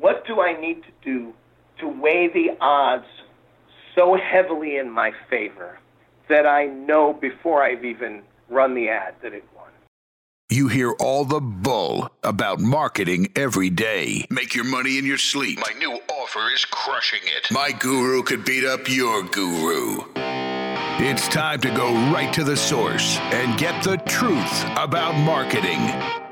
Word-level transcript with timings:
what 0.00 0.26
do 0.26 0.40
I 0.40 0.58
need 0.58 0.82
to 0.82 0.90
do 1.02 1.32
to 1.78 1.88
weigh 1.88 2.28
the 2.28 2.50
odds 2.60 3.06
so 3.94 4.16
heavily 4.16 4.76
in 4.76 4.90
my 4.90 5.12
favor 5.30 5.78
that 6.28 6.46
I 6.46 6.66
know 6.66 7.12
before 7.12 7.62
I've 7.62 7.84
even 7.84 8.22
run 8.48 8.74
the 8.74 8.88
ad 8.88 9.14
that 9.22 9.32
it 9.32 9.44
won? 9.54 9.64
You 10.50 10.68
hear 10.68 10.92
all 11.00 11.24
the 11.24 11.40
bull 11.40 12.10
about 12.22 12.60
marketing 12.60 13.32
every 13.34 13.70
day. 13.70 14.26
Make 14.30 14.54
your 14.54 14.64
money 14.64 14.98
in 14.98 15.06
your 15.06 15.18
sleep. 15.18 15.58
My 15.58 15.78
new 15.78 15.98
offer 16.08 16.52
is 16.54 16.64
crushing 16.64 17.20
it. 17.24 17.50
My 17.50 17.72
guru 17.72 18.22
could 18.22 18.44
beat 18.44 18.64
up 18.64 18.88
your 18.88 19.22
guru. 19.22 20.02
It's 20.96 21.26
time 21.28 21.60
to 21.62 21.70
go 21.70 21.92
right 22.12 22.32
to 22.34 22.44
the 22.44 22.56
source 22.56 23.18
and 23.18 23.58
get 23.58 23.82
the 23.82 23.96
truth 23.96 24.64
about 24.76 25.16
marketing. 25.16 26.23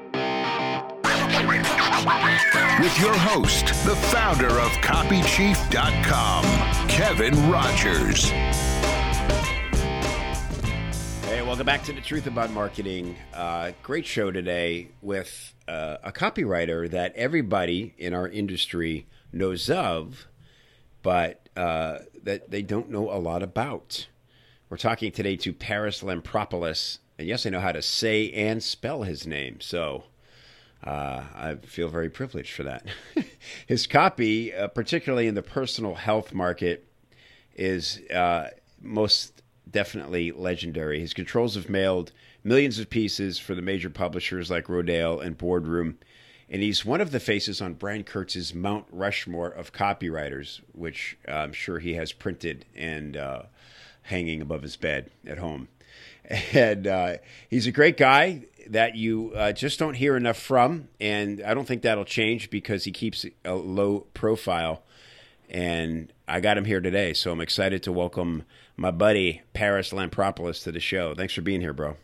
With 2.82 2.98
your 2.98 3.16
host, 3.16 3.66
the 3.84 3.94
founder 3.94 4.58
of 4.58 4.72
CopyChief.com, 4.82 6.44
Kevin 6.88 7.48
Rogers. 7.48 8.30
Hey, 11.28 11.42
welcome 11.42 11.64
back 11.64 11.84
to 11.84 11.92
the 11.92 12.00
Truth 12.00 12.26
About 12.26 12.50
Marketing. 12.50 13.14
Uh, 13.32 13.70
great 13.84 14.04
show 14.04 14.32
today 14.32 14.88
with 15.00 15.54
uh, 15.68 15.98
a 16.02 16.10
copywriter 16.10 16.90
that 16.90 17.14
everybody 17.14 17.94
in 17.98 18.14
our 18.14 18.26
industry 18.26 19.06
knows 19.32 19.70
of, 19.70 20.26
but 21.04 21.48
uh, 21.56 21.98
that 22.24 22.50
they 22.50 22.62
don't 22.62 22.90
know 22.90 23.12
a 23.12 23.20
lot 23.20 23.44
about. 23.44 24.08
We're 24.68 24.76
talking 24.76 25.12
today 25.12 25.36
to 25.36 25.52
Parris 25.52 26.02
Lampropoulos, 26.02 26.98
and 27.16 27.28
yes, 27.28 27.46
I 27.46 27.50
know 27.50 27.60
how 27.60 27.70
to 27.70 27.80
say 27.80 28.32
and 28.32 28.60
spell 28.60 29.04
his 29.04 29.24
name, 29.24 29.60
so 29.60 30.02
uh, 30.84 31.22
I 31.34 31.56
feel 31.62 31.88
very 31.88 32.10
privileged 32.10 32.52
for 32.52 32.64
that. 32.64 32.86
his 33.66 33.86
copy, 33.86 34.52
uh, 34.52 34.68
particularly 34.68 35.28
in 35.28 35.34
the 35.34 35.42
personal 35.42 35.94
health 35.94 36.34
market, 36.34 36.86
is 37.54 38.00
uh, 38.12 38.48
most 38.80 39.42
definitely 39.70 40.32
legendary. 40.32 41.00
His 41.00 41.14
controls 41.14 41.54
have 41.54 41.68
mailed 41.68 42.12
millions 42.44 42.78
of 42.78 42.90
pieces 42.90 43.38
for 43.38 43.54
the 43.54 43.62
major 43.62 43.90
publishers 43.90 44.50
like 44.50 44.66
Rodale 44.66 45.24
and 45.24 45.38
Boardroom, 45.38 45.98
and 46.48 46.62
he's 46.62 46.84
one 46.84 47.00
of 47.00 47.12
the 47.12 47.20
faces 47.20 47.60
on 47.60 47.74
Brian 47.74 48.04
Kurtz's 48.04 48.52
Mount 48.52 48.86
Rushmore 48.90 49.48
of 49.48 49.72
copywriters, 49.72 50.60
which 50.72 51.16
I'm 51.26 51.52
sure 51.52 51.78
he 51.78 51.94
has 51.94 52.12
printed 52.12 52.66
and 52.74 53.16
uh, 53.16 53.42
hanging 54.02 54.42
above 54.42 54.62
his 54.62 54.76
bed 54.76 55.10
at 55.26 55.38
home. 55.38 55.68
And 56.54 56.86
uh, 56.86 57.16
he's 57.50 57.66
a 57.66 57.72
great 57.72 57.96
guy 57.96 58.44
that 58.68 58.94
you 58.94 59.32
uh, 59.34 59.52
just 59.52 59.78
don't 59.78 59.94
hear 59.94 60.16
enough 60.16 60.38
from. 60.38 60.88
And 61.00 61.42
I 61.42 61.52
don't 61.52 61.66
think 61.66 61.82
that'll 61.82 62.04
change 62.04 62.50
because 62.50 62.84
he 62.84 62.92
keeps 62.92 63.26
a 63.44 63.54
low 63.54 64.06
profile. 64.14 64.82
And 65.50 66.12
I 66.26 66.40
got 66.40 66.56
him 66.56 66.64
here 66.64 66.80
today. 66.80 67.12
So 67.12 67.32
I'm 67.32 67.40
excited 67.40 67.82
to 67.82 67.92
welcome 67.92 68.44
my 68.76 68.90
buddy, 68.90 69.42
Parris 69.52 69.92
Lampropoulos, 69.92 70.62
to 70.64 70.72
the 70.72 70.80
show. 70.80 71.14
Thanks 71.14 71.34
for 71.34 71.42
being 71.42 71.60
here, 71.60 71.72
bro. 71.72 71.96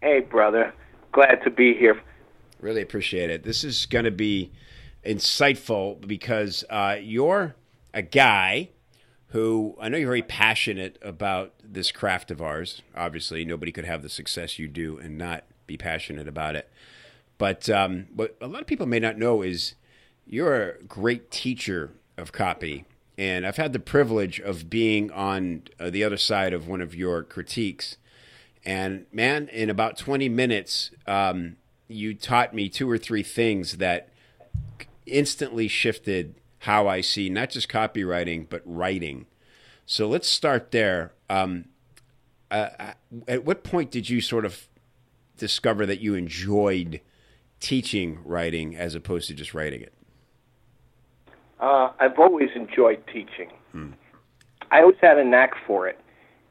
Hey, 0.00 0.20
brother. 0.20 0.72
Glad 1.12 1.42
to 1.44 1.50
be 1.50 1.74
here. 1.74 2.00
Really 2.60 2.82
appreciate 2.82 3.30
it. 3.30 3.42
This 3.42 3.64
is 3.64 3.86
going 3.86 4.04
to 4.04 4.10
be 4.10 4.52
insightful 5.04 6.06
because 6.06 6.64
uh, 6.70 6.96
you're 7.00 7.54
a 7.92 8.02
guy 8.02 8.70
who 9.28 9.76
I 9.80 9.88
know 9.88 9.98
you're 9.98 10.08
very 10.08 10.22
passionate 10.22 10.98
about 11.02 11.54
this 11.62 11.90
craft 11.90 12.30
of 12.30 12.40
ours. 12.40 12.82
Obviously, 12.94 13.44
nobody 13.44 13.72
could 13.72 13.84
have 13.84 14.02
the 14.02 14.08
success 14.08 14.58
you 14.58 14.68
do 14.68 14.98
and 14.98 15.18
not 15.18 15.44
be 15.66 15.76
passionate 15.76 16.28
about 16.28 16.56
it. 16.56 16.70
But 17.38 17.68
um, 17.68 18.06
what 18.14 18.36
a 18.40 18.46
lot 18.46 18.60
of 18.60 18.66
people 18.66 18.86
may 18.86 19.00
not 19.00 19.18
know 19.18 19.42
is 19.42 19.74
you're 20.26 20.70
a 20.70 20.82
great 20.84 21.30
teacher 21.30 21.92
of 22.16 22.32
copy. 22.32 22.84
And 23.18 23.46
I've 23.46 23.56
had 23.56 23.72
the 23.72 23.78
privilege 23.78 24.40
of 24.40 24.68
being 24.68 25.10
on 25.10 25.62
uh, 25.80 25.90
the 25.90 26.04
other 26.04 26.16
side 26.16 26.52
of 26.52 26.68
one 26.68 26.80
of 26.80 26.94
your 26.94 27.22
critiques. 27.22 27.96
And 28.64 29.06
man, 29.12 29.48
in 29.48 29.70
about 29.70 29.96
20 29.96 30.28
minutes, 30.28 30.90
um, 31.06 31.56
you 31.88 32.14
taught 32.14 32.54
me 32.54 32.68
two 32.68 32.90
or 32.90 32.98
three 32.98 33.22
things 33.22 33.78
that 33.78 34.10
instantly 35.06 35.68
shifted 35.68 36.34
how 36.60 36.88
I 36.88 37.00
see 37.00 37.28
not 37.28 37.50
just 37.50 37.68
copywriting, 37.68 38.48
but 38.48 38.62
writing. 38.64 39.26
So 39.84 40.08
let's 40.08 40.28
start 40.28 40.70
there. 40.70 41.12
Um, 41.30 41.66
uh, 42.50 42.92
at 43.28 43.44
what 43.44 43.64
point 43.64 43.90
did 43.90 44.08
you 44.08 44.20
sort 44.20 44.44
of 44.44 44.68
discover 45.36 45.86
that 45.86 46.00
you 46.00 46.14
enjoyed 46.14 47.00
teaching 47.60 48.20
writing 48.24 48.76
as 48.76 48.94
opposed 48.94 49.28
to 49.28 49.34
just 49.34 49.54
writing 49.54 49.82
it? 49.82 49.92
Uh, 51.60 51.90
I've 51.98 52.18
always 52.18 52.50
enjoyed 52.54 53.02
teaching. 53.06 53.50
Hmm. 53.72 53.92
I 54.70 54.80
always 54.80 54.96
had 55.00 55.18
a 55.18 55.24
knack 55.24 55.52
for 55.66 55.88
it. 55.88 55.98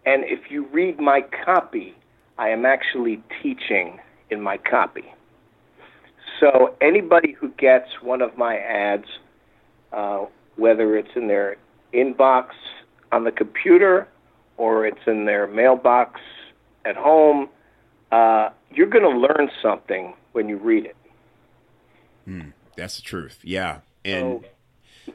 And 0.05 0.23
if 0.25 0.51
you 0.51 0.67
read 0.67 0.99
my 0.99 1.21
copy, 1.45 1.95
I 2.37 2.49
am 2.49 2.65
actually 2.65 3.21
teaching 3.41 3.99
in 4.29 4.41
my 4.41 4.57
copy. 4.57 5.05
So 6.39 6.75
anybody 6.81 7.31
who 7.31 7.49
gets 7.49 7.87
one 8.01 8.21
of 8.21 8.37
my 8.37 8.57
ads, 8.57 9.05
uh, 9.95 10.25
whether 10.57 10.97
it's 10.97 11.09
in 11.15 11.27
their 11.27 11.55
inbox 11.93 12.49
on 13.11 13.23
the 13.23 13.31
computer 13.31 14.07
or 14.57 14.85
it's 14.85 15.07
in 15.07 15.25
their 15.25 15.47
mailbox 15.47 16.19
at 16.83 16.95
home, 16.95 17.49
uh, 18.11 18.49
you're 18.71 18.87
going 18.87 19.03
to 19.03 19.17
learn 19.17 19.49
something 19.61 20.13
when 20.33 20.49
you 20.49 20.57
read 20.57 20.85
it. 20.85 20.95
Mm, 22.27 22.53
that's 22.75 22.97
the 22.97 23.01
truth. 23.01 23.39
Yeah. 23.43 23.79
And 24.03 24.45
so, 25.05 25.13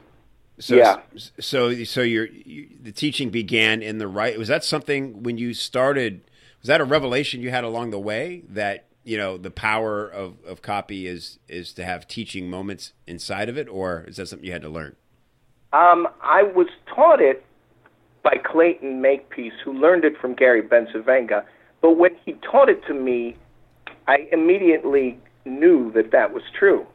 so 0.58 0.76
yeah. 0.76 1.00
So 1.38 1.84
so 1.84 2.02
your 2.02 2.26
you, 2.26 2.68
the 2.82 2.92
teaching 2.92 3.30
began 3.30 3.82
in 3.82 3.98
the 3.98 4.08
right. 4.08 4.38
Was 4.38 4.48
that 4.48 4.64
something 4.64 5.22
when 5.22 5.38
you 5.38 5.54
started? 5.54 6.22
Was 6.60 6.68
that 6.68 6.80
a 6.80 6.84
revelation 6.84 7.40
you 7.40 7.50
had 7.50 7.64
along 7.64 7.90
the 7.90 7.98
way 7.98 8.42
that 8.48 8.86
you 9.10 9.16
know 9.16 9.36
the 9.36 9.50
power 9.50 10.06
of, 10.06 10.36
of 10.46 10.62
copy 10.62 11.08
is 11.08 11.40
is 11.48 11.72
to 11.72 11.84
have 11.84 12.06
teaching 12.06 12.48
moments 12.48 12.92
inside 13.08 13.48
of 13.48 13.58
it, 13.58 13.68
or 13.68 14.04
is 14.06 14.18
that 14.18 14.28
something 14.28 14.46
you 14.46 14.52
had 14.52 14.62
to 14.62 14.68
learn? 14.68 14.94
Um, 15.72 16.06
I 16.22 16.44
was 16.44 16.68
taught 16.94 17.20
it 17.20 17.44
by 18.22 18.36
Clayton 18.36 19.00
Makepeace, 19.00 19.54
who 19.64 19.72
learned 19.72 20.04
it 20.04 20.16
from 20.20 20.34
Gary 20.34 20.62
Bencivenga. 20.62 21.44
But 21.80 21.96
when 21.98 22.12
he 22.24 22.34
taught 22.34 22.68
it 22.68 22.84
to 22.86 22.94
me, 22.94 23.36
I 24.06 24.28
immediately 24.30 25.18
knew 25.44 25.90
that 25.92 26.12
that 26.12 26.32
was 26.32 26.44
true 26.56 26.86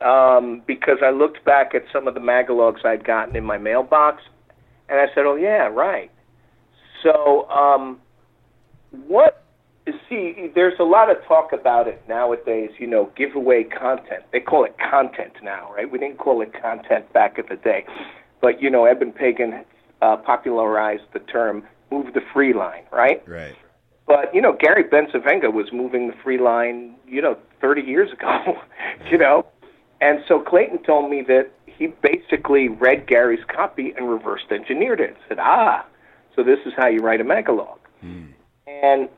um, 0.00 0.62
because 0.64 0.98
I 1.02 1.10
looked 1.10 1.44
back 1.44 1.74
at 1.74 1.82
some 1.92 2.06
of 2.06 2.14
the 2.14 2.20
magalogs 2.20 2.84
I'd 2.84 3.04
gotten 3.04 3.34
in 3.34 3.42
my 3.42 3.58
mailbox, 3.58 4.22
and 4.88 5.00
I 5.00 5.06
said, 5.12 5.26
"Oh 5.26 5.34
yeah, 5.34 5.66
right." 5.66 6.12
So, 7.02 7.48
um, 7.50 7.98
what? 9.08 9.42
See, 10.08 10.50
there's 10.54 10.78
a 10.80 10.84
lot 10.84 11.10
of 11.10 11.16
talk 11.26 11.52
about 11.52 11.86
it 11.86 12.02
nowadays. 12.08 12.70
You 12.78 12.86
know, 12.86 13.10
giveaway 13.16 13.64
content. 13.64 14.24
They 14.32 14.40
call 14.40 14.64
it 14.64 14.74
content 14.78 15.34
now, 15.42 15.72
right? 15.74 15.90
We 15.90 15.98
didn't 15.98 16.18
call 16.18 16.42
it 16.42 16.52
content 16.60 17.12
back 17.12 17.38
in 17.38 17.44
the 17.48 17.56
day, 17.56 17.86
but 18.40 18.60
you 18.60 18.68
know, 18.68 18.84
Eben 18.84 19.12
Pagan 19.12 19.64
uh, 20.02 20.16
popularized 20.16 21.04
the 21.12 21.20
term 21.20 21.64
"move 21.92 22.14
the 22.14 22.20
free 22.32 22.52
line," 22.52 22.82
right? 22.92 23.22
Right. 23.28 23.54
But 24.06 24.34
you 24.34 24.40
know, 24.40 24.56
Gary 24.58 24.84
Bencivenga 24.84 25.52
was 25.52 25.66
moving 25.72 26.08
the 26.08 26.14
free 26.22 26.38
line, 26.38 26.96
you 27.06 27.22
know, 27.22 27.36
30 27.60 27.82
years 27.82 28.12
ago, 28.12 28.58
you 29.10 29.18
know, 29.18 29.46
and 30.00 30.20
so 30.28 30.40
Clayton 30.40 30.82
told 30.82 31.10
me 31.10 31.22
that 31.22 31.50
he 31.66 31.88
basically 31.88 32.68
read 32.68 33.06
Gary's 33.06 33.44
copy 33.48 33.94
and 33.96 34.08
reversed 34.08 34.46
engineered 34.50 35.00
it. 35.00 35.16
Said, 35.28 35.38
ah, 35.40 35.86
so 36.34 36.42
this 36.42 36.58
is 36.66 36.72
how 36.76 36.88
you 36.88 37.00
write 37.00 37.20
a 37.20 37.24
magalog. 37.24 37.78
Mm. 38.04 38.28
And 38.66 39.08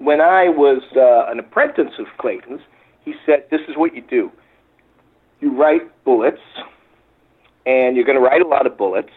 when 0.00 0.20
I 0.20 0.48
was 0.48 0.82
uh, 0.96 1.30
an 1.30 1.38
apprentice 1.38 1.94
of 1.98 2.06
Clayton's, 2.18 2.60
he 3.04 3.14
said, 3.24 3.44
this 3.50 3.60
is 3.68 3.76
what 3.76 3.94
you 3.94 4.02
do. 4.02 4.30
You 5.40 5.56
write 5.56 5.82
bullets, 6.04 6.40
and 7.66 7.96
you're 7.96 8.04
going 8.04 8.18
to 8.18 8.24
write 8.24 8.42
a 8.42 8.48
lot 8.48 8.66
of 8.66 8.76
bullets, 8.76 9.12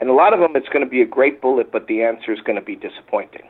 and 0.00 0.10
a 0.10 0.12
lot 0.12 0.34
of 0.34 0.40
them 0.40 0.56
it's 0.56 0.68
going 0.68 0.84
to 0.84 0.90
be 0.90 1.00
a 1.00 1.06
great 1.06 1.40
bullet, 1.40 1.70
but 1.72 1.86
the 1.86 2.02
answer 2.02 2.32
is 2.32 2.40
going 2.40 2.58
to 2.58 2.64
be 2.64 2.76
disappointing. 2.76 3.42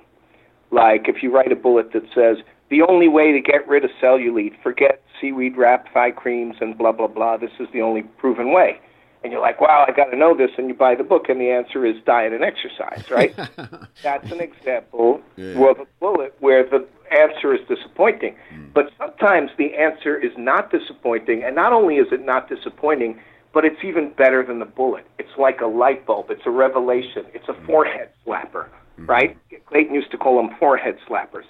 Like 0.71 1.09
if 1.09 1.23
you 1.23 1.35
write 1.35 1.53
a 1.53 1.57
bullet 1.57 1.93
that 1.93 2.05
says, 2.15 2.45
the 2.71 2.83
only 2.83 3.09
way 3.09 3.33
to 3.33 3.41
get 3.41 3.67
rid 3.69 3.85
of 3.85 3.91
cellulite, 4.03 4.55
forget 4.63 5.03
seaweed 5.21 5.57
wrapped 5.57 5.93
thigh 5.93 6.11
creams 6.11 6.57
and 6.61 6.77
blah, 6.77 6.93
blah, 6.93 7.07
blah, 7.07 7.37
this 7.37 7.51
is 7.61 7.69
the 7.73 7.83
only 7.83 8.03
proven 8.03 8.53
way. 8.53 8.81
And 9.23 9.33
you're 9.33 9.41
like, 9.41 9.61
wow, 9.61 9.85
I 9.87 9.93
got 9.93 10.07
to 10.07 10.17
know 10.17 10.37
this, 10.37 10.51
and 10.59 10.69
you 10.69 10.75
buy 10.75 10.95
the 10.95 11.05
book, 11.05 11.29
and 11.29 11.41
the 11.41 11.51
answer 11.51 11.87
is 11.87 11.97
diet 12.05 12.33
and 12.33 12.43
exercise, 12.43 13.09
right? 13.11 13.35
That's 14.03 14.31
an 14.33 14.41
example 14.41 15.21
Yeah. 15.37 15.71
of 15.71 15.81
a 15.81 15.87
bullet 16.01 16.35
where 16.41 16.69
the 16.69 16.87
answer 17.17 17.55
is 17.55 17.61
disappointing. 17.69 18.35
Mm. 18.53 18.73
But 18.75 18.91
sometimes 18.99 19.51
the 19.57 19.75
answer 19.75 20.17
is 20.17 20.33
not 20.37 20.71
disappointing, 20.71 21.45
and 21.45 21.55
not 21.55 21.73
only 21.73 21.97
is 21.97 22.09
it 22.11 22.25
not 22.25 22.49
disappointing, 22.49 23.21
but 23.53 23.65
it's 23.65 23.85
even 23.85 24.11
better 24.17 24.45
than 24.45 24.59
the 24.59 24.65
bullet. 24.65 25.07
It's 25.19 25.37
like 25.39 25.61
a 25.61 25.67
light 25.67 26.05
bulb. 26.07 26.31
It's 26.31 26.47
a 26.47 26.51
revelation. 26.51 27.27
It's 27.35 27.49
a 27.49 27.53
mm. 27.53 27.67
forehead 27.67 28.09
slapper, 28.27 28.67
mm-hmm. 28.67 29.07
right? 29.07 29.39
Clayton 29.67 29.95
used 29.95 30.11
to 30.11 30.19
call 30.19 30.37
them 30.37 30.57
forehead 30.59 30.99
slappers. 31.09 31.45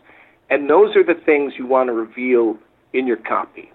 And 0.50 0.68
those 0.68 0.94
are 0.96 1.04
the 1.04 1.14
things 1.14 1.54
you 1.56 1.66
want 1.66 1.88
to 1.88 1.92
reveal 1.92 2.58
in 2.92 3.06
your 3.06 3.16
copy. 3.16 3.72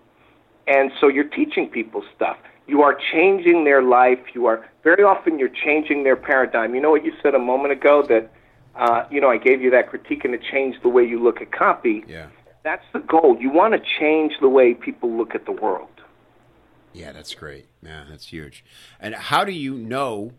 And 0.67 0.91
so 0.99 1.07
you're 1.07 1.23
teaching 1.29 1.67
people 1.67 2.03
stuff. 2.15 2.38
You 2.68 2.81
are 2.81 2.98
changing 3.12 3.64
their 3.64 3.81
life. 3.81 4.19
You 4.34 4.46
are 4.46 4.66
very 4.84 5.04
often 5.04 5.40
you're 5.40 5.50
changing 5.50 6.04
their 6.04 6.16
paradigm. 6.16 6.75
You 6.75 6.81
know 6.81 6.92
what 6.92 7.06
you 7.06 7.14
said 7.24 7.34
a 7.34 7.40
moment 7.40 7.72
ago 7.72 8.04
that 8.08 8.30
uh, 8.75 9.06
you 9.10 9.22
know 9.22 9.30
I 9.30 9.38
gave 9.38 9.62
you 9.62 9.72
that 9.72 9.90
critique 9.90 10.25
and 10.25 10.34
it 10.34 10.42
changed 10.44 10.84
the 10.84 10.90
way 10.90 11.04
you 11.04 11.22
look 11.22 11.42
at 11.42 11.52
copy. 11.52 12.04
Yeah. 12.08 12.28
That's 12.64 12.86
the 12.92 13.00
goal. 13.00 13.38
You 13.40 13.50
want 13.50 13.74
to 13.74 13.81
change 14.00 14.34
the 14.42 14.50
way 14.50 14.74
people 14.74 15.16
look 15.18 15.34
at 15.34 15.46
the 15.46 15.54
world. 15.54 15.90
Yeah, 16.94 17.14
that's 17.14 17.34
great. 17.34 17.68
Yeah, 17.81 18.04
that's 18.10 18.28
huge. 18.28 18.66
And 19.00 19.16
how 19.16 19.46
do 19.46 19.54
you 19.54 19.75
know 19.75 20.34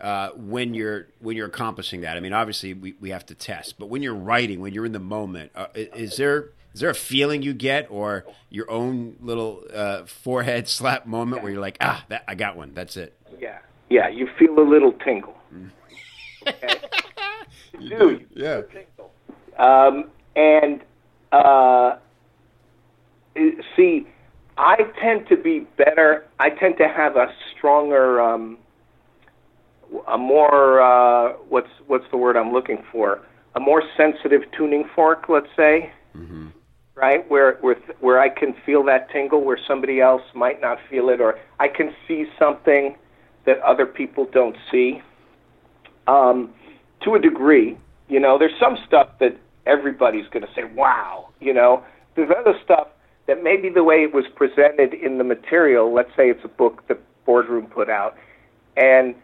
uh, 0.00 0.30
when 0.36 0.74
you're 0.74 1.08
when 1.18 1.36
you're 1.36 1.48
accomplishing 1.48 2.02
that? 2.02 2.16
I 2.16 2.20
mean, 2.20 2.32
obviously 2.32 2.74
we, 2.74 2.94
we 3.00 3.10
have 3.10 3.26
to 3.26 3.34
test, 3.34 3.78
but 3.78 3.88
when 3.88 4.02
you're 4.02 4.14
writing, 4.14 4.60
when 4.60 4.72
you're 4.72 4.86
in 4.86 4.92
the 4.92 5.00
moment, 5.00 5.50
uh, 5.56 5.66
is 5.74 6.16
there 6.16 6.50
is 6.74 6.80
there 6.80 6.90
a 6.90 6.94
feeling 6.94 7.42
you 7.42 7.54
get 7.54 7.86
or 7.90 8.24
your 8.50 8.70
own 8.70 9.16
little 9.20 9.64
uh, 9.72 10.04
forehead 10.06 10.68
slap 10.78 11.06
moment 11.06 11.42
where 11.42 11.52
you're 11.52 11.60
like, 11.60 11.76
ah, 11.80 12.04
that, 12.08 12.24
I 12.28 12.34
got 12.34 12.56
one. 12.56 12.72
That's 12.74 12.96
it. 12.96 13.14
Yeah, 13.38 13.58
yeah. 13.90 14.08
You 14.08 14.28
feel 14.38 14.58
a 14.58 14.66
little 14.68 14.92
tingle. 14.92 15.34
Okay? 16.46 16.78
you 17.78 17.90
do. 17.90 18.10
You 18.10 18.26
Yeah. 18.34 18.60
tingle. 18.72 19.12
Um, 19.58 20.10
and 20.36 20.80
uh, 21.32 21.96
see, 23.76 24.06
I 24.56 24.76
tend 25.02 25.28
to 25.28 25.36
be 25.36 25.66
better. 25.76 26.26
I 26.38 26.50
tend 26.50 26.76
to 26.78 26.88
have 26.88 27.16
a 27.16 27.26
stronger, 27.56 28.20
um, 28.20 28.56
a 30.06 30.16
more 30.16 30.80
uh, 30.80 31.32
what's 31.48 31.68
what's 31.86 32.04
the 32.10 32.16
word 32.16 32.36
I'm 32.36 32.52
looking 32.52 32.82
for? 32.92 33.20
A 33.56 33.60
more 33.60 33.82
sensitive 33.96 34.42
tuning 34.56 34.84
fork, 34.94 35.28
let's 35.28 35.48
say. 35.56 35.92
Right, 37.00 37.30
where 37.30 37.58
where 37.60 37.76
where 38.00 38.18
I 38.18 38.28
can 38.28 38.54
feel 38.66 38.82
that 38.86 39.08
tingle, 39.12 39.44
where 39.44 39.58
somebody 39.68 40.00
else 40.00 40.22
might 40.34 40.60
not 40.60 40.78
feel 40.90 41.10
it, 41.10 41.20
or 41.20 41.38
I 41.60 41.68
can 41.68 41.94
see 42.08 42.26
something 42.36 42.96
that 43.46 43.60
other 43.60 43.86
people 43.86 44.26
don't 44.32 44.56
see. 44.68 45.00
Um, 46.08 46.52
to 47.04 47.14
a 47.14 47.20
degree, 47.20 47.78
you 48.08 48.18
know, 48.18 48.36
there's 48.36 48.58
some 48.58 48.76
stuff 48.84 49.10
that 49.20 49.36
everybody's 49.64 50.26
going 50.30 50.44
to 50.44 50.52
say, 50.56 50.64
"Wow," 50.64 51.28
you 51.38 51.54
know. 51.54 51.84
There's 52.16 52.32
other 52.36 52.58
stuff 52.64 52.88
that 53.28 53.44
maybe 53.44 53.68
the 53.68 53.84
way 53.84 54.02
it 54.02 54.12
was 54.12 54.24
presented 54.34 54.92
in 54.92 55.18
the 55.18 55.24
material, 55.24 55.94
let's 55.94 56.10
say 56.16 56.28
it's 56.30 56.44
a 56.44 56.48
book 56.48 56.82
the 56.88 56.98
boardroom 57.24 57.66
put 57.66 57.88
out, 57.88 58.16
and 58.76 59.14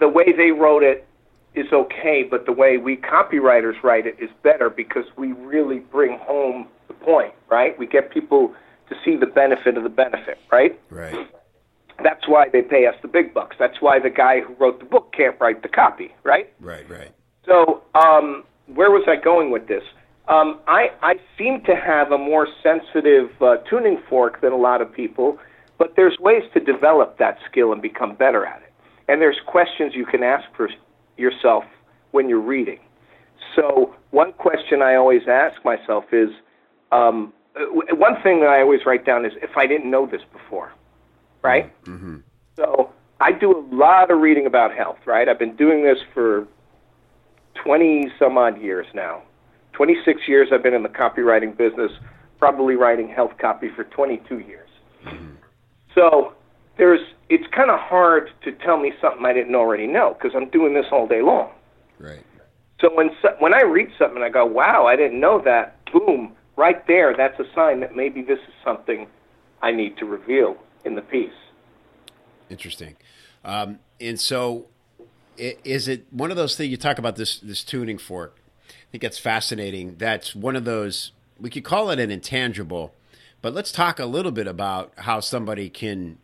the 0.00 0.08
way 0.08 0.32
they 0.36 0.50
wrote 0.50 0.82
it 0.82 1.06
is 1.54 1.72
okay, 1.72 2.24
but 2.28 2.46
the 2.46 2.52
way 2.52 2.78
we 2.78 2.96
copywriters 2.96 3.80
write 3.84 4.08
it 4.08 4.16
is 4.18 4.30
better 4.42 4.68
because 4.68 5.04
we 5.16 5.32
really 5.34 5.78
bring 5.78 6.18
home 6.18 6.66
point, 7.04 7.34
right? 7.50 7.78
We 7.78 7.86
get 7.86 8.10
people 8.10 8.54
to 8.88 8.94
see 9.04 9.16
the 9.16 9.26
benefit 9.26 9.76
of 9.76 9.82
the 9.82 9.88
benefit, 9.88 10.38
right? 10.50 10.78
Right. 10.90 11.14
That's 12.02 12.26
why 12.26 12.46
they 12.52 12.62
pay 12.62 12.86
us 12.86 12.94
the 13.02 13.08
big 13.08 13.32
bucks. 13.32 13.56
That's 13.58 13.80
why 13.80 13.98
the 13.98 14.10
guy 14.10 14.40
who 14.40 14.54
wrote 14.54 14.78
the 14.80 14.84
book 14.84 15.12
can't 15.16 15.38
write 15.40 15.62
the 15.62 15.68
copy, 15.68 16.14
right? 16.24 16.52
Right. 16.60 16.88
Right. 16.88 17.10
So, 17.46 17.82
um, 17.94 18.44
where 18.66 18.90
was 18.90 19.06
I 19.08 19.22
going 19.22 19.50
with 19.50 19.68
this? 19.68 19.82
Um, 20.28 20.60
I, 20.68 20.88
I 21.02 21.14
seem 21.36 21.62
to 21.66 21.74
have 21.74 22.12
a 22.12 22.18
more 22.18 22.46
sensitive 22.62 23.30
uh, 23.40 23.56
tuning 23.68 24.00
fork 24.08 24.40
than 24.40 24.52
a 24.52 24.56
lot 24.56 24.80
of 24.80 24.92
people, 24.92 25.38
but 25.78 25.94
there's 25.96 26.16
ways 26.20 26.42
to 26.54 26.60
develop 26.60 27.18
that 27.18 27.38
skill 27.50 27.72
and 27.72 27.82
become 27.82 28.14
better 28.14 28.46
at 28.46 28.62
it. 28.62 28.72
And 29.08 29.20
there's 29.20 29.38
questions 29.46 29.92
you 29.94 30.06
can 30.06 30.22
ask 30.22 30.44
for 30.56 30.68
yourself 31.16 31.64
when 32.12 32.28
you're 32.28 32.40
reading. 32.40 32.78
So, 33.56 33.94
one 34.10 34.32
question 34.32 34.80
I 34.80 34.94
always 34.94 35.22
ask 35.28 35.62
myself 35.64 36.04
is 36.12 36.30
um, 36.92 37.32
one 37.90 38.22
thing 38.22 38.40
that 38.40 38.48
I 38.48 38.60
always 38.60 38.86
write 38.86 39.04
down 39.04 39.24
is 39.24 39.32
if 39.42 39.56
I 39.56 39.66
didn't 39.66 39.90
know 39.90 40.06
this 40.06 40.22
before, 40.32 40.72
right? 41.42 41.72
Mm-hmm. 41.84 42.18
So, 42.56 42.90
I 43.20 43.32
do 43.32 43.56
a 43.56 43.62
lot 43.74 44.10
of 44.10 44.18
reading 44.18 44.46
about 44.46 44.74
health, 44.74 44.98
right? 45.06 45.28
I've 45.28 45.38
been 45.38 45.56
doing 45.56 45.84
this 45.84 45.98
for 46.12 46.46
20 47.62 48.10
some 48.18 48.36
odd 48.36 48.60
years 48.60 48.86
now. 48.94 49.22
26 49.72 50.22
years 50.26 50.48
I've 50.52 50.62
been 50.62 50.74
in 50.74 50.82
the 50.82 50.88
copywriting 50.88 51.56
business, 51.56 51.92
probably 52.38 52.74
writing 52.74 53.08
health 53.08 53.32
copy 53.38 53.68
for 53.74 53.84
22 53.84 54.40
years. 54.40 54.68
So 55.94 56.34
there's 56.78 57.00
it's 57.28 57.46
kind 57.54 57.70
of 57.70 57.78
hard 57.78 58.30
to 58.44 58.52
tell 58.52 58.78
me 58.78 58.92
something 59.00 59.24
I 59.24 59.32
didn't 59.32 59.54
already 59.54 59.86
know 59.86 60.14
because 60.14 60.34
I'm 60.34 60.48
doing 60.50 60.74
this 60.74 60.86
all 60.90 61.06
day 61.06 61.22
long. 61.22 61.50
Right. 61.98 62.24
So 62.80 62.90
when 62.94 63.10
so- 63.22 63.36
when 63.38 63.54
I 63.54 63.62
read 63.62 63.90
something 63.98 64.16
and 64.16 64.24
I 64.24 64.30
go, 64.30 64.44
"Wow, 64.44 64.86
I 64.86 64.96
didn't 64.96 65.20
know 65.20 65.38
that." 65.40 65.76
Boom, 65.92 66.32
right 66.62 66.86
there, 66.86 67.12
that's 67.16 67.40
a 67.40 67.54
sign 67.56 67.80
that 67.80 67.96
maybe 67.96 68.22
this 68.22 68.38
is 68.38 68.54
something 68.64 69.08
I 69.60 69.72
need 69.72 69.96
to 69.98 70.06
reveal 70.06 70.56
in 70.84 70.94
the 70.94 71.02
piece. 71.02 71.30
Interesting. 72.48 72.94
Um, 73.44 73.80
and 74.00 74.20
so, 74.20 74.66
is 75.36 75.88
it 75.88 76.06
one 76.12 76.30
of 76.30 76.36
those 76.36 76.56
things 76.56 76.70
you 76.70 76.76
talk 76.76 76.98
about 77.00 77.16
this 77.16 77.40
this 77.40 77.64
tuning 77.64 77.98
fork? 77.98 78.36
I 78.68 78.86
think 78.92 79.02
that's 79.02 79.18
fascinating. 79.18 79.96
That's 79.98 80.36
one 80.36 80.54
of 80.54 80.64
those 80.64 81.10
we 81.40 81.50
could 81.50 81.64
call 81.64 81.90
it 81.90 81.98
an 81.98 82.12
intangible, 82.12 82.94
but 83.40 83.52
let's 83.52 83.72
talk 83.72 83.98
a 83.98 84.06
little 84.06 84.30
bit 84.30 84.46
about 84.46 84.92
how 84.98 85.18
somebody 85.18 85.68
can 85.68 86.18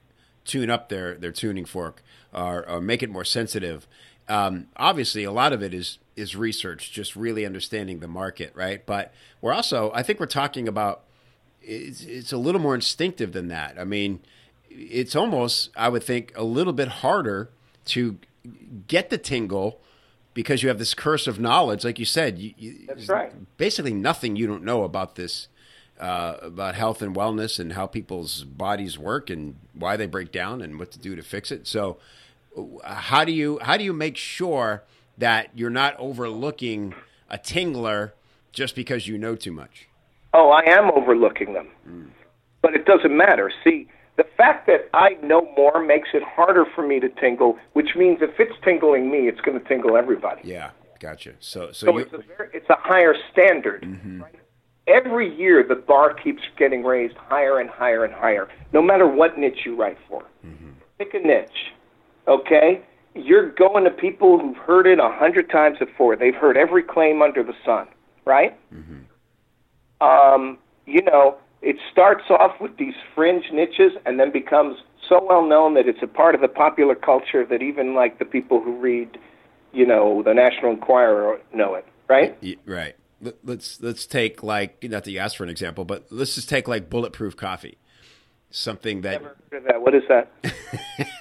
tune 0.45 0.71
up 0.71 0.89
their 0.89 1.17
their 1.17 1.33
tuning 1.33 1.65
fork 1.65 2.01
or, 2.33 2.69
or 2.69 2.81
make 2.81 3.03
it 3.03 3.11
more 3.11 3.25
sensitive. 3.25 3.89
Um, 4.29 4.69
obviously, 4.77 5.25
a 5.25 5.33
lot 5.33 5.53
of 5.53 5.65
it 5.65 5.75
is 5.75 5.99
is 6.19 6.35
research, 6.35 6.93
just 6.93 7.15
really 7.17 7.47
understanding 7.47 8.01
the 8.01 8.09
market, 8.09 8.53
right? 8.55 8.85
But 8.85 9.13
we're 9.41 9.53
also, 9.53 9.93
I 9.95 10.03
think, 10.03 10.19
we're 10.19 10.27
talking 10.27 10.67
about 10.67 11.05
it's, 11.63 12.03
it's 12.03 12.33
a 12.33 12.37
little 12.37 12.61
more 12.61 12.75
instinctive 12.75 13.33
than 13.33 13.49
that. 13.49 13.79
I 13.79 13.85
mean, 13.85 14.21
it's 14.71 15.15
almost, 15.15 15.71
I 15.77 15.89
would 15.89 16.03
think, 16.03 16.33
a 16.37 16.45
little 16.45 16.73
bit 16.73 16.89
harder 16.89 17.51
to 17.87 18.19
get 18.87 19.11
the 19.11 19.19
tingle 19.19 19.81
because 20.35 20.63
you 20.63 20.69
have 20.69 20.79
this 20.79 20.95
curse 20.95 21.27
of 21.27 21.41
knowledge, 21.41 21.85
like 21.85 21.99
you 21.99 22.05
said. 22.05 22.39
You, 22.39 22.55
you, 22.57 22.87
That's 22.87 23.09
right. 23.09 23.33
Basically, 23.57 23.93
nothing 23.93 24.37
you 24.37 24.47
don't 24.47 24.63
know 24.63 24.85
about 24.85 25.17
this, 25.17 25.49
uh, 25.99 26.37
about 26.43 26.75
health 26.75 27.03
and 27.03 27.15
wellness 27.15 27.59
and 27.59 27.73
how 27.73 27.87
people's 27.87 28.45
bodies 28.45 28.99
work 28.99 29.31
and 29.31 29.57
why 29.73 29.97
they 29.97 30.07
break 30.07 30.33
down 30.33 30.63
and 30.63 30.79
what 30.79 30.91
to 30.93 30.99
do 30.99 31.17
to 31.17 31.23
fix 31.23 31.51
it. 31.51 31.67
So, 31.67 31.99
uh, 32.57 32.95
how 32.95 33.25
do 33.25 33.33
you 33.33 33.59
how 33.63 33.77
do 33.77 33.85
you 33.85 33.93
make 33.93 34.17
sure 34.17 34.85
that 35.19 35.51
you're 35.55 35.71
not 35.71 35.95
overlooking 35.99 36.95
a 37.29 37.39
tingler 37.39 38.13
just 38.53 38.75
because 38.75 39.07
you 39.07 39.19
know 39.19 39.37
too 39.37 39.53
much? 39.53 39.89
Oh, 40.33 40.51
I 40.51 40.63
am 40.71 40.91
overlooking 40.91 41.53
them. 41.53 41.69
Mm. 41.89 42.09
But 42.63 42.75
it 42.75 42.87
doesn't 42.87 43.17
matter. 43.17 43.53
See, 43.65 43.89
the 44.17 44.25
fact 44.37 44.67
that 44.67 44.89
I 44.93 45.11
know 45.23 45.49
more 45.57 45.83
makes 45.83 46.09
it 46.13 46.23
harder 46.23 46.65
for 46.75 46.87
me 46.87 47.01
to 47.01 47.09
tingle, 47.09 47.57
which 47.73 47.95
means 47.97 48.19
if 48.21 48.39
it's 48.39 48.55
tingling 48.65 49.11
me, 49.11 49.29
it's 49.29 49.41
going 49.41 49.59
to 49.59 49.69
tingle 49.69 49.97
everybody. 49.97 50.43
Yeah, 50.45 50.71
gotcha. 50.99 51.35
So, 51.41 51.73
so, 51.73 51.87
So 51.87 51.99
it's 51.99 52.13
a, 52.13 52.19
very, 52.19 52.51
it's 52.53 52.69
a 52.69 52.77
higher 52.79 53.15
standard. 53.33 53.83
Mm-hmm. 53.83 54.23
Right? 54.23 54.35
Every 54.89 55.35
year, 55.35 55.65
the 55.67 55.77
bar 55.77 56.15
keeps 56.15 56.43
getting 56.59 56.83
raised 56.83 57.17
higher 57.17 57.61
and 57.61 57.71
higher 57.71 58.05
and 58.05 58.13
higher, 58.13 58.49
no 58.73 58.83
matter 58.83 59.07
what 59.07 59.39
niche 59.39 59.61
you 59.65 59.77
write 59.77 59.99
for. 60.09 60.25
Mm-hmm. 60.45 60.71
Pick 60.99 61.15
a 61.15 61.19
niche, 61.19 61.73
okay? 62.27 62.83
You're 63.19 63.51
going 63.51 63.85
to 63.85 63.91
people 63.91 64.39
who've 64.39 64.57
heard 64.57 64.87
it 64.87 64.99
a 65.01 65.09
hundred 65.11 65.51
times 65.51 65.79
before. 65.79 66.17
They've 66.17 66.35
heard 66.35 66.57
every 66.57 66.83
claim 66.83 67.21
under 67.23 67.43
the 67.43 67.55
sun, 67.65 67.89
right? 68.25 68.57
Um, 70.01 70.59
you 70.87 71.03
know, 71.03 71.37
it 71.63 71.77
starts 71.91 72.25
off 72.31 72.61
with 72.61 72.77
these 72.77 72.95
fringe 73.15 73.47
niches 73.53 73.93
and 74.07 74.19
then 74.21 74.31
becomes 74.33 74.79
so 75.09 75.25
well 75.25 75.45
known 75.47 75.75
that 75.75 75.89
it's 75.89 76.03
a 76.03 76.07
part 76.07 76.35
of 76.35 76.41
the 76.41 76.49
popular 76.49 76.95
culture 76.95 77.45
that 77.47 77.63
even 77.63 77.95
like 77.95 78.19
the 78.19 78.25
people 78.25 78.61
who 78.63 78.77
read, 78.79 79.19
you 79.73 79.85
know, 79.87 80.23
the 80.23 80.35
National 80.35 80.71
Enquirer 80.71 81.41
know 81.53 81.75
it, 81.75 81.87
right? 82.09 82.37
Right. 82.65 82.95
Let- 83.21 83.35
Let's 83.45 83.81
let's 83.83 84.07
take 84.07 84.45
like 84.45 84.85
not 84.85 85.03
that 85.05 85.11
you 85.11 85.19
asked 85.19 85.37
for 85.39 85.43
an 85.43 85.51
example, 85.51 85.85
but 85.85 86.07
let's 86.11 86.37
just 86.37 86.49
take 86.49 86.69
like 86.69 86.89
bulletproof 86.89 87.37
coffee, 87.37 87.77
something 88.51 89.01
that 89.01 89.23
Never 89.23 89.37
heard 89.51 89.59
of 89.59 89.65
that. 89.65 89.83
What 89.83 89.95
is 89.97 90.05
that? 90.09 90.31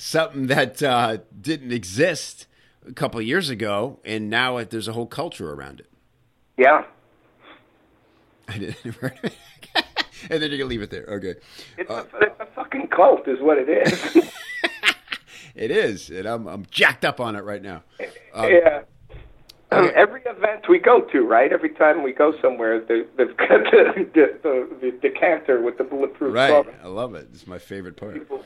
something 0.00 0.46
that 0.46 0.82
uh, 0.82 1.18
didn't 1.38 1.72
exist 1.72 2.46
a 2.86 2.92
couple 2.92 3.20
of 3.20 3.26
years 3.26 3.50
ago, 3.50 4.00
and 4.04 4.30
now 4.30 4.56
it, 4.56 4.70
there's 4.70 4.88
a 4.88 4.92
whole 4.92 5.06
culture 5.06 5.52
around 5.52 5.80
it. 5.80 5.90
Yeah. 6.56 6.84
I 8.48 8.58
didn't. 8.58 8.78
and 10.30 10.42
then 10.42 10.50
you 10.50 10.58
can 10.58 10.68
leave 10.68 10.82
it 10.82 10.90
there. 10.90 11.04
Okay, 11.04 11.34
It's, 11.78 11.90
a, 11.90 12.06
it's 12.20 12.40
a 12.40 12.46
fucking 12.54 12.88
cult, 12.88 13.28
is 13.28 13.40
what 13.40 13.58
it 13.58 13.68
is. 13.68 14.16
it 15.54 15.70
is, 15.70 16.10
and 16.10 16.26
I'm 16.26 16.46
I'm 16.46 16.66
jacked 16.70 17.04
up 17.04 17.20
on 17.20 17.36
it 17.36 17.44
right 17.44 17.62
now. 17.62 17.82
Um, 18.34 18.50
yeah. 18.50 18.82
Um, 19.72 19.88
every 19.94 20.20
event 20.22 20.68
we 20.68 20.80
go 20.80 21.02
to, 21.12 21.20
right? 21.20 21.52
Every 21.52 21.70
time 21.70 22.02
we 22.02 22.12
go 22.12 22.34
somewhere, 22.42 22.80
they, 22.80 23.02
they've 23.16 23.36
got 23.36 23.70
the, 23.70 24.04
the, 24.12 24.38
the, 24.42 24.68
the 24.80 24.90
decanter 25.00 25.62
with 25.62 25.78
the 25.78 25.84
bulletproof 25.84 26.34
Right, 26.34 26.50
cover. 26.50 26.74
I 26.82 26.88
love 26.88 27.14
it. 27.14 27.28
It's 27.32 27.46
my 27.46 27.60
favorite 27.60 27.96
part. 27.96 28.14
People 28.14 28.44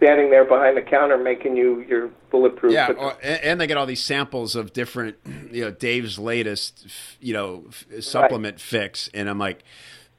standing 0.00 0.30
there 0.30 0.46
behind 0.46 0.76
the 0.78 0.82
counter 0.82 1.18
making 1.18 1.56
you 1.56 1.84
your 1.86 2.08
bulletproof. 2.30 2.72
Yeah, 2.72 2.90
or, 2.92 3.14
and, 3.22 3.60
they 3.60 3.66
get 3.66 3.76
all 3.76 3.84
these 3.84 4.02
samples 4.02 4.56
of 4.56 4.72
different, 4.72 5.16
you 5.52 5.62
know, 5.62 5.70
Dave's 5.70 6.18
latest, 6.18 6.86
you 7.20 7.34
know, 7.34 7.66
supplement 8.00 8.60
fix, 8.60 9.10
and 9.12 9.28
I'm 9.28 9.38
like, 9.38 9.62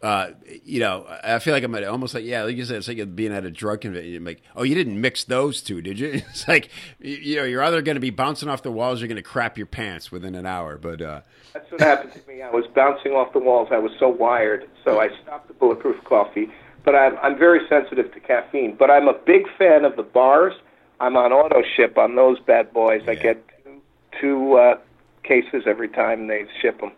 uh, 0.04 0.32
you 0.64 0.80
know, 0.80 1.06
I 1.24 1.40
feel 1.40 1.54
like 1.54 1.64
I'm 1.64 1.74
at, 1.76 1.84
almost 1.84 2.14
like 2.14 2.24
yeah, 2.24 2.44
like 2.44 2.58
you 2.58 2.66
said, 2.66 2.78
it's 2.78 2.88
like 2.88 3.16
being 3.16 3.34
at 3.34 3.44
a 3.44 3.52
drug 3.52 3.82
convention. 3.82 4.24
Like, 4.24 4.42
oh, 4.56 4.64
you 4.64 4.76
didn't 4.76 5.00
mix 5.00 5.24
those 5.24 5.62
two, 5.62 5.82
did 5.82 6.00
you? 6.00 6.22
It's 6.30 6.48
like 6.48 6.70
you, 7.00 7.16
you 7.16 7.36
know, 7.38 7.44
you're 7.44 7.64
either 7.64 7.82
going 7.82 7.96
to 7.96 8.02
be 8.02 8.12
bouncing 8.12 8.50
off 8.50 8.62
the 8.62 8.72
walls, 8.72 9.00
or 9.00 9.02
you're 9.02 9.08
going 9.08 9.16
to 9.16 9.24
crap 9.24 9.58
your 9.58 9.68
pants 9.68 10.12
within 10.12 10.36
an 10.36 10.46
hour. 10.46 10.78
But 10.78 11.02
uh, 11.02 11.22
That's 11.54 11.72
what 11.72 11.82
happened 11.82 12.14
to 12.14 12.28
me. 12.28 12.44
I 12.44 12.52
was 12.52 12.66
bouncing 12.76 13.14
off 13.14 13.34
the 13.34 13.40
walls. 13.40 13.70
I 13.72 13.80
was 13.80 13.92
so 14.00 14.10
wired, 14.10 14.70
so 14.84 15.00
I 15.00 15.10
stopped 15.24 15.48
the 15.48 15.54
bulletproof 15.56 16.04
coffee. 16.04 16.52
But 16.84 16.96
I'm 16.96 17.18
I'm 17.18 17.38
very 17.38 17.60
sensitive 17.70 18.14
to 18.14 18.20
caffeine. 18.20 18.76
But 18.78 18.90
I'm 18.90 19.08
a 19.08 19.14
big 19.14 19.44
fan 19.58 19.86
of 19.86 19.96
the 19.96 20.04
bars. 20.04 20.54
I'm 21.00 21.18
on 21.18 21.32
auto 21.32 21.64
ship 21.76 21.98
on 21.98 22.16
those 22.16 22.40
bad 22.40 22.72
boys. 22.74 23.02
I 23.08 23.16
get 23.16 23.44
two, 23.64 23.82
two 24.20 24.54
uh, 24.56 24.78
cases 25.24 25.64
every 25.66 25.90
time 25.90 26.28
they 26.28 26.46
ship 26.62 26.80
them. 26.80 26.92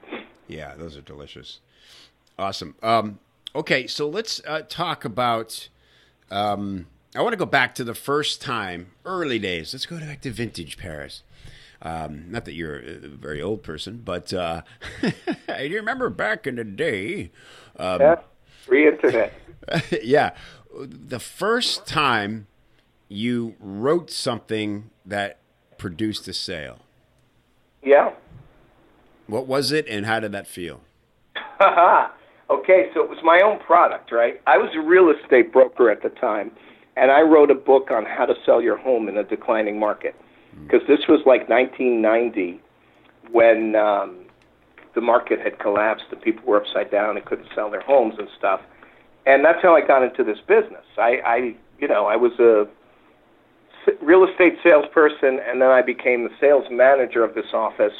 yeah, 0.48 0.76
those 0.76 0.98
are 0.98 1.02
delicious. 1.02 1.60
Awesome. 2.38 2.76
Um, 2.84 3.20
okay, 3.56 3.88
so 3.88 4.10
let's 4.10 4.42
uh, 4.46 4.62
talk 4.68 5.06
about. 5.06 5.70
Um, 6.32 6.88
I 7.16 7.22
want 7.22 7.34
to 7.34 7.38
go 7.38 7.46
back 7.46 7.76
to 7.76 7.84
the 7.84 7.94
first 7.94 8.42
time, 8.42 8.88
early 9.06 9.38
days. 9.38 9.72
Let's 9.74 9.86
go 9.86 10.00
back 10.00 10.22
to 10.22 10.32
vintage 10.32 10.78
Parris. 10.78 11.22
Um, 11.84 12.32
not 12.32 12.46
that 12.46 12.54
you're 12.54 12.78
a 12.78 12.98
very 13.08 13.42
old 13.42 13.62
person, 13.62 14.02
but 14.04 14.34
uh, 14.34 14.62
you 15.60 15.76
remember 15.76 16.10
back 16.10 16.48
in 16.48 16.56
the 16.56 16.64
day. 16.64 17.30
Um, 17.78 18.02
Yeah, 18.02 18.16
free 18.66 18.88
internet. 18.88 19.34
yeah, 20.04 20.32
the 20.74 21.20
first 21.20 21.86
time 21.86 22.48
you 23.10 23.56
wrote 23.60 24.10
something 24.10 24.90
that 25.06 25.40
produced 25.78 26.28
a 26.28 26.34
sale. 26.34 26.80
Yeah. 27.84 28.14
What 29.28 29.48
was 29.48 29.72
it, 29.72 29.88
and 29.88 30.06
how 30.06 30.20
did 30.20 30.32
that 30.32 30.48
feel? 30.48 30.82
okay, 31.62 32.90
so 32.94 33.04
it 33.04 33.10
was 33.10 33.20
my 33.24 33.42
own 33.42 33.60
product, 33.60 34.12
right? 34.12 34.42
I 34.48 34.58
was 34.58 34.72
a 34.76 34.82
real 34.82 35.12
estate 35.12 35.52
broker 35.52 35.90
at 35.90 36.02
the 36.02 36.10
time, 36.10 36.52
and 36.96 37.12
I 37.12 37.22
wrote 37.22 37.52
a 37.52 37.56
book 37.56 37.92
on 37.92 38.06
how 38.06 38.26
to 38.26 38.36
sell 38.46 38.62
your 38.62 38.78
home 38.78 39.08
in 39.08 39.18
a 39.18 39.24
declining 39.24 39.80
market. 39.80 40.16
Because 40.62 40.88
this 40.88 41.00
was 41.10 41.22
like 41.26 41.50
1990 41.50 42.62
when 43.32 43.76
um, 43.76 44.26
the 44.94 45.02
market 45.02 45.40
had 45.40 45.60
collapsed 45.60 46.06
and 46.12 46.22
people 46.22 46.46
were 46.46 46.58
upside 46.58 46.92
down 46.92 47.18
and 47.18 47.26
couldn't 47.26 47.48
sell 47.56 47.72
their 47.72 47.82
homes 47.82 48.16
and 48.20 48.28
stuff. 48.38 48.62
And 49.26 49.44
that's 49.44 49.62
how 49.62 49.76
I 49.76 49.82
got 49.86 50.04
into 50.04 50.24
this 50.24 50.40
business. 50.48 50.86
I, 50.98 51.22
I 51.26 51.56
you 51.80 51.88
know, 51.88 52.08
I 52.08 52.16
was 52.16 52.34
a 52.40 52.68
real 54.02 54.26
estate 54.26 54.58
salesperson, 54.64 55.40
and 55.48 55.62
then 55.62 55.70
I 55.70 55.82
became 55.82 56.24
the 56.24 56.32
sales 56.40 56.66
manager 56.70 57.24
of 57.24 57.36
this 57.36 57.54
office. 57.54 57.94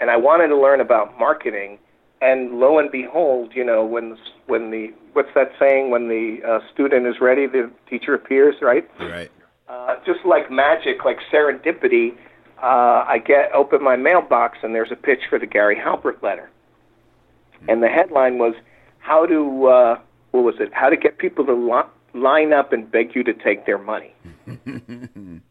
And 0.00 0.10
I 0.10 0.16
wanted 0.16 0.48
to 0.48 0.56
learn 0.56 0.80
about 0.80 1.18
marketing. 1.18 1.78
And 2.20 2.58
lo 2.58 2.78
and 2.78 2.90
behold, 2.90 3.52
you 3.54 3.64
know, 3.64 3.84
when 3.84 4.10
the, 4.10 4.16
when 4.46 4.70
the 4.70 4.92
what's 5.12 5.32
that 5.34 5.52
saying? 5.58 5.90
When 5.90 6.08
the 6.08 6.38
uh, 6.46 6.60
student 6.72 7.06
is 7.06 7.16
ready, 7.20 7.46
the 7.46 7.70
teacher 7.88 8.14
appears, 8.14 8.56
right? 8.62 8.88
Right. 8.98 9.30
Uh, 9.68 9.96
just 10.06 10.20
like 10.24 10.50
magic, 10.50 11.04
like 11.04 11.18
serendipity, 11.32 12.16
uh, 12.62 13.04
I 13.06 13.18
get 13.18 13.52
open 13.52 13.82
my 13.82 13.96
mailbox 13.96 14.58
and 14.62 14.74
there's 14.74 14.92
a 14.92 14.96
pitch 14.96 15.20
for 15.28 15.38
the 15.38 15.46
Gary 15.46 15.76
Halbert 15.76 16.22
letter, 16.22 16.48
and 17.68 17.82
the 17.82 17.88
headline 17.88 18.38
was 18.38 18.54
how 18.98 19.26
to 19.26 19.66
uh, 19.66 19.98
what 20.30 20.44
was 20.44 20.56
it? 20.60 20.72
How 20.72 20.88
to 20.88 20.96
get 20.96 21.18
people 21.18 21.44
to 21.46 21.54
li- 21.54 22.20
line 22.20 22.52
up 22.52 22.72
and 22.72 22.90
beg 22.90 23.14
you 23.14 23.22
to 23.24 23.34
take 23.34 23.66
their 23.66 23.78
money. 23.78 24.14
and 24.46 25.42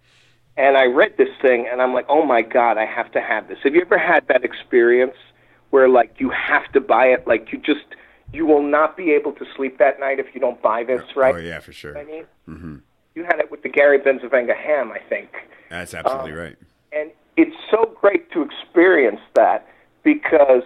I 0.58 0.86
read 0.86 1.17
this 1.17 1.29
thing 1.41 1.67
and 1.72 1.82
I'm 1.82 1.94
like, 1.94 2.05
oh 2.10 2.25
my 2.25 2.41
god, 2.41 2.77
I 2.77 2.86
have 2.86 3.12
to 3.13 3.22
have 3.22 3.48
this. 3.48 3.58
Have 3.63 3.75
you 3.75 3.82
ever 3.82 3.98
had 3.98 4.27
that 4.27 4.44
experience 4.44 5.15
where 5.70 5.88
like 5.88 6.15
you 6.17 6.29
have 6.29 6.72
to 6.74 6.82
buy 6.82 7.05
it? 7.08 7.27
Like 7.27 7.51
you 7.51 7.60
just 7.60 7.86
you 8.34 8.46
will 8.46 8.63
not 8.63 8.98
be 8.98 9.12
able 9.12 9.32
to 9.34 9.46
sleep 9.55 9.77
that 9.77 10.00
night 10.00 10.20
if 10.20 10.27
you 10.34 10.41
don't 10.41 10.62
buy 10.62 10.84
this, 10.84 11.01
oh, 11.15 11.20
right? 11.20 11.36
Oh 11.36 11.39
yeah, 11.39 11.60
for 11.60 11.74
sure. 11.74 11.98
I 11.98 12.03
mean, 12.03 12.24
mm-hmm. 12.48 12.77
you 13.13 13.24
had 13.24 13.39
it 13.39 13.51
with 13.51 13.63
the 13.63 13.70
Gary 13.70 14.00
Bencivenga 14.00 14.55
ham, 14.55 14.91
I 14.91 15.00
think. 15.00 15.29
That's 15.70 15.94
absolutely 15.94 16.32
um, 16.32 16.38
right. 16.38 16.55
And 16.91 17.12
it's 17.38 17.55
so 17.70 17.96
great 18.00 18.32
to 18.32 18.41
experience 18.41 19.22
that 19.36 19.67
because 20.03 20.63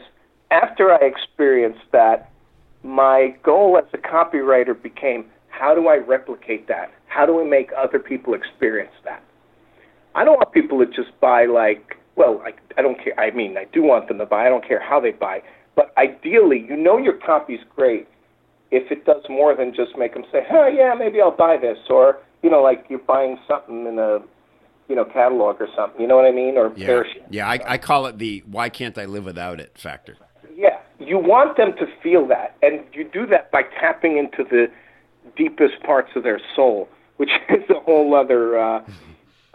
after 0.51 0.91
I 0.91 0.97
experienced 0.97 1.85
that, 1.91 2.28
my 2.83 3.35
goal 3.43 3.77
as 3.77 3.85
a 3.93 3.97
copywriter 3.97 4.79
became 4.81 5.25
how 5.49 5.75
do 5.75 5.87
I 5.87 5.97
replicate 5.97 6.67
that? 6.67 6.91
How 7.07 7.25
do 7.25 7.41
I 7.41 7.43
make 7.43 7.69
other 7.77 7.99
people 7.99 8.33
experience 8.33 8.93
that? 9.03 9.21
I 10.15 10.23
don't 10.23 10.35
want 10.37 10.53
people 10.53 10.79
to 10.79 10.85
just 10.85 11.19
buy 11.19 11.45
like, 11.45 11.97
well, 12.15 12.41
I, 12.45 12.51
I 12.77 12.81
don't 12.81 12.97
care. 13.03 13.19
I 13.19 13.31
mean, 13.31 13.57
I 13.57 13.65
do 13.73 13.83
want 13.83 14.07
them 14.07 14.17
to 14.19 14.25
buy. 14.25 14.45
I 14.45 14.49
don't 14.49 14.65
care 14.67 14.79
how 14.81 14.99
they 14.99 15.11
buy. 15.11 15.41
But 15.75 15.93
ideally, 15.97 16.65
you 16.67 16.75
know 16.75 16.97
your 16.97 17.13
copy's 17.17 17.59
great 17.75 18.07
if 18.71 18.91
it 18.91 19.05
does 19.05 19.23
more 19.29 19.55
than 19.55 19.73
just 19.73 19.97
make 19.97 20.13
them 20.13 20.23
say, 20.31 20.39
"Oh 20.51 20.67
yeah, 20.67 20.93
maybe 20.97 21.21
I'll 21.21 21.35
buy 21.35 21.57
this," 21.57 21.77
or 21.89 22.17
you 22.43 22.49
know, 22.49 22.61
like 22.61 22.85
you're 22.89 22.99
buying 22.99 23.37
something 23.47 23.85
in 23.85 23.97
a 23.99 24.19
you 24.87 24.95
know 24.95 25.05
catalog 25.05 25.61
or 25.61 25.67
something. 25.75 26.01
You 26.01 26.07
know 26.07 26.15
what 26.15 26.25
I 26.25 26.31
mean? 26.31 26.57
Or 26.57 26.73
Yeah, 26.75 26.87
parachute. 26.87 27.23
yeah. 27.29 27.47
I, 27.47 27.59
I 27.65 27.77
call 27.77 28.05
it 28.07 28.17
the 28.17 28.43
"Why 28.45 28.69
can't 28.69 28.97
I 28.97 29.05
live 29.05 29.25
without 29.25 29.59
it" 29.59 29.77
factor. 29.77 30.17
Yeah, 30.55 30.79
you 31.09 31.17
want 31.17 31.57
them 31.57 31.73
to 31.77 31.87
feel 32.03 32.27
that, 32.27 32.55
and 32.61 32.83
you 32.93 33.03
do 33.03 33.25
that 33.25 33.51
by 33.51 33.63
tapping 33.63 34.17
into 34.17 34.43
the 34.43 34.67
deepest 35.35 35.81
parts 35.83 36.11
of 36.15 36.21
their 36.21 36.39
soul, 36.55 36.87
which 37.17 37.31
is 37.49 37.67
a 37.69 37.79
whole 37.79 38.15
other, 38.15 38.59
uh, 38.59 38.85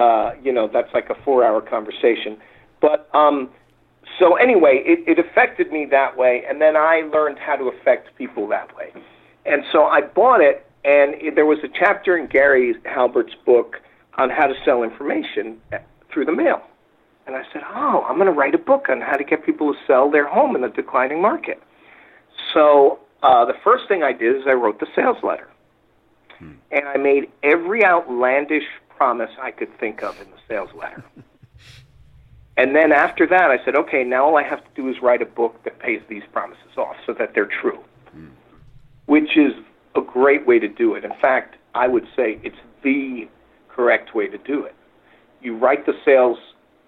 uh, 0.01 0.33
you 0.43 0.53
know, 0.53 0.69
that's 0.71 0.93
like 0.93 1.09
a 1.11 1.15
four-hour 1.25 1.61
conversation. 1.61 2.37
But 2.81 3.09
um, 3.15 3.51
so 4.19 4.35
anyway, 4.35 4.83
it, 4.85 5.09
it 5.09 5.25
affected 5.25 5.71
me 5.71 5.87
that 5.93 6.17
way, 6.17 6.43
and 6.49 6.61
then 6.61 6.77
I 6.77 7.03
learned 7.13 7.39
how 7.39 7.55
to 7.55 7.65
affect 7.69 8.17
people 8.19 8.49
that 8.49 8.77
way. 8.77 8.93
And 9.47 9.63
so 9.71 9.85
I 9.85 10.01
bought 10.01 10.41
it, 10.41 10.67
and 10.85 11.15
it, 11.15 11.37
there 11.37 11.47
was 11.47 11.59
a 11.63 11.69
chapter 11.69 12.17
in 12.17 12.27
Gary 12.27 12.75
Halbert's 12.85 13.35
book 13.47 13.77
on 14.19 14.29
how 14.29 14.49
to 14.49 14.55
sell 14.65 14.83
information 14.83 15.61
uh, 15.73 15.79
through 16.13 16.25
the 16.25 16.33
mail. 16.33 16.63
And 17.27 17.37
I 17.37 17.43
said, 17.53 17.63
Oh, 17.75 18.05
I'm 18.09 18.17
going 18.17 18.27
to 18.27 18.33
write 18.33 18.55
a 18.55 18.59
book 18.59 18.87
on 18.89 19.01
how 19.01 19.17
to 19.17 19.25
get 19.25 19.45
people 19.45 19.73
to 19.73 19.79
sell 19.87 20.11
their 20.11 20.27
home 20.27 20.57
in 20.57 20.65
a 20.65 20.69
declining 20.69 21.23
market. 21.23 21.63
So 22.53 22.99
uh, 23.23 23.45
the 23.45 23.55
first 23.65 23.89
thing 23.89 24.03
I 24.03 24.13
did 24.13 24.37
is 24.37 24.43
I 24.47 24.53
wrote 24.53 24.81
the 24.81 24.87
sales 24.95 25.17
letter. 25.23 25.49
And 26.71 26.87
I 26.87 26.97
made 26.97 27.31
every 27.43 27.85
outlandish 27.85 28.65
promise 28.97 29.31
I 29.41 29.51
could 29.51 29.77
think 29.79 30.03
of 30.03 30.21
in 30.21 30.31
the 30.31 30.37
sales 30.49 30.71
letter. 30.75 31.03
and 32.57 32.75
then 32.75 32.93
after 32.93 33.27
that, 33.27 33.51
I 33.51 33.65
said, 33.65 33.77
okay, 33.77 34.05
now 34.05 34.27
all 34.27 34.37
I 34.37 34.43
have 34.43 34.59
to 34.59 34.71
do 34.75 34.89
is 34.89 34.97
write 35.01 35.23
a 35.23 35.27
book 35.27 35.63
that 35.65 35.79
pays 35.79 36.01
these 36.09 36.23
promises 36.33 36.77
off 36.77 36.97
so 37.07 37.13
that 37.15 37.35
they're 37.35 37.47
true, 37.63 37.81
which 39.07 39.37
is 39.37 39.53
a 39.95 40.01
great 40.01 40.47
way 40.47 40.59
to 40.59 40.69
do 40.69 40.95
it. 40.95 41.05
In 41.05 41.15
fact, 41.21 41.57
I 41.75 41.89
would 41.89 42.07
say 42.17 42.39
it's 42.43 42.57
the 42.83 43.29
correct 43.69 44.15
way 44.15 44.27
to 44.29 44.39
do 44.39 44.65
it. 44.65 44.75
You 45.41 45.57
write 45.57 45.87
the 45.87 45.95
sales 46.05 46.39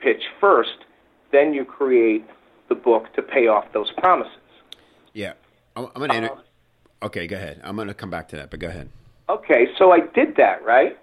pitch 0.00 0.22
first, 0.40 0.78
then 1.32 1.52
you 1.54 1.64
create 1.64 2.24
the 2.68 2.74
book 2.74 3.12
to 3.14 3.22
pay 3.22 3.46
off 3.46 3.64
those 3.72 3.90
promises. 3.98 4.32
Yeah, 5.12 5.32
I'm, 5.74 5.86
I'm 5.94 6.00
gonna. 6.00 6.14
Enter- 6.14 6.32
uh, 6.32 7.06
okay, 7.06 7.26
go 7.26 7.36
ahead. 7.36 7.60
I'm 7.64 7.76
gonna 7.76 7.94
come 7.94 8.10
back 8.10 8.28
to 8.28 8.36
that, 8.36 8.50
but 8.50 8.60
go 8.60 8.68
ahead. 8.68 8.90
Okay, 9.28 9.68
so 9.78 9.92
I 9.92 10.00
did 10.00 10.36
that, 10.36 10.64
right? 10.64 10.96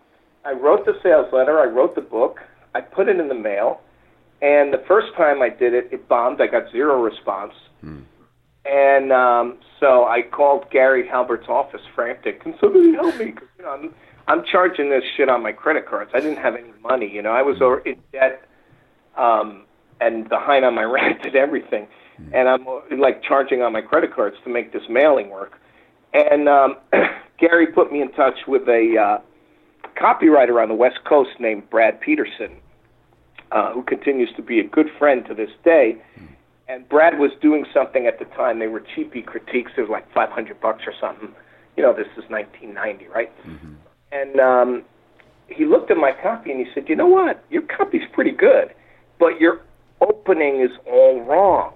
I 0.46 0.52
wrote 0.52 0.86
the 0.86 0.98
sales 1.02 1.32
letter, 1.34 1.60
I 1.60 1.66
wrote 1.66 1.96
the 1.96 2.02
book, 2.02 2.40
I 2.76 2.82
put 2.82 3.08
it 3.08 3.20
in 3.20 3.28
the 3.28 3.36
mail, 3.36 3.82
and 4.42 4.74
the 4.74 4.84
first 4.88 5.14
time 5.16 5.42
I 5.42 5.50
did 5.50 5.74
it, 5.74 5.88
it 5.92 6.08
bombed. 6.08 6.42
I 6.42 6.48
got 6.48 6.70
zero 6.72 7.02
response. 7.02 7.54
Hmm. 7.82 8.02
And 8.66 9.12
um, 9.12 9.58
so 9.80 10.06
I 10.06 10.22
called 10.22 10.70
Gary 10.70 11.08
Halbert's 11.08 11.48
office 11.50 11.82
frantic. 11.96 12.42
Can 12.42 12.56
somebody 12.60 12.94
help 12.94 13.18
me? 13.18 13.32
'Cause, 13.32 13.48
you 13.58 13.64
know, 13.66 13.72
I'm, 13.72 13.94
I'm 14.28 14.44
charging 14.46 14.90
this 14.90 15.04
shit 15.16 15.28
on 15.30 15.44
my 15.44 15.52
credit 15.52 15.86
cards. 15.86 16.12
I 16.14 16.20
didn't 16.20 16.38
have 16.38 16.56
any 16.56 16.72
money. 16.82 17.10
You 17.10 17.22
know, 17.22 17.32
I 17.32 17.42
was 17.42 17.58
hmm. 17.58 17.64
over 17.64 17.80
in 17.80 17.98
debt 18.12 18.44
um, 19.18 19.66
and 20.02 20.28
behind 20.30 20.66
on 20.66 20.76
my 20.76 20.84
rent 20.98 21.26
and 21.26 21.36
everything. 21.36 21.88
And 22.32 22.48
I'm 22.48 22.66
like 23.00 23.24
charging 23.24 23.62
on 23.62 23.74
my 23.74 23.82
credit 23.82 24.14
cards 24.14 24.36
to 24.44 24.50
make 24.50 24.72
this 24.72 24.84
mailing 24.90 25.30
work. 25.30 25.60
And 26.14 26.48
um, 26.48 26.78
Gary 27.40 27.68
put 27.68 27.92
me 27.92 28.02
in 28.02 28.12
touch 28.12 28.36
with 28.48 28.68
a 28.68 28.98
uh, 28.98 29.22
copywriter 30.00 30.62
on 30.62 30.70
the 30.70 30.76
West 30.76 31.00
Coast 31.06 31.32
named 31.40 31.70
Brad 31.70 32.00
Peterson, 32.00 32.58
uh, 33.52 33.74
who 33.74 33.84
continues 33.84 34.30
to 34.36 34.42
be 34.44 34.60
a 34.60 34.64
good 34.64 34.88
friend 35.00 35.26
to 35.28 35.34
this 35.34 35.50
day. 35.64 36.02
And 36.68 36.88
Brad 36.88 37.20
was 37.20 37.32
doing 37.42 37.66
something 37.74 38.08
at 38.08 38.20
the 38.20 38.26
time. 38.26 38.60
They 38.60 38.68
were 38.68 38.84
cheapy 38.96 39.22
critiques. 39.22 39.72
It 39.78 39.82
was 39.82 39.90
like 39.90 40.12
500 40.14 40.62
bucks 40.62 40.84
or 40.88 40.94
something. 41.02 41.34
You 41.76 41.84
know, 41.84 41.94
this 41.94 42.08
is 42.16 42.30
1990, 42.30 43.08
right? 43.08 43.32
And 44.12 44.40
um, 44.40 44.84
he 45.48 45.66
looked 45.66 45.92
at 45.92 45.98
my 45.98 46.12
copy 46.22 46.52
and 46.52 46.66
he 46.66 46.72
said, 46.74 46.88
"You 46.88 46.96
know 46.96 47.08
what? 47.08 47.44
Your 47.50 47.64
copy's 47.64 48.04
pretty 48.14 48.32
good, 48.32 48.74
but 49.24 49.40
your 49.40 49.62
opening 50.02 50.62
is 50.62 50.72
all 50.86 51.22
wrong." 51.22 51.74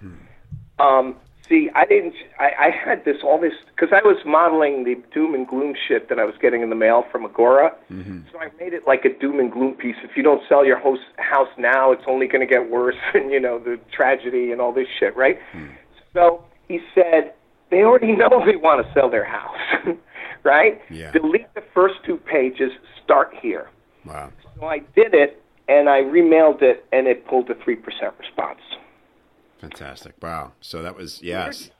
Hmm. 0.00 0.82
Um, 0.82 1.16
see, 1.48 1.70
I 1.74 1.84
didn't. 1.84 2.14
I, 2.38 2.50
I 2.58 2.70
had 2.70 3.04
this 3.04 3.18
all 3.22 3.40
this 3.40 3.52
because 3.74 3.88
I 3.92 4.06
was 4.06 4.18
modeling 4.26 4.84
the 4.84 4.96
doom 5.12 5.34
and 5.34 5.46
gloom 5.46 5.74
shit 5.86 6.08
that 6.08 6.18
I 6.18 6.24
was 6.24 6.34
getting 6.40 6.62
in 6.62 6.70
the 6.70 6.76
mail 6.76 7.04
from 7.10 7.24
Agora. 7.24 7.74
Mm-hmm. 7.90 8.20
So 8.32 8.38
I 8.38 8.48
made 8.58 8.72
it 8.72 8.82
like 8.86 9.04
a 9.04 9.18
doom 9.18 9.40
and 9.40 9.50
gloom 9.50 9.74
piece. 9.74 9.96
If 10.02 10.16
you 10.16 10.22
don't 10.22 10.42
sell 10.48 10.64
your 10.64 10.78
house 10.78 11.04
house 11.16 11.48
now, 11.56 11.92
it's 11.92 12.04
only 12.06 12.26
going 12.26 12.46
to 12.46 12.52
get 12.52 12.70
worse, 12.70 12.96
and 13.14 13.30
you 13.30 13.40
know 13.40 13.58
the 13.58 13.78
tragedy 13.92 14.52
and 14.52 14.60
all 14.60 14.72
this 14.72 14.88
shit, 14.98 15.16
right? 15.16 15.38
Hmm. 15.52 15.66
So 16.14 16.44
he 16.68 16.80
said, 16.94 17.34
they 17.70 17.82
already 17.82 18.12
know 18.12 18.42
they 18.44 18.56
want 18.56 18.86
to 18.86 18.92
sell 18.92 19.10
their 19.10 19.24
house, 19.24 19.56
right? 20.44 20.80
Yeah. 20.90 21.12
Delete 21.12 21.52
the 21.54 21.62
first 21.74 21.96
two 22.04 22.16
pages, 22.16 22.72
start 23.04 23.32
here. 23.40 23.68
Wow. 24.04 24.30
So 24.58 24.66
I 24.66 24.78
did 24.94 25.14
it, 25.14 25.42
and 25.68 25.88
I 25.88 26.00
remailed 26.00 26.62
it, 26.62 26.86
and 26.92 27.06
it 27.06 27.26
pulled 27.26 27.50
a 27.50 27.54
3% 27.54 27.76
response. 28.18 28.60
Fantastic. 29.60 30.14
Wow. 30.22 30.52
So 30.60 30.82
that 30.82 30.96
was, 30.96 31.22
yes. 31.22 31.70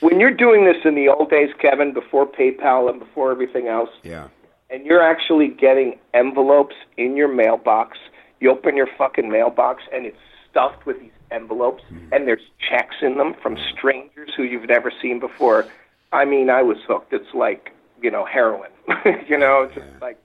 When 0.00 0.20
you're 0.20 0.30
doing 0.34 0.64
this 0.64 0.76
in 0.84 0.94
the 0.94 1.08
old 1.08 1.30
days, 1.30 1.50
Kevin, 1.60 1.92
before 1.92 2.26
PayPal 2.26 2.88
and 2.90 2.98
before 2.98 3.30
everything 3.30 3.66
else, 3.68 3.90
Yeah. 4.02 4.28
and 4.70 4.84
you're 4.84 5.02
actually 5.02 5.48
getting 5.48 5.98
envelopes 6.14 6.74
in 6.96 7.16
your 7.16 7.28
mailbox, 7.28 7.98
you 8.40 8.50
open 8.50 8.76
your 8.76 8.88
fucking 8.98 9.30
mailbox, 9.30 9.82
and 9.92 10.06
it's 10.06 10.18
stuffed 10.50 10.86
with 10.86 11.00
these 11.00 11.10
envelopes, 11.30 11.82
hmm. 11.88 12.08
and 12.12 12.26
there's 12.26 12.42
checks 12.68 12.96
in 13.02 13.16
them 13.18 13.34
from 13.42 13.56
strangers 13.76 14.30
who 14.36 14.42
you've 14.42 14.68
never 14.68 14.92
seen 15.02 15.18
before. 15.18 15.66
I 16.12 16.24
mean, 16.24 16.50
I 16.50 16.62
was 16.62 16.78
hooked. 16.86 17.12
It's 17.12 17.34
like, 17.34 17.72
you 18.00 18.10
know, 18.10 18.24
heroin. 18.24 18.70
you 19.28 19.36
know, 19.36 19.68
just 19.74 19.86
like, 20.00 20.18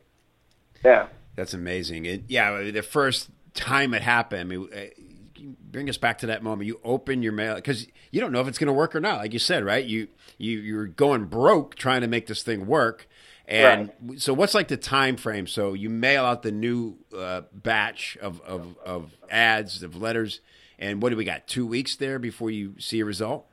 yeah. 0.85 1.07
That's 1.41 1.55
amazing. 1.55 2.05
It, 2.05 2.25
yeah, 2.27 2.69
the 2.69 2.83
first 2.83 3.31
time 3.55 3.95
it 3.95 4.03
happened, 4.03 4.41
I 4.41 4.43
mean, 4.43 4.69
uh, 4.71 5.43
bring 5.71 5.89
us 5.89 5.97
back 5.97 6.19
to 6.19 6.27
that 6.27 6.43
moment. 6.43 6.67
You 6.67 6.79
open 6.83 7.23
your 7.23 7.31
mail 7.31 7.55
because 7.55 7.87
you 8.11 8.21
don't 8.21 8.31
know 8.31 8.41
if 8.41 8.47
it's 8.47 8.59
going 8.59 8.67
to 8.67 8.73
work 8.73 8.95
or 8.95 8.99
not. 8.99 9.17
Like 9.17 9.33
you 9.33 9.39
said, 9.39 9.65
right? 9.65 9.83
You 9.83 10.07
you 10.37 10.59
you're 10.59 10.85
going 10.85 11.25
broke 11.25 11.73
trying 11.73 12.01
to 12.01 12.07
make 12.07 12.27
this 12.27 12.43
thing 12.43 12.67
work. 12.67 13.07
And 13.47 13.91
so, 14.17 14.35
what's 14.35 14.53
like 14.53 14.67
the 14.67 14.77
time 14.77 15.17
frame? 15.17 15.47
So 15.47 15.73
you 15.73 15.89
mail 15.89 16.25
out 16.25 16.43
the 16.43 16.51
new 16.51 16.97
uh, 17.17 17.41
batch 17.51 18.19
of, 18.21 18.39
of 18.41 18.77
of 18.85 19.11
ads 19.31 19.81
of 19.81 19.95
letters, 19.95 20.41
and 20.77 21.01
what 21.01 21.09
do 21.09 21.17
we 21.17 21.25
got? 21.25 21.47
Two 21.47 21.65
weeks 21.65 21.95
there 21.95 22.19
before 22.19 22.51
you 22.51 22.75
see 22.77 22.99
a 22.99 23.05
result. 23.05 23.47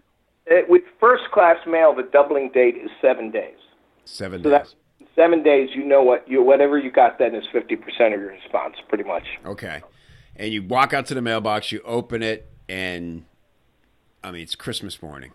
It, 0.44 0.68
with 0.68 0.82
first 1.00 1.22
class 1.32 1.56
mail, 1.66 1.94
the 1.94 2.02
doubling 2.02 2.50
date 2.52 2.76
is 2.76 2.90
seven 3.00 3.30
days. 3.30 3.56
Seven 4.04 4.42
So 4.42 4.50
days. 4.50 4.74
Seven 5.18 5.42
days. 5.42 5.70
You 5.74 5.84
know 5.84 6.02
what 6.02 6.26
you 6.28 6.42
whatever 6.42 6.78
you 6.78 6.90
got 6.90 7.18
then 7.18 7.34
is 7.34 7.44
fifty 7.52 7.76
percent 7.76 8.14
of 8.14 8.20
your 8.20 8.30
response, 8.30 8.76
pretty 8.88 9.04
much. 9.04 9.24
Okay. 9.44 9.82
And 10.36 10.52
you 10.52 10.62
walk 10.62 10.94
out 10.94 11.06
to 11.06 11.14
the 11.14 11.22
mailbox, 11.22 11.72
you 11.72 11.80
open 11.84 12.22
it, 12.22 12.48
and 12.68 13.24
I 14.22 14.30
mean, 14.30 14.42
it's 14.42 14.54
Christmas 14.54 15.02
morning. 15.02 15.32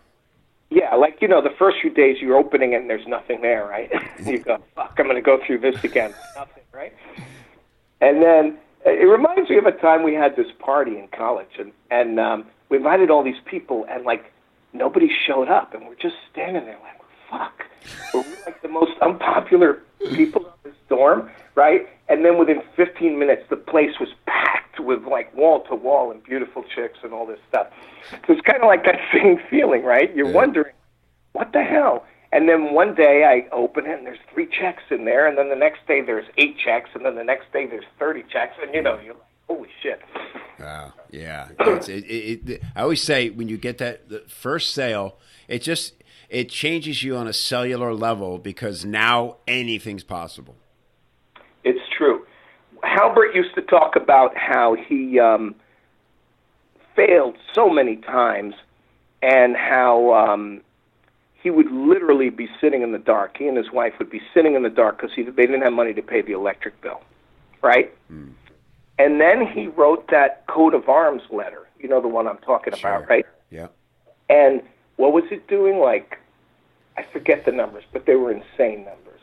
Yeah, 0.70 0.94
like 0.94 1.18
you 1.20 1.28
know, 1.28 1.42
the 1.42 1.54
first 1.58 1.76
few 1.80 1.90
days 1.90 2.16
you're 2.20 2.36
opening 2.36 2.72
it 2.72 2.80
and 2.80 2.90
there's 2.90 3.06
nothing 3.06 3.42
there, 3.42 3.66
right? 3.66 3.92
you 4.24 4.38
go, 4.38 4.58
fuck, 4.74 4.94
I'm 4.98 5.04
going 5.04 5.16
to 5.16 5.22
go 5.22 5.38
through 5.46 5.58
this 5.58 5.82
again. 5.84 6.14
nothing, 6.36 6.64
right? 6.72 6.92
And 8.00 8.22
then 8.22 8.58
it 8.84 9.06
reminds 9.06 9.50
me 9.50 9.58
of 9.58 9.66
a 9.66 9.72
time 9.72 10.02
we 10.02 10.14
had 10.14 10.36
this 10.36 10.48
party 10.58 10.98
in 10.98 11.08
college, 11.08 11.58
and 11.58 11.72
and 11.90 12.18
um, 12.18 12.46
we 12.70 12.78
invited 12.78 13.10
all 13.10 13.22
these 13.22 13.40
people, 13.44 13.86
and 13.88 14.04
like 14.04 14.32
nobody 14.72 15.08
showed 15.26 15.48
up, 15.48 15.74
and 15.74 15.86
we're 15.86 15.94
just 15.94 16.16
standing 16.32 16.64
there 16.64 16.78
like, 16.82 17.00
fuck, 17.30 17.64
we're 18.12 18.24
like 18.46 18.60
the 18.62 18.68
most 18.68 18.92
unpopular 19.02 19.80
people 20.14 20.46
in 20.46 20.70
this 20.70 20.78
dorm, 20.88 21.30
right? 21.54 21.88
And 22.08 22.24
then 22.24 22.38
within 22.38 22.62
15 22.76 23.18
minutes, 23.18 23.42
the 23.50 23.56
place 23.56 23.98
was 23.98 24.08
packed 24.26 24.80
with 24.80 25.04
like 25.04 25.34
wall 25.34 25.62
to 25.68 25.74
wall 25.74 26.10
and 26.10 26.22
beautiful 26.22 26.62
chicks 26.74 26.98
and 27.02 27.12
all 27.12 27.26
this 27.26 27.38
stuff. 27.48 27.68
So 28.26 28.32
it's 28.34 28.42
kind 28.42 28.62
of 28.62 28.66
like 28.66 28.84
that 28.84 28.98
same 29.12 29.38
feeling, 29.50 29.82
right? 29.84 30.14
You're 30.14 30.28
Yeah. 30.28 30.34
wondering, 30.34 30.74
what 31.32 31.52
the 31.52 31.62
hell? 31.62 32.04
And 32.32 32.48
then 32.48 32.74
one 32.74 32.94
day 32.94 33.24
I 33.24 33.48
open 33.54 33.86
it 33.86 33.96
and 33.96 34.06
there's 34.06 34.18
three 34.32 34.46
checks 34.48 34.82
in 34.90 35.04
there, 35.04 35.26
and 35.28 35.38
then 35.38 35.48
the 35.50 35.56
next 35.56 35.86
day 35.86 36.00
there's 36.00 36.26
eight 36.36 36.58
checks, 36.58 36.90
and 36.94 37.04
then 37.04 37.14
the 37.14 37.22
next 37.24 37.52
day 37.52 37.66
there's 37.66 37.84
30 38.00 38.24
checks, 38.30 38.54
and 38.60 38.74
you 38.74 38.82
know, 38.82 38.98
you're 39.04 39.14
like, 39.14 39.22
holy 39.48 39.68
shit. 39.82 40.00
Wow. 40.58 40.92
Yeah. 41.12 41.48
It's, 41.60 41.88
it, 41.88 42.04
it, 42.04 42.50
it, 42.50 42.62
I 42.74 42.82
always 42.82 43.00
say 43.02 43.30
when 43.30 43.48
you 43.48 43.56
get 43.56 43.78
that 43.78 44.08
the 44.08 44.24
first 44.26 44.74
sale, 44.74 45.18
it 45.46 45.60
just 45.62 45.94
it 46.34 46.48
changes 46.48 47.02
you 47.04 47.16
on 47.16 47.28
a 47.28 47.32
cellular 47.32 47.94
level 47.94 48.38
because 48.38 48.84
now 48.84 49.36
anything's 49.46 50.02
possible. 50.02 50.56
It's 51.62 51.78
true. 51.96 52.26
Halbert 52.82 53.34
used 53.34 53.54
to 53.54 53.62
talk 53.62 53.94
about 53.94 54.36
how 54.36 54.74
he 54.88 55.20
um, 55.20 55.54
failed 56.96 57.36
so 57.54 57.70
many 57.70 57.96
times, 57.96 58.54
and 59.22 59.56
how 59.56 60.12
um, 60.12 60.60
he 61.40 61.50
would 61.50 61.70
literally 61.70 62.30
be 62.30 62.48
sitting 62.60 62.82
in 62.82 62.90
the 62.90 62.98
dark. 62.98 63.36
He 63.38 63.46
and 63.46 63.56
his 63.56 63.70
wife 63.72 63.94
would 64.00 64.10
be 64.10 64.20
sitting 64.34 64.54
in 64.54 64.64
the 64.64 64.70
dark 64.70 65.00
because 65.00 65.14
they 65.16 65.46
didn't 65.46 65.62
have 65.62 65.72
money 65.72 65.94
to 65.94 66.02
pay 66.02 66.20
the 66.20 66.32
electric 66.32 66.80
bill, 66.80 67.00
right? 67.62 67.94
And 68.98 69.20
then 69.20 69.46
he 69.46 69.68
wrote 69.68 70.08
that 70.10 70.46
coat 70.48 70.74
of 70.74 70.88
arms 70.88 71.22
letter. 71.30 71.66
You 71.78 71.88
know 71.88 72.00
the 72.02 72.08
one 72.08 72.26
I'm 72.26 72.38
talking 72.38 72.74
Sure. 72.74 72.96
about, 72.96 73.08
right? 73.08 73.26
Yeah. 73.50 73.68
And 74.28 74.62
what 74.96 75.12
was 75.12 75.24
it 75.30 75.46
doing? 75.48 75.78
Like, 75.78 76.18
I 76.96 77.04
forget 77.12 77.44
the 77.44 77.52
numbers, 77.52 77.84
but 77.92 78.06
they 78.06 78.14
were 78.14 78.30
insane 78.30 78.84
numbers. 78.84 79.20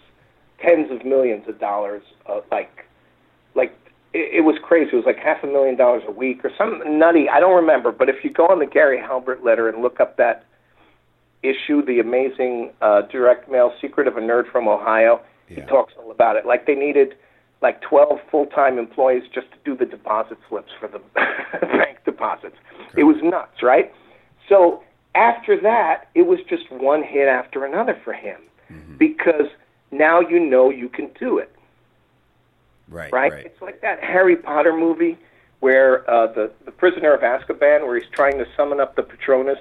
Tens 0.60 0.92
of 0.92 1.06
millions 1.06 1.48
of 1.48 1.60
dollars, 1.60 2.04
uh, 2.28 2.42
like, 2.52 2.86
like 3.56 3.74
it, 4.14 4.36
it 4.38 4.42
was 4.42 4.58
crazy. 4.62 4.92
It 4.94 4.96
was 4.96 5.06
like 5.06 5.18
half 5.18 5.44
a 5.44 5.48
million 5.48 5.76
dollars 5.76 6.04
a 6.08 6.12
week 6.12 6.44
or 6.44 6.52
something 6.58 7.00
nutty. 7.00 7.30
I 7.30 7.40
don't 7.40 7.56
remember. 7.56 7.92
But 7.92 8.10
if 8.10 8.24
you 8.24 8.30
go 8.30 8.48
on 8.48 8.60
the 8.60 8.66
Gary 8.66 9.00
Halbert 9.00 9.44
letter 9.44 9.70
and 9.70 9.82
look 9.82 10.00
up 10.00 10.18
that 10.18 10.46
issue, 11.44 11.84
the 11.84 12.00
amazing 12.00 12.72
uh, 12.82 13.02
direct 13.04 13.50
mail 13.50 13.74
secret 13.82 14.08
of 14.08 14.18
a 14.18 14.22
nerd 14.22 14.52
from 14.52 14.68
Ohio, 14.68 15.22
he 15.48 15.62
talks 15.62 15.94
all 15.98 16.12
about 16.12 16.36
it. 16.38 16.46
Like 16.46 16.66
they 16.66 16.76
needed 16.76 17.16
like 17.62 17.82
12 17.82 18.20
full-time 18.30 18.80
employees 18.80 19.24
just 19.34 19.48
to 19.52 19.58
do 19.64 19.76
the 19.76 19.86
deposit 19.86 20.38
slips 20.50 20.72
for 20.80 20.88
the 20.88 21.00
bank 21.62 22.00
deposits. 22.06 22.56
It 22.96 23.04
was 23.04 23.18
nuts, 23.22 23.62
right? 23.62 23.94
So 24.50 24.84
after 25.16 25.60
that, 25.62 26.08
it 26.16 26.24
was 26.24 26.40
just 26.50 26.72
one 26.72 27.04
hit 27.04 27.28
after 27.28 27.66
another 27.66 28.00
for 28.04 28.14
him 28.14 28.40
because 28.98 29.48
now 29.92 30.22
you 30.22 30.40
know 30.40 30.70
you 30.70 30.88
can 30.88 31.10
do 31.20 31.38
it, 31.38 31.54
Right. 32.88 33.12
right? 33.12 33.32
Right. 33.32 33.46
It's 33.46 33.62
like 33.62 33.82
that 33.82 34.02
Harry 34.02 34.36
Potter 34.38 34.74
movie 34.76 35.18
where 35.60 36.10
uh, 36.10 36.28
the 36.28 36.52
the 36.66 36.72
prisoner 36.72 37.14
of 37.14 37.22
Azkaban, 37.22 37.86
where 37.86 38.00
he's 38.00 38.10
trying 38.12 38.38
to 38.40 38.46
summon 38.56 38.80
up 38.80 38.96
the 38.96 39.04
Patronus, 39.04 39.60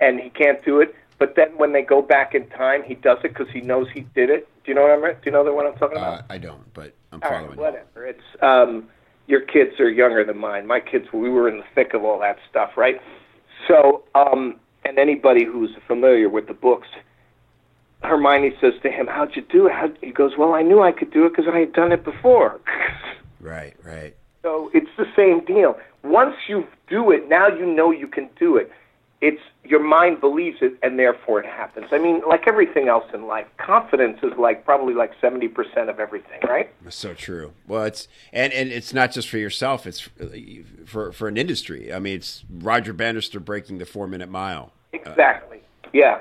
and 0.00 0.20
he 0.20 0.30
can't 0.30 0.64
do 0.64 0.80
it. 0.80 0.94
But 1.18 1.34
then 1.34 1.48
when 1.56 1.72
they 1.72 1.82
go 1.82 2.02
back 2.02 2.34
in 2.34 2.46
time, 2.50 2.82
he 2.82 2.94
does 2.94 3.18
it 3.24 3.28
because 3.34 3.48
he 3.52 3.60
knows 3.60 3.88
he 3.92 4.00
did 4.14 4.30
it. 4.30 4.48
Do 4.64 4.70
you 4.70 4.74
know 4.74 4.82
what 4.82 4.92
I'm? 4.92 5.02
Do 5.14 5.18
you 5.24 5.32
know 5.32 5.44
the 5.44 5.52
one 5.52 5.66
I'm 5.66 5.74
talking 5.76 5.96
about? 5.98 6.20
Uh, 6.20 6.22
I 6.30 6.38
don't, 6.38 6.72
but 6.74 6.94
I'm 7.12 7.20
All 7.22 7.30
right, 7.30 7.40
following. 7.40 7.58
whatever. 7.58 8.06
It's 8.06 8.22
um, 8.42 8.88
your 9.26 9.40
kids 9.40 9.78
are 9.80 9.90
younger 9.90 10.24
than 10.24 10.38
mine. 10.38 10.66
My 10.66 10.80
kids, 10.80 11.06
we 11.12 11.28
were 11.30 11.48
in 11.48 11.58
the 11.58 11.64
thick 11.74 11.94
of 11.94 12.04
all 12.04 12.18
that 12.20 12.38
stuff, 12.48 12.76
right? 12.76 13.00
So, 13.68 14.04
um, 14.14 14.60
and 14.86 14.98
anybody 14.98 15.44
who's 15.44 15.70
familiar 15.86 16.28
with 16.28 16.46
the 16.46 16.54
books, 16.54 16.88
Hermione 18.02 18.52
says 18.60 18.74
to 18.82 18.90
him, 18.90 19.06
"How'd 19.06 19.34
you 19.36 19.42
do 19.42 19.66
it?" 19.66 19.72
How, 19.72 19.90
he 20.00 20.10
goes, 20.12 20.36
"Well, 20.38 20.54
I 20.54 20.62
knew 20.62 20.80
I 20.82 20.92
could 20.92 21.10
do 21.10 21.26
it 21.26 21.30
because 21.30 21.48
I 21.52 21.58
had 21.58 21.72
done 21.72 21.92
it 21.92 22.04
before." 22.04 22.60
Right. 23.38 23.76
Right. 23.84 24.16
so 24.42 24.70
it's 24.74 24.90
the 24.96 25.06
same 25.14 25.44
deal. 25.44 25.78
Once 26.02 26.34
you 26.48 26.66
do 26.88 27.12
it, 27.12 27.28
now 27.28 27.46
you 27.46 27.64
know 27.64 27.92
you 27.92 28.08
can 28.08 28.28
do 28.40 28.56
it. 28.56 28.72
It's 29.20 29.40
your 29.62 29.78
mind 29.80 30.20
believes 30.20 30.58
it, 30.62 30.74
and 30.82 30.98
therefore 30.98 31.40
it 31.40 31.46
happens. 31.46 31.86
I 31.92 31.98
mean, 31.98 32.22
like 32.28 32.48
everything 32.48 32.88
else 32.88 33.04
in 33.14 33.26
life, 33.28 33.46
confidence 33.58 34.18
is 34.24 34.32
like 34.36 34.64
probably 34.64 34.94
like 34.94 35.12
seventy 35.20 35.46
percent 35.48 35.88
of 35.90 36.00
everything, 36.00 36.40
right? 36.48 36.68
So 36.88 37.14
true. 37.14 37.52
Well, 37.68 37.84
it's 37.84 38.08
and 38.32 38.52
and 38.52 38.72
it's 38.72 38.92
not 38.92 39.12
just 39.12 39.28
for 39.28 39.38
yourself. 39.38 39.86
It's 39.86 40.08
uh, 40.20 40.26
for 40.86 41.12
for 41.12 41.28
an 41.28 41.36
industry. 41.36 41.92
I 41.92 41.98
mean, 42.00 42.16
it's 42.16 42.44
Roger 42.50 42.92
Bannister 42.92 43.38
breaking 43.38 43.78
the 43.78 43.86
four 43.86 44.06
minute 44.08 44.28
mile, 44.28 44.72
Exactly. 44.92 45.60
Yeah. 45.92 46.20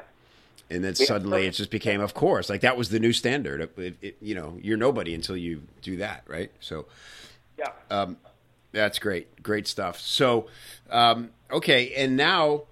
and 0.70 0.84
then 0.84 0.96
suddenly 0.96 1.46
it 1.46 1.52
just 1.52 1.70
became, 1.70 2.02
of 2.02 2.14
course, 2.14 2.50
like 2.50 2.62
that 2.62 2.76
was 2.78 2.90
the 2.90 3.00
new 3.00 3.14
standard. 3.14 3.62
It, 3.62 3.74
it, 3.78 3.96
it- 4.02 4.18
you 4.22 4.36
know, 4.36 4.58
you're 4.62 4.78
nobody 4.78 5.14
until 5.14 5.38
you 5.38 5.64
do 5.82 5.98
that, 5.98 6.24
right? 6.28 6.52
So 6.60 6.86
Yeah. 7.58 8.06
that's 8.72 9.00
great, 9.00 9.42
great 9.44 9.68
stuff. 9.68 10.00
So, 10.00 10.48
um, 10.90 11.30
okay, 11.52 11.94
and 11.96 12.18
now 12.18 12.64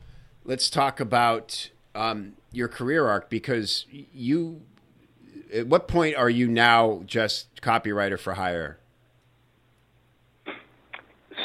let's 0.46 0.70
talk 0.70 1.00
about 1.00 1.70
um, 1.96 2.34
your 2.52 2.68
career 2.68 3.08
arc 3.08 3.30
because 3.30 3.86
you. 3.92 4.62
At 5.54 5.68
what 5.68 5.88
point 5.88 6.16
are 6.16 6.32
you 6.32 6.48
now 6.48 7.04
just 7.06 7.62
copywriter 7.62 8.20
for 8.20 8.34
hire? 8.34 8.80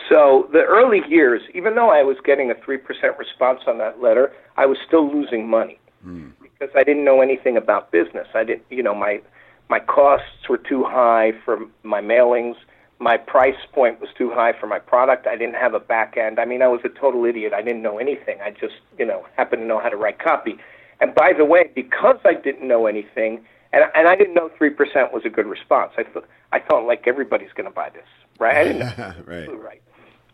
So 0.09 0.49
the 0.53 0.63
early 0.63 1.03
years, 1.09 1.43
even 1.55 1.75
though 1.75 1.91
I 1.91 2.03
was 2.03 2.17
getting 2.25 2.51
a 2.51 2.55
three 2.55 2.79
percent 2.79 3.19
response 3.19 3.61
on 3.67 3.79
that 3.79 4.01
letter, 4.01 4.33
I 4.57 4.67
was 4.67 4.79
still 4.87 5.11
losing 5.11 5.49
money 5.49 5.79
hmm. 6.03 6.29
because 6.43 6.71
I 6.75 6.83
didn't 6.83 7.05
know 7.05 7.21
anything 7.21 7.57
about 7.57 7.93
business. 7.93 8.27
I 8.35 8.45
didn't, 8.45 8.65
you 8.71 8.83
know, 8.83 8.95
my 8.95 9.21
my 9.69 9.81
costs 9.81 10.49
were 10.49 10.59
too 10.59 10.85
high 10.85 11.33
for 11.45 11.59
my 11.83 12.01
mailings. 12.01 12.57
My 13.01 13.17
price 13.17 13.59
point 13.73 14.01
was 14.01 14.09
too 14.17 14.31
high 14.31 14.53
for 14.59 14.67
my 14.67 14.79
product. 14.79 15.27
I 15.27 15.37
didn't 15.37 15.55
have 15.55 15.75
a 15.75 15.81
back 15.81 16.17
end. 16.17 16.41
I 16.41 16.45
mean, 16.47 16.63
I 16.63 16.69
was 16.69 16.81
a 16.85 16.89
total 16.89 17.25
idiot. 17.25 17.53
I 17.53 17.63
didn't 17.63 17.83
know 17.83 17.99
anything. 17.99 18.41
I 18.41 18.51
just, 18.51 18.75
you 18.99 19.07
know, 19.07 19.25
happened 19.37 19.63
to 19.63 19.67
know 19.67 19.79
how 19.79 19.89
to 19.89 19.97
write 19.97 20.19
copy. 20.19 20.59
And 21.01 21.15
by 21.15 21.33
the 21.33 21.45
way, 21.45 21.71
because 21.75 22.17
I 22.25 22.35
didn't 22.35 22.67
know 22.67 22.87
anything, 22.87 23.45
and 23.73 23.85
and 23.95 24.09
I 24.09 24.17
didn't 24.17 24.35
know 24.35 24.51
three 24.57 24.71
percent 24.71 25.13
was 25.13 25.25
a 25.27 25.29
good 25.29 25.47
response. 25.47 25.93
I 25.99 26.05
thought 26.05 26.27
I 26.51 26.61
thought 26.61 26.87
like 26.87 27.07
everybody's 27.07 27.53
going 27.53 27.69
to 27.69 27.75
buy 27.75 27.91
this, 27.91 28.09
right? 28.41 28.57
I 28.57 28.65
didn't 28.65 28.99
know 28.99 29.15
right. 29.27 29.63
right. 29.63 29.83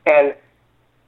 And 0.07 0.35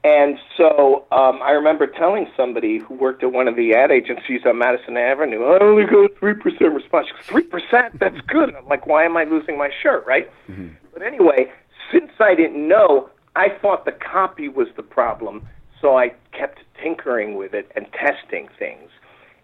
And 0.03 0.37
so 0.55 1.05
um, 1.11 1.41
I 1.41 1.51
remember 1.51 1.85
telling 1.87 2.27
somebody 2.37 2.77
who 2.77 2.93
worked 2.93 3.23
at 3.23 3.31
one 3.33 3.47
of 3.47 3.55
the 3.55 3.73
ad 3.73 3.91
agencies 3.91 4.41
on 4.45 4.57
Madison 4.57 4.95
Avenue, 4.95 5.43
I 5.43 5.59
only 5.59 5.83
got 5.85 6.11
3% 6.15 6.73
response. 6.73 7.07
3%? 7.25 7.99
That's 7.99 8.21
good. 8.27 8.55
I'm 8.55 8.65
like, 8.67 8.87
why 8.87 9.03
am 9.03 9.17
I 9.17 9.25
losing 9.25 9.57
my 9.57 9.69
shirt, 9.81 10.05
right? 10.05 10.31
Mm-hmm. 10.49 10.69
But 10.93 11.01
anyway, 11.01 11.51
since 11.91 12.11
I 12.19 12.35
didn't 12.35 12.67
know, 12.67 13.09
I 13.35 13.49
thought 13.61 13.85
the 13.85 13.91
copy 13.91 14.47
was 14.47 14.67
the 14.77 14.83
problem. 14.83 15.47
So 15.81 15.97
I 15.97 16.13
kept 16.31 16.59
tinkering 16.81 17.35
with 17.35 17.53
it 17.53 17.71
and 17.75 17.85
testing 17.91 18.47
things. 18.57 18.89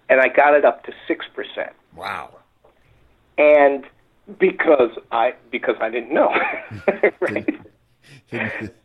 And 0.10 0.22
I 0.22 0.28
got 0.30 0.54
it 0.54 0.63
up 0.66 0.84
to 0.86 0.94
6%. 1.10 1.70
Wow. 1.96 2.38
And 3.38 3.86
because 4.39 4.92
I 5.12 5.34
because 5.52 5.76
I 5.82 5.89
didn't 5.89 6.13
know, 6.13 6.32
right? 7.20 7.60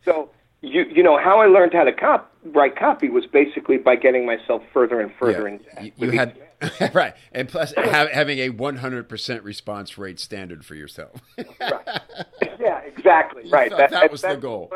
so 0.03 0.29
you 0.61 0.83
you 0.83 1.03
know 1.03 1.17
how 1.17 1.39
I 1.39 1.45
learned 1.45 1.73
how 1.73 1.83
to 1.83 1.93
cop 1.93 2.33
write 2.43 2.75
copy 2.77 3.09
was 3.09 3.25
basically 3.25 3.77
by 3.77 3.95
getting 3.95 4.25
myself 4.25 4.63
further 4.73 4.99
and 4.99 5.11
further 5.19 5.47
yeah. 5.47 5.79
in. 5.79 5.85
You, 5.85 5.91
you 5.97 6.11
had 6.11 6.37
right, 6.93 7.13
and 7.31 7.47
plus 7.47 7.73
having 7.75 8.39
a 8.39 8.49
one 8.49 8.77
hundred 8.77 9.07
percent 9.07 9.43
response 9.43 9.97
rate 9.97 10.19
standard 10.19 10.65
for 10.65 10.75
yourself. 10.75 11.21
right. 11.59 12.01
Yeah, 12.59 12.79
exactly. 12.79 13.49
Right. 13.49 13.71
That, 13.71 13.91
that, 13.91 14.11
was 14.11 14.21
the 14.21 14.35
goal. 14.35 14.69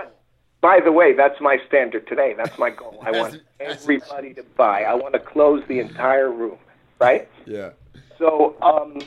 By 0.61 0.79
the 0.81 0.93
way, 0.93 1.11
that's 1.13 1.41
my 1.41 1.57
standard 1.67 2.07
today. 2.07 2.33
That's 2.35 2.57
my 2.57 2.69
goal. 2.69 2.97
I 3.05 3.11
want 3.19 3.41
everybody 3.59 4.33
to 4.35 4.43
buy. 4.55 4.83
I 4.83 4.93
want 4.93 5.13
to 5.15 5.19
close 5.19 5.61
the 5.67 5.79
entire 5.79 6.31
room. 6.31 6.57
Right. 6.99 7.27
Yeah. 7.45 7.71
So 8.17 8.55
um, 8.61 9.01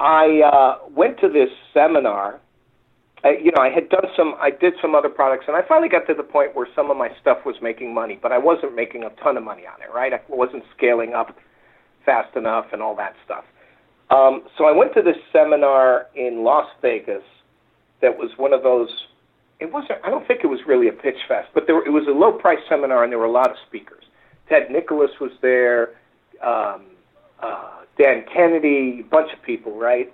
I 0.00 0.42
uh, 0.42 0.86
went 0.90 1.18
to 1.20 1.30
this 1.30 1.48
seminar 1.72 2.40
You 3.24 3.52
know, 3.56 3.62
I 3.62 3.70
had 3.70 3.88
done 3.88 4.04
some, 4.16 4.34
I 4.38 4.50
did 4.50 4.74
some 4.82 4.94
other 4.94 5.08
products, 5.08 5.46
and 5.48 5.56
I 5.56 5.62
finally 5.66 5.88
got 5.88 6.06
to 6.08 6.14
the 6.14 6.22
point 6.22 6.54
where 6.54 6.68
some 6.76 6.90
of 6.90 6.96
my 6.96 7.08
stuff 7.20 7.38
was 7.46 7.56
making 7.62 7.94
money, 7.94 8.18
but 8.20 8.32
I 8.32 8.38
wasn't 8.38 8.76
making 8.76 9.02
a 9.04 9.10
ton 9.22 9.38
of 9.38 9.42
money 9.42 9.62
on 9.66 9.80
it, 9.80 9.92
right? 9.94 10.12
I 10.12 10.20
wasn't 10.28 10.62
scaling 10.76 11.14
up 11.14 11.34
fast 12.04 12.36
enough 12.36 12.66
and 12.72 12.82
all 12.82 12.94
that 12.96 13.14
stuff. 13.24 13.44
Um, 14.10 14.42
so 14.58 14.66
I 14.66 14.72
went 14.72 14.92
to 14.94 15.02
this 15.02 15.16
seminar 15.32 16.06
in 16.14 16.44
Las 16.44 16.68
Vegas 16.82 17.22
that 18.02 18.16
was 18.16 18.30
one 18.36 18.52
of 18.52 18.62
those. 18.62 18.88
It 19.60 19.72
wasn't. 19.72 20.00
I 20.04 20.10
don't 20.10 20.26
think 20.28 20.40
it 20.44 20.48
was 20.48 20.60
really 20.66 20.88
a 20.88 20.92
pitch 20.92 21.16
fest, 21.26 21.48
but 21.54 21.64
there 21.66 21.84
it 21.86 21.90
was 21.90 22.06
a 22.06 22.12
low 22.12 22.32
price 22.32 22.58
seminar, 22.68 23.02
and 23.04 23.10
there 23.10 23.18
were 23.18 23.24
a 23.24 23.32
lot 23.32 23.50
of 23.50 23.56
speakers. 23.66 24.04
Ted 24.48 24.70
Nicholas 24.70 25.10
was 25.20 25.30
there, 25.40 25.94
um, 26.42 26.84
uh, 27.42 27.80
Dan 27.96 28.24
Kennedy, 28.30 29.00
a 29.00 29.10
bunch 29.10 29.32
of 29.32 29.42
people, 29.42 29.78
right? 29.78 30.12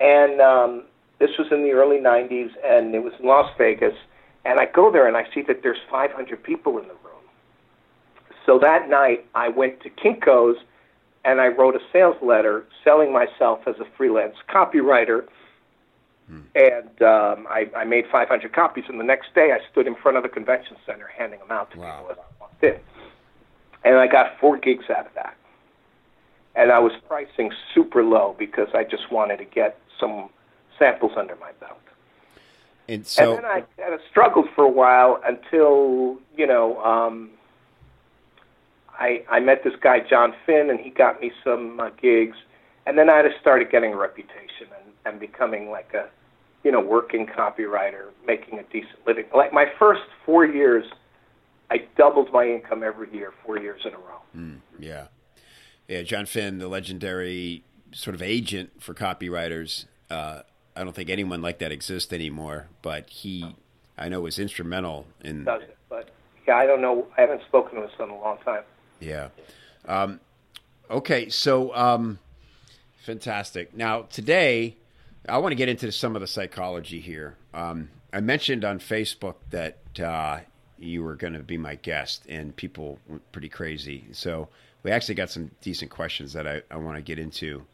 And 0.00 0.40
um, 0.42 0.84
this 1.18 1.30
was 1.38 1.48
in 1.50 1.62
the 1.62 1.72
early 1.72 1.98
90s, 1.98 2.50
and 2.64 2.94
it 2.94 3.02
was 3.02 3.12
in 3.20 3.26
Las 3.26 3.50
Vegas. 3.56 3.94
And 4.44 4.60
I 4.60 4.66
go 4.66 4.90
there 4.90 5.06
and 5.06 5.16
I 5.16 5.24
see 5.34 5.42
that 5.42 5.62
there's 5.62 5.78
500 5.90 6.42
people 6.42 6.78
in 6.78 6.84
the 6.84 6.94
room. 6.94 7.14
So 8.44 8.58
that 8.58 8.88
night, 8.88 9.26
I 9.34 9.48
went 9.48 9.80
to 9.82 9.90
Kinko's 9.90 10.58
and 11.24 11.40
I 11.40 11.48
wrote 11.48 11.74
a 11.74 11.80
sales 11.92 12.16
letter 12.22 12.66
selling 12.82 13.12
myself 13.12 13.60
as 13.66 13.76
a 13.80 13.86
freelance 13.96 14.36
copywriter. 14.54 15.24
Hmm. 16.28 16.40
And 16.54 17.02
um, 17.02 17.46
I, 17.48 17.70
I 17.74 17.84
made 17.84 18.04
500 18.12 18.52
copies. 18.52 18.84
And 18.88 19.00
the 19.00 19.04
next 19.04 19.34
day, 19.34 19.50
I 19.52 19.58
stood 19.70 19.86
in 19.86 19.94
front 19.94 20.18
of 20.18 20.22
the 20.22 20.28
convention 20.28 20.76
center 20.84 21.06
handing 21.06 21.38
them 21.38 21.50
out 21.50 21.70
to 21.72 21.78
wow. 21.78 22.00
people 22.00 22.12
as 22.12 22.18
I 22.18 22.40
walked 22.40 22.64
in. 22.64 22.76
And 23.84 23.96
I 23.96 24.06
got 24.06 24.38
four 24.40 24.58
gigs 24.58 24.84
out 24.90 25.06
of 25.06 25.14
that. 25.14 25.36
And 26.54 26.70
I 26.70 26.78
was 26.78 26.92
pricing 27.08 27.50
super 27.74 28.04
low 28.04 28.36
because 28.38 28.68
I 28.74 28.84
just 28.84 29.10
wanted 29.10 29.38
to 29.38 29.44
get 29.44 29.78
some 29.98 30.28
samples 30.78 31.12
under 31.16 31.36
my 31.36 31.52
belt. 31.60 31.78
And 32.88 33.06
so, 33.06 33.30
and 33.30 33.38
then 33.38 33.50
I 33.50 33.60
kind 33.80 33.94
of 33.94 34.00
struggled 34.10 34.46
for 34.54 34.64
a 34.64 34.70
while 34.70 35.20
until 35.24 36.18
you 36.36 36.46
know 36.46 36.82
um, 36.82 37.30
I 38.98 39.24
I 39.30 39.40
met 39.40 39.64
this 39.64 39.72
guy 39.80 40.00
John 40.00 40.34
Finn, 40.44 40.68
and 40.70 40.78
he 40.78 40.90
got 40.90 41.20
me 41.20 41.32
some 41.42 41.80
uh, 41.80 41.90
gigs, 42.00 42.36
and 42.86 42.98
then 42.98 43.08
I 43.08 43.22
just 43.22 43.40
started 43.40 43.70
getting 43.70 43.94
a 43.94 43.96
reputation 43.96 44.68
and, 44.82 44.92
and 45.06 45.20
becoming 45.20 45.70
like 45.70 45.94
a 45.94 46.08
you 46.62 46.70
know 46.70 46.80
working 46.80 47.26
copywriter, 47.26 48.08
making 48.26 48.58
a 48.58 48.62
decent 48.64 48.98
living. 49.06 49.24
Like 49.34 49.52
my 49.52 49.66
first 49.78 50.02
four 50.26 50.44
years, 50.44 50.84
I 51.70 51.86
doubled 51.96 52.32
my 52.32 52.46
income 52.46 52.82
every 52.82 53.10
year, 53.14 53.32
four 53.46 53.58
years 53.58 53.80
in 53.86 53.94
a 53.94 53.98
row. 53.98 54.20
Mm, 54.36 54.58
yeah, 54.78 55.06
yeah. 55.88 56.02
John 56.02 56.26
Finn, 56.26 56.58
the 56.58 56.68
legendary 56.68 57.64
sort 57.92 58.14
of 58.14 58.20
agent 58.20 58.82
for 58.82 58.92
copywriters. 58.92 59.86
Uh, 60.10 60.42
I 60.76 60.84
don't 60.84 60.94
think 60.94 61.10
anyone 61.10 61.42
like 61.42 61.58
that 61.58 61.72
exists 61.72 62.12
anymore. 62.12 62.68
But 62.82 63.08
he, 63.08 63.54
I 63.96 64.08
know, 64.08 64.20
was 64.20 64.38
instrumental 64.38 65.06
in. 65.22 65.44
Does 65.44 65.62
it? 65.62 65.76
But 65.88 66.10
yeah, 66.46 66.56
I 66.56 66.66
don't 66.66 66.80
know. 66.80 67.06
I 67.16 67.22
haven't 67.22 67.42
spoken 67.42 67.76
to 67.76 67.84
him 67.84 67.90
in 68.00 68.10
a 68.10 68.18
long 68.18 68.38
time. 68.44 68.62
Yeah. 69.00 69.28
Um, 69.86 70.20
okay, 70.90 71.28
so 71.28 71.74
um, 71.74 72.18
fantastic. 73.02 73.76
Now 73.76 74.02
today, 74.02 74.76
I 75.28 75.38
want 75.38 75.52
to 75.52 75.56
get 75.56 75.68
into 75.68 75.90
some 75.92 76.16
of 76.16 76.20
the 76.20 76.26
psychology 76.26 77.00
here. 77.00 77.36
Um, 77.52 77.90
I 78.12 78.20
mentioned 78.20 78.64
on 78.64 78.78
Facebook 78.78 79.36
that 79.50 79.78
uh, 80.00 80.40
you 80.78 81.02
were 81.02 81.16
going 81.16 81.32
to 81.32 81.40
be 81.40 81.58
my 81.58 81.76
guest, 81.76 82.24
and 82.28 82.54
people 82.54 82.98
went 83.08 83.30
pretty 83.32 83.48
crazy. 83.48 84.06
So 84.12 84.48
we 84.82 84.90
actually 84.90 85.14
got 85.14 85.30
some 85.30 85.50
decent 85.60 85.90
questions 85.90 86.32
that 86.34 86.46
I, 86.46 86.62
I 86.70 86.76
want 86.76 86.96
to 86.96 87.02
get 87.02 87.18
into 87.18 87.64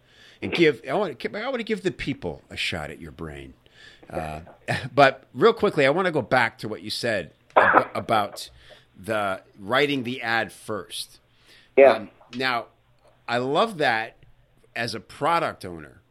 and 0.43 0.53
give. 0.53 0.83
I 0.89 0.95
want 0.95 1.19
to. 1.19 1.39
I 1.39 1.49
want 1.49 1.59
to 1.59 1.65
give 1.65 1.83
the 1.83 1.91
people 1.91 2.43
a 2.51 2.57
shot 2.57 2.91
at 2.91 3.01
your 3.01 3.13
brain. 3.13 3.55
Uh, 4.09 4.41
but 4.95 5.25
real 5.35 5.53
quickly, 5.53 5.87
I 5.87 5.91
want 5.91 6.07
to 6.07 6.13
go 6.13 6.23
back 6.23 6.59
to 6.59 6.69
what 6.69 6.83
you 6.83 6.91
said 6.91 7.33
about 7.95 8.51
the 8.99 9.43
writing 9.59 10.05
the 10.05 10.23
ad 10.23 10.53
first. 10.53 11.21
Yeah. 11.77 11.93
Um, 11.93 12.11
now, 12.35 12.67
I 13.29 13.39
love 13.39 13.79
that 13.79 14.17
as 14.77 14.95
a 14.95 15.01
product 15.01 15.65
owner, 15.65 16.03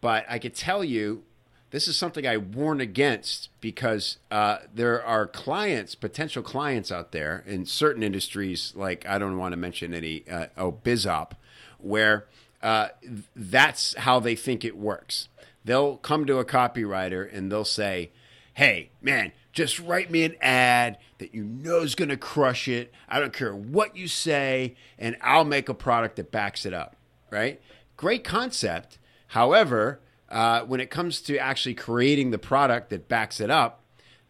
but 0.00 0.24
I 0.28 0.38
could 0.38 0.54
tell 0.54 0.82
you 0.82 1.24
this 1.70 1.86
is 1.86 1.96
something 1.96 2.26
I 2.26 2.36
warn 2.36 2.80
against 2.80 3.48
because 3.60 4.18
uh, 4.30 4.58
there 4.74 5.02
are 5.04 5.26
clients, 5.26 5.94
potential 5.94 6.42
clients 6.42 6.90
out 6.90 7.12
there 7.12 7.44
in 7.46 7.64
certain 7.64 8.02
industries, 8.02 8.72
like 8.74 9.06
I 9.06 9.18
don't 9.18 9.38
want 9.38 9.52
to 9.52 9.56
mention 9.56 9.94
any, 9.94 10.24
uh, 10.28 10.46
oh, 10.56 10.72
BizOp, 10.72 11.32
where 11.78 12.26
uh, 12.62 12.88
that's 13.34 13.94
how 13.96 14.20
they 14.20 14.34
think 14.34 14.64
it 14.64 14.76
works. 14.76 15.28
They'll 15.64 15.96
come 15.96 16.26
to 16.26 16.38
a 16.38 16.44
copywriter 16.44 17.28
and 17.32 17.50
they'll 17.50 17.64
say, 17.64 18.10
hey, 18.54 18.90
man, 19.00 19.32
just 19.52 19.78
write 19.78 20.10
me 20.10 20.24
an 20.24 20.36
ad 20.40 20.98
that 21.18 21.34
you 21.34 21.42
know 21.42 21.80
is 21.80 21.94
going 21.94 22.08
to 22.08 22.16
crush 22.16 22.68
it. 22.68 22.92
I 23.08 23.18
don't 23.18 23.32
care 23.32 23.54
what 23.54 23.96
you 23.96 24.08
say, 24.08 24.76
and 24.98 25.16
I'll 25.20 25.44
make 25.44 25.68
a 25.68 25.74
product 25.74 26.16
that 26.16 26.30
backs 26.30 26.64
it 26.64 26.72
up, 26.72 26.96
right? 27.30 27.60
Great 27.96 28.24
concept. 28.24 28.98
However, 29.28 30.00
uh, 30.28 30.62
when 30.62 30.80
it 30.80 30.90
comes 30.90 31.20
to 31.22 31.36
actually 31.38 31.74
creating 31.74 32.30
the 32.30 32.38
product 32.38 32.90
that 32.90 33.08
backs 33.08 33.40
it 33.40 33.50
up, 33.50 33.79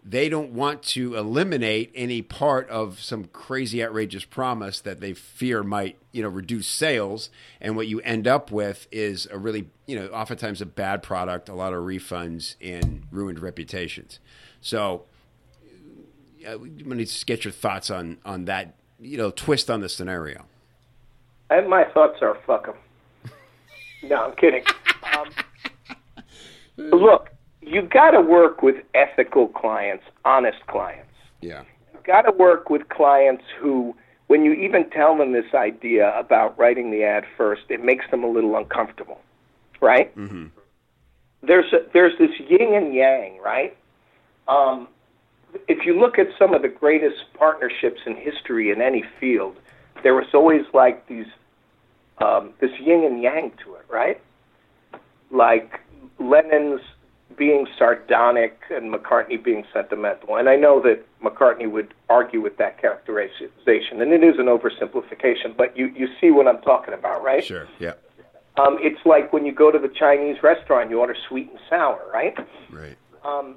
they 0.02 0.28
don't 0.28 0.52
want 0.52 0.82
to 0.82 1.14
eliminate 1.14 1.92
any 1.94 2.22
part 2.22 2.68
of 2.70 3.00
some 3.00 3.24
crazy 3.24 3.84
outrageous 3.84 4.24
promise 4.24 4.80
that 4.80 5.00
they 5.00 5.12
fear 5.12 5.62
might 5.62 5.98
you 6.12 6.22
know 6.22 6.28
reduce 6.28 6.66
sales. 6.66 7.30
And 7.60 7.76
what 7.76 7.86
you 7.86 8.00
end 8.00 8.26
up 8.26 8.50
with 8.50 8.86
is 8.90 9.28
a 9.30 9.38
really 9.38 9.68
you 9.86 9.96
know 9.96 10.08
oftentimes 10.08 10.60
a 10.60 10.66
bad 10.66 11.02
product 11.02 11.48
a 11.48 11.54
lot 11.54 11.72
of 11.72 11.84
refunds 11.84 12.56
and 12.62 13.06
ruined 13.10 13.40
reputations. 13.40 14.20
So 14.60 15.04
uh, 16.48 16.58
we 16.58 16.70
need 16.70 17.08
to 17.08 17.26
get 17.26 17.44
your 17.44 17.52
thoughts 17.52 17.90
on 17.90 18.18
on 18.24 18.46
that 18.46 18.74
you 18.98 19.18
know 19.18 19.30
twist 19.30 19.70
on 19.70 19.80
the 19.80 19.88
scenario. 19.88 20.46
And 21.50 21.68
my 21.68 21.84
thoughts 21.84 22.18
are 22.22 22.38
fuck 22.46 22.66
them 22.66 22.76
no 24.04 24.16
i'm 24.16 24.36
kidding. 24.36 24.64
Um, 25.18 25.30
look 26.76 27.30
you've 27.70 27.90
got 27.90 28.10
to 28.10 28.20
work 28.20 28.62
with 28.62 28.76
ethical 28.94 29.48
clients, 29.48 30.04
honest 30.24 30.58
clients. 30.66 31.12
Yeah. 31.40 31.62
You've 31.94 32.04
got 32.04 32.22
to 32.22 32.32
work 32.32 32.68
with 32.68 32.88
clients 32.88 33.44
who, 33.58 33.94
when 34.26 34.44
you 34.44 34.52
even 34.52 34.90
tell 34.90 35.16
them 35.16 35.32
this 35.32 35.54
idea 35.54 36.12
about 36.18 36.58
writing 36.58 36.90
the 36.90 37.04
ad 37.04 37.24
first, 37.36 37.62
it 37.68 37.82
makes 37.84 38.04
them 38.10 38.24
a 38.24 38.28
little 38.28 38.56
uncomfortable, 38.56 39.20
right? 39.80 40.14
Mm-hmm. 40.16 40.46
There's 41.42 41.72
a, 41.72 41.78
there's 41.94 42.18
this 42.18 42.30
yin 42.48 42.74
and 42.74 42.92
yang, 42.92 43.40
right? 43.42 43.76
Um, 44.48 44.88
if 45.68 45.86
you 45.86 45.98
look 45.98 46.18
at 46.18 46.26
some 46.38 46.52
of 46.54 46.62
the 46.62 46.68
greatest 46.68 47.32
partnerships 47.34 48.00
in 48.04 48.16
history 48.16 48.70
in 48.70 48.82
any 48.82 49.04
field, 49.18 49.56
there 50.02 50.14
was 50.14 50.26
always 50.34 50.62
like 50.74 51.06
these 51.06 51.26
um, 52.18 52.52
this 52.60 52.70
yin 52.78 53.04
and 53.04 53.22
yang 53.22 53.50
to 53.64 53.74
it, 53.76 53.86
right? 53.88 54.20
Like 55.30 55.80
Lennon's 56.18 56.82
being 57.40 57.66
sardonic 57.78 58.60
and 58.68 58.92
McCartney 58.92 59.42
being 59.42 59.64
sentimental. 59.72 60.36
And 60.36 60.46
I 60.46 60.56
know 60.56 60.78
that 60.82 61.02
McCartney 61.24 61.70
would 61.72 61.94
argue 62.10 62.42
with 62.42 62.58
that 62.58 62.78
characterization, 62.78 64.02
and 64.02 64.12
it 64.12 64.22
is 64.22 64.34
an 64.38 64.44
oversimplification, 64.44 65.56
but 65.56 65.74
you, 65.74 65.86
you 65.96 66.06
see 66.20 66.30
what 66.30 66.46
I'm 66.46 66.60
talking 66.60 66.92
about, 66.92 67.24
right? 67.24 67.42
Sure, 67.42 67.66
yeah. 67.78 67.94
Um, 68.58 68.76
it's 68.82 69.00
like 69.06 69.32
when 69.32 69.46
you 69.46 69.54
go 69.54 69.70
to 69.72 69.78
the 69.78 69.88
Chinese 69.88 70.36
restaurant, 70.42 70.90
you 70.90 71.00
order 71.00 71.16
sweet 71.30 71.48
and 71.48 71.58
sour, 71.70 72.04
right? 72.12 72.34
Right. 72.70 72.98
Um, 73.24 73.56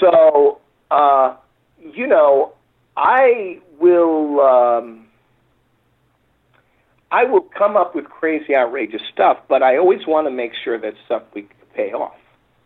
so, 0.00 0.58
uh, 0.90 1.36
you 1.78 2.08
know, 2.08 2.54
I 2.96 3.60
will. 3.78 4.40
Um, 4.40 5.06
I 7.12 7.24
will 7.24 7.46
come 7.56 7.76
up 7.76 7.94
with 7.94 8.06
crazy, 8.06 8.56
outrageous 8.56 9.02
stuff, 9.12 9.36
but 9.46 9.62
I 9.62 9.76
always 9.76 10.06
want 10.06 10.26
to 10.26 10.30
make 10.30 10.52
sure 10.64 10.80
that 10.80 10.94
stuff 11.04 11.22
we 11.34 11.46
pay 11.76 11.92
off, 11.92 12.16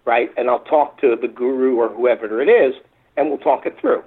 right? 0.07 0.31
And 0.37 0.49
I'll 0.49 0.61
talk 0.65 0.99
to 1.03 1.17
the 1.21 1.29
guru 1.29 1.77
or 1.77 1.89
whoever 1.89 2.41
it 2.41 2.49
is, 2.49 2.75
and 3.17 3.29
we'll 3.29 3.39
talk 3.39 3.67
it 3.67 3.79
through. 3.79 4.03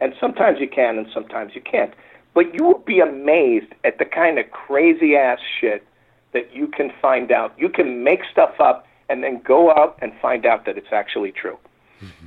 And 0.00 0.14
sometimes 0.20 0.60
you 0.60 0.68
can, 0.68 0.98
and 0.98 1.08
sometimes 1.12 1.52
you 1.54 1.60
can't. 1.60 1.92
But 2.34 2.54
you 2.54 2.64
will 2.64 2.78
be 2.78 3.00
amazed 3.00 3.72
at 3.82 3.98
the 3.98 4.04
kind 4.04 4.38
of 4.38 4.50
crazy 4.52 5.16
ass 5.16 5.40
shit 5.60 5.84
that 6.32 6.54
you 6.54 6.68
can 6.68 6.92
find 7.02 7.32
out. 7.32 7.52
You 7.58 7.68
can 7.68 8.04
make 8.04 8.20
stuff 8.30 8.54
up 8.60 8.86
and 9.08 9.24
then 9.24 9.40
go 9.42 9.70
out 9.70 9.98
and 10.00 10.12
find 10.20 10.46
out 10.46 10.66
that 10.66 10.76
it's 10.76 10.92
actually 10.92 11.32
true. 11.32 11.58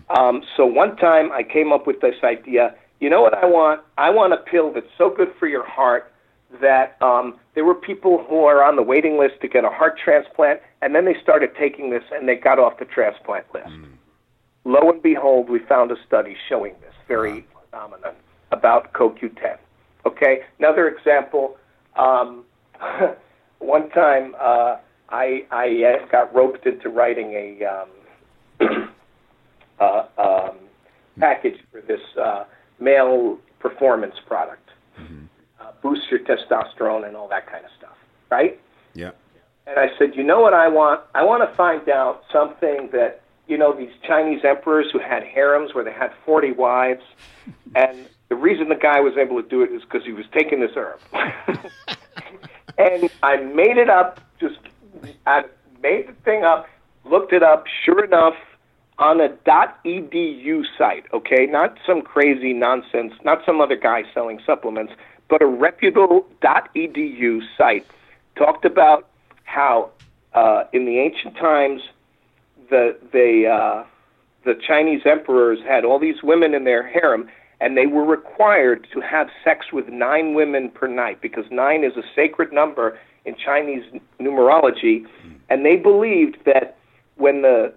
Um, 0.10 0.44
so 0.58 0.66
one 0.66 0.98
time 0.98 1.32
I 1.32 1.44
came 1.44 1.72
up 1.72 1.88
with 1.88 2.02
this 2.02 2.16
idea. 2.24 2.76
You 3.00 3.10
know 3.10 3.22
what 3.22 3.34
I 3.34 3.46
want? 3.46 3.82
I 3.98 4.10
want 4.10 4.34
a 4.34 4.38
pill 4.38 4.74
that's 4.74 4.90
so 4.98 5.10
good 5.10 5.32
for 5.40 5.48
your 5.48 5.66
heart 5.66 6.12
that 6.60 7.02
um, 7.02 7.36
there 7.56 7.64
were 7.64 7.76
people 7.76 8.26
who 8.28 8.44
are 8.44 8.64
on 8.64 8.76
the 8.76 8.82
waiting 8.82 9.18
list 9.18 9.36
to 9.42 9.48
get 9.48 9.64
a 9.64 9.70
heart 9.70 9.98
transplant, 10.04 10.60
and 10.82 10.96
then 10.96 11.06
they 11.06 11.16
started 11.22 11.52
taking 11.60 11.90
this 11.90 12.04
and 12.12 12.28
they 12.28 12.36
got 12.36 12.60
off 12.60 12.80
the 12.80 12.86
transplant 12.86 13.46
list. 13.54 13.70
Lo 14.64 14.90
and 14.90 15.02
behold, 15.02 15.50
we 15.50 15.60
found 15.60 15.92
a 15.92 15.96
study 16.06 16.36
showing 16.48 16.74
this 16.82 16.94
very 17.08 17.46
phenomenon 17.70 18.14
about 18.52 18.94
CoQ10. 18.94 19.58
Okay, 20.06 20.42
another 20.60 20.88
example. 20.88 21.58
Um, 21.96 22.44
one 23.60 23.90
time, 23.90 24.36
uh, 24.40 24.78
I 25.10 25.46
I 25.52 25.84
uh, 25.84 26.06
got 26.12 26.34
roped 26.34 26.66
into 26.66 26.90
writing 26.90 27.32
a 27.34 27.66
um, 27.66 28.90
uh, 29.80 30.04
um, 30.18 30.58
package 31.20 31.60
for 31.72 31.82
this 31.82 32.02
uh, 32.22 32.46
male 32.80 33.38
performance 33.60 34.16
product. 34.28 34.70
Uh, 35.60 35.72
boosts 35.82 36.06
your 36.10 36.20
testosterone 36.20 37.08
and 37.08 37.16
all 37.16 37.28
that 37.28 37.50
kind 37.50 37.64
of 37.64 37.72
stuff, 37.78 37.96
right? 38.30 38.60
Yeah. 38.94 39.12
And 39.68 39.80
I 39.80 39.90
said, 39.98 40.16
you 40.16 40.24
know 40.24 40.40
what 40.40 40.54
I 40.54 40.68
want? 40.68 41.02
I 41.14 41.24
want 41.24 41.48
to 41.50 41.56
find 41.56 41.88
out 41.90 42.24
something 42.32 42.90
that, 42.92 43.22
you 43.48 43.58
know, 43.58 43.74
these 43.74 43.92
Chinese 44.08 44.42
emperors 44.44 44.88
who 44.92 45.00
had 45.00 45.24
harems 45.24 45.74
where 45.74 45.84
they 45.84 45.94
had 45.94 46.12
40 46.26 46.52
wives. 46.54 47.04
And 47.76 48.08
the 48.30 48.36
reason 48.36 48.70
the 48.70 48.76
guy 48.76 49.00
was 49.02 49.18
able 49.18 49.42
to 49.42 49.48
do 49.48 49.62
it 49.62 49.72
is 49.72 49.82
because 49.84 50.04
he 50.04 50.14
was 50.14 50.26
taking 50.34 50.62
this 50.62 50.72
herb. 50.76 51.00
and 52.78 53.10
I 53.24 53.38
made 53.38 53.78
it 53.78 53.90
up, 53.90 54.20
just 54.40 54.60
I 55.26 55.44
made 55.82 56.08
the 56.08 56.14
thing 56.24 56.44
up, 56.44 56.68
looked 57.06 57.34
it 57.34 57.44
up. 57.44 57.66
Sure 57.86 58.04
enough, 58.04 58.36
on 58.98 59.20
a 59.20 59.30
.edu 59.30 60.64
site, 60.78 61.06
okay, 61.12 61.46
not 61.46 61.78
some 61.86 62.02
crazy 62.02 62.54
nonsense, 62.54 63.14
not 63.24 63.44
some 63.46 63.60
other 63.60 63.76
guy 63.76 64.04
selling 64.14 64.40
supplements, 64.46 64.94
but 65.28 65.42
a 65.42 65.46
reputable 65.46 66.26
.edu 66.42 67.42
site 67.58 67.86
talked 68.36 68.64
about 68.64 69.08
how 69.52 69.90
uh, 70.34 70.64
in 70.72 70.86
the 70.86 70.98
ancient 71.00 71.36
times 71.36 71.82
the 72.70 72.98
the 73.12 73.48
uh, 73.48 73.84
the 74.46 74.56
Chinese 74.68 75.02
emperors 75.06 75.60
had 75.68 75.84
all 75.86 76.00
these 76.00 76.24
women 76.24 76.54
in 76.54 76.64
their 76.64 76.88
harem, 76.88 77.30
and 77.60 77.78
they 77.78 77.86
were 77.86 78.06
required 78.06 78.88
to 78.94 79.02
have 79.02 79.28
sex 79.44 79.68
with 79.72 79.88
nine 79.90 80.34
women 80.34 80.70
per 80.70 80.88
night 80.88 81.22
because 81.22 81.46
nine 81.52 81.84
is 81.84 81.96
a 81.98 82.04
sacred 82.16 82.54
number 82.54 82.98
in 83.26 83.36
Chinese 83.36 83.84
numerology, 84.20 85.06
and 85.50 85.66
they 85.66 85.76
believed 85.76 86.38
that 86.46 86.78
when 87.18 87.42
the 87.42 87.74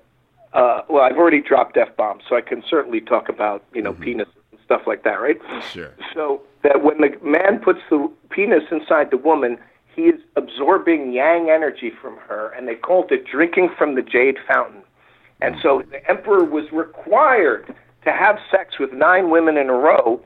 uh, 0.53 0.83
well, 0.89 1.03
I've 1.03 1.17
already 1.17 1.43
dropped 1.43 1.77
f 1.77 1.97
bombs, 1.97 2.23
so 2.29 2.37
I 2.37 2.41
can 2.41 2.63
certainly 2.69 3.01
talk 3.01 3.29
about 3.29 3.65
you 3.75 3.83
know 3.83 3.93
penis 3.95 4.29
and 4.53 4.61
stuff 4.65 4.83
like 4.87 5.03
that, 5.03 5.21
right? 5.21 5.41
Sure. 5.73 5.93
So 6.15 6.43
that 6.63 6.85
when 6.85 7.01
the 7.01 7.19
man 7.23 7.59
puts 7.59 7.81
the 7.91 8.11
penis 8.31 8.63
inside 8.71 9.11
the 9.11 9.19
woman, 9.19 9.59
he 9.95 10.03
is 10.03 10.21
absorbing 10.37 11.13
yang 11.13 11.51
energy 11.51 11.91
from 11.91 12.17
her, 12.29 12.51
and 12.57 12.67
they 12.67 12.75
called 12.75 13.13
it 13.13 13.25
drinking 13.27 13.71
from 13.77 13.95
the 13.95 14.03
jade 14.03 14.37
fountain. 14.47 14.83
And 15.41 15.57
so 15.63 15.83
the 15.91 16.09
emperor 16.09 16.45
was 16.45 16.71
required 16.73 17.75
to 18.05 18.13
have 18.13 18.39
sex 18.51 18.79
with 18.79 18.93
nine 18.93 19.31
women 19.31 19.57
in 19.57 19.69
a 19.69 19.75
row 19.75 20.21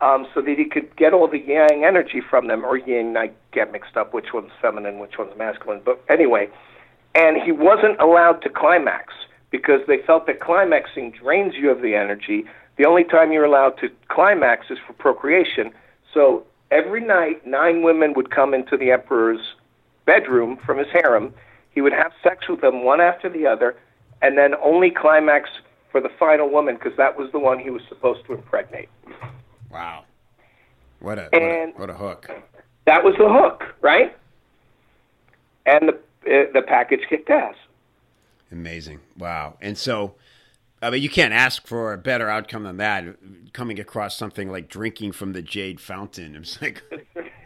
um, 0.00 0.26
so 0.32 0.40
that 0.40 0.56
he 0.56 0.64
could 0.64 0.94
get 0.96 1.12
all 1.12 1.28
the 1.28 1.38
yang 1.38 1.84
energy 1.84 2.20
from 2.20 2.46
them, 2.46 2.64
or 2.64 2.76
yin, 2.76 3.16
I 3.16 3.30
get 3.52 3.72
mixed 3.72 3.96
up 3.96 4.14
which 4.14 4.32
one's 4.32 4.52
feminine, 4.62 4.98
which 4.98 5.18
one's 5.18 5.36
masculine. 5.36 5.80
But 5.84 6.02
anyway, 6.08 6.48
and 7.14 7.36
he 7.42 7.52
wasn't 7.52 8.00
allowed 8.00 8.40
to 8.42 8.48
climax 8.48 9.14
because 9.50 9.80
they 9.88 9.98
felt 10.06 10.26
that 10.26 10.40
climaxing 10.40 11.12
drains 11.12 11.54
you 11.54 11.70
of 11.70 11.82
the 11.82 11.94
energy. 11.94 12.44
The 12.76 12.86
only 12.86 13.04
time 13.04 13.32
you're 13.32 13.44
allowed 13.44 13.78
to 13.80 13.88
climax 14.08 14.66
is 14.70 14.78
for 14.86 14.92
procreation. 14.92 15.72
So 16.14 16.44
every 16.70 17.00
night, 17.00 17.46
nine 17.46 17.82
women 17.82 18.14
would 18.14 18.30
come 18.30 18.54
into 18.54 18.76
the 18.76 18.90
emperor's 18.90 19.40
bedroom 20.04 20.58
from 20.64 20.78
his 20.78 20.88
harem. 20.92 21.34
He 21.70 21.80
would 21.80 21.92
have 21.92 22.12
sex 22.22 22.48
with 22.48 22.60
them 22.60 22.84
one 22.84 23.00
after 23.00 23.28
the 23.28 23.46
other, 23.46 23.76
and 24.22 24.36
then 24.36 24.54
only 24.62 24.90
climax 24.90 25.50
for 25.90 26.00
the 26.00 26.08
final 26.18 26.48
woman 26.48 26.74
because 26.74 26.96
that 26.96 27.18
was 27.18 27.30
the 27.32 27.38
one 27.38 27.58
he 27.58 27.70
was 27.70 27.82
supposed 27.88 28.24
to 28.26 28.34
impregnate. 28.34 28.88
Wow. 29.70 30.04
What 31.00 31.18
a, 31.18 31.28
what 31.32 31.42
a 31.42 31.72
what 31.76 31.90
a 31.90 31.94
hook. 31.94 32.30
That 32.86 33.04
was 33.04 33.14
the 33.18 33.28
hook, 33.28 33.64
right? 33.80 34.16
And 35.66 35.88
the 35.88 35.94
uh, 35.94 36.52
the 36.52 36.62
package 36.66 37.00
kicked 37.08 37.30
ass. 37.30 37.54
Amazing. 38.50 39.00
Wow. 39.16 39.56
And 39.60 39.76
so, 39.78 40.14
I 40.80 40.90
mean, 40.90 41.02
you 41.02 41.08
can't 41.08 41.32
ask 41.32 41.66
for 41.66 41.92
a 41.92 41.98
better 41.98 42.28
outcome 42.28 42.64
than 42.64 42.76
that. 42.76 43.04
Coming 43.52 43.80
across 43.80 44.16
something 44.16 44.50
like 44.50 44.68
drinking 44.68 45.12
from 45.12 45.32
the 45.32 45.42
jade 45.42 45.80
fountain, 45.80 46.36
it's 46.36 46.60
like, 46.62 46.82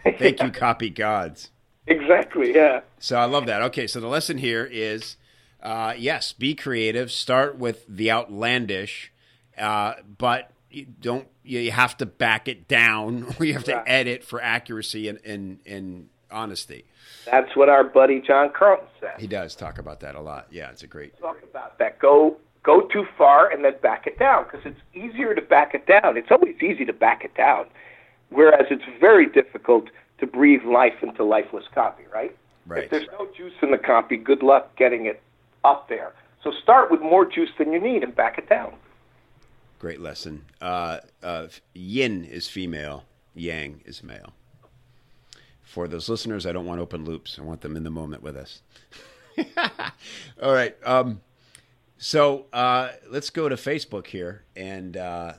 thank 0.18 0.42
you, 0.42 0.50
copy 0.50 0.90
gods. 0.90 1.50
Exactly. 1.86 2.54
Yeah. 2.54 2.80
So 2.98 3.16
I 3.16 3.24
love 3.24 3.46
that. 3.46 3.62
Okay, 3.62 3.86
so 3.86 4.00
the 4.00 4.06
lesson 4.06 4.38
here 4.38 4.68
is, 4.70 5.16
uh, 5.62 5.94
yes, 5.96 6.32
be 6.32 6.54
creative. 6.54 7.10
Start 7.10 7.58
with 7.58 7.84
the 7.88 8.10
outlandish, 8.10 9.12
uh, 9.58 9.94
but 10.18 10.50
you 10.70 10.86
don't. 11.00 11.28
You 11.44 11.72
have 11.72 11.96
to 11.96 12.06
back 12.06 12.46
it 12.46 12.68
down, 12.68 13.34
or 13.38 13.44
you 13.44 13.54
have 13.54 13.64
to 13.64 13.88
edit 13.88 14.24
for 14.24 14.40
accuracy 14.40 15.08
and 15.08 15.18
and, 15.24 15.58
and 15.66 16.08
honesty. 16.30 16.84
That's 17.24 17.54
what 17.56 17.68
our 17.68 17.84
buddy 17.84 18.20
John 18.20 18.50
Carlton 18.52 18.88
said. 19.00 19.14
He 19.18 19.26
does 19.26 19.54
talk 19.54 19.78
about 19.78 20.00
that 20.00 20.14
a 20.14 20.20
lot. 20.20 20.48
Yeah, 20.50 20.70
it's 20.70 20.82
a 20.82 20.86
great. 20.86 21.18
talk 21.20 21.42
about 21.42 21.78
that. 21.78 21.98
Go 21.98 22.36
go 22.62 22.82
too 22.92 23.06
far 23.16 23.50
and 23.50 23.64
then 23.64 23.74
back 23.82 24.06
it 24.06 24.18
down 24.18 24.44
because 24.44 24.60
it's 24.64 24.80
easier 24.94 25.34
to 25.34 25.42
back 25.42 25.74
it 25.74 25.86
down. 25.86 26.16
It's 26.16 26.30
always 26.30 26.56
easy 26.62 26.84
to 26.84 26.92
back 26.92 27.24
it 27.24 27.34
down, 27.34 27.66
whereas 28.30 28.66
it's 28.70 28.84
very 29.00 29.26
difficult 29.26 29.86
to 30.18 30.26
breathe 30.26 30.64
life 30.64 31.02
into 31.02 31.24
lifeless 31.24 31.64
copy. 31.74 32.04
Right? 32.12 32.36
Right. 32.66 32.84
If 32.84 32.90
there's 32.90 33.08
no 33.18 33.28
juice 33.36 33.54
in 33.62 33.70
the 33.70 33.78
copy, 33.78 34.16
good 34.16 34.42
luck 34.42 34.76
getting 34.76 35.06
it 35.06 35.20
up 35.64 35.88
there. 35.88 36.12
So 36.42 36.52
start 36.62 36.90
with 36.90 37.00
more 37.00 37.24
juice 37.24 37.50
than 37.58 37.72
you 37.72 37.80
need 37.80 38.02
and 38.02 38.14
back 38.14 38.38
it 38.38 38.48
down. 38.48 38.74
Great 39.78 40.00
lesson. 40.00 40.44
Uh, 40.60 40.98
uh, 41.22 41.48
yin 41.74 42.24
is 42.24 42.48
female, 42.48 43.04
yang 43.34 43.80
is 43.84 44.02
male. 44.02 44.32
For 45.62 45.88
those 45.88 46.08
listeners, 46.08 46.46
I 46.46 46.52
don't 46.52 46.66
want 46.66 46.80
open 46.80 47.04
loops. 47.04 47.38
I 47.38 47.42
want 47.42 47.62
them 47.62 47.76
in 47.76 47.82
the 47.82 47.90
moment 47.90 48.22
with 48.22 48.36
us. 48.36 48.62
All 50.42 50.52
right. 50.52 50.76
Um, 50.84 51.20
so 52.02 52.46
uh, 52.52 52.88
let's 53.08 53.30
go 53.30 53.48
to 53.48 53.54
Facebook 53.54 54.08
here, 54.08 54.42
and 54.56 54.96
uh, 54.96 55.34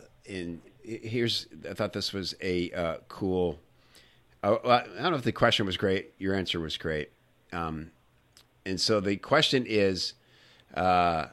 here's 0.82 1.46
I 1.70 1.74
thought 1.74 1.92
this 1.92 2.14
was 2.14 2.36
a 2.42 2.72
uh, 2.72 2.98
cool. 3.10 3.60
Uh, 4.42 4.56
I 4.64 5.02
don't 5.02 5.12
know 5.12 5.18
if 5.18 5.24
the 5.24 5.34
question 5.34 5.66
was 5.66 5.76
great. 5.76 6.14
Your 6.20 6.34
answer 6.34 6.62
was 6.62 6.78
great. 6.78 7.12
Um, 7.52 7.92
and 8.66 8.80
so 8.80 9.02
the 9.02 9.18
question 9.18 9.66
is. 9.68 10.14
Uh, 10.74 11.26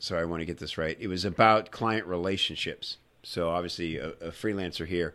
sorry, 0.00 0.22
I 0.22 0.24
want 0.24 0.40
to 0.40 0.44
get 0.44 0.58
this 0.58 0.76
right. 0.76 0.96
It 0.98 1.06
was 1.06 1.24
about 1.24 1.70
client 1.70 2.06
relationships. 2.06 2.96
So 3.22 3.50
obviously 3.50 3.96
a, 3.96 4.08
a 4.08 4.30
freelancer 4.32 4.88
here, 4.88 5.14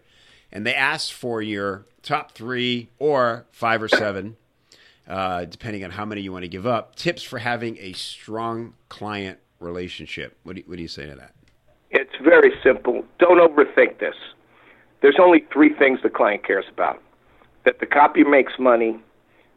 and 0.53 0.65
they 0.65 0.73
asked 0.73 1.11
for 1.11 1.41
your 1.41 1.85
top 2.01 2.31
three 2.31 2.89
or 2.97 3.45
five 3.51 3.83
or 3.83 3.89
seven, 3.89 4.37
uh, 5.07 5.45
depending 5.45 5.83
on 5.83 5.91
how 5.91 6.05
many 6.05 6.21
you 6.21 6.31
want 6.31 6.43
to 6.43 6.49
give 6.49 6.65
up. 6.65 6.95
Tips 6.95 7.23
for 7.23 7.39
having 7.39 7.77
a 7.79 7.93
strong 7.93 8.73
client 8.89 9.39
relationship. 9.59 10.37
What 10.43 10.55
do 10.55 10.61
you, 10.61 10.67
what 10.67 10.75
do 10.77 10.81
you 10.81 10.87
say 10.87 11.05
to 11.05 11.15
that? 11.15 11.33
It's 11.91 12.15
very 12.23 12.53
simple. 12.63 13.05
Don't 13.19 13.39
overthink 13.39 13.99
this. 13.99 14.15
There's 15.01 15.17
only 15.19 15.45
three 15.51 15.73
things 15.73 15.99
the 16.03 16.09
client 16.09 16.45
cares 16.45 16.65
about 16.71 17.01
that 17.65 17.79
the 17.79 17.85
copy 17.85 18.23
makes 18.23 18.53
money, 18.59 18.99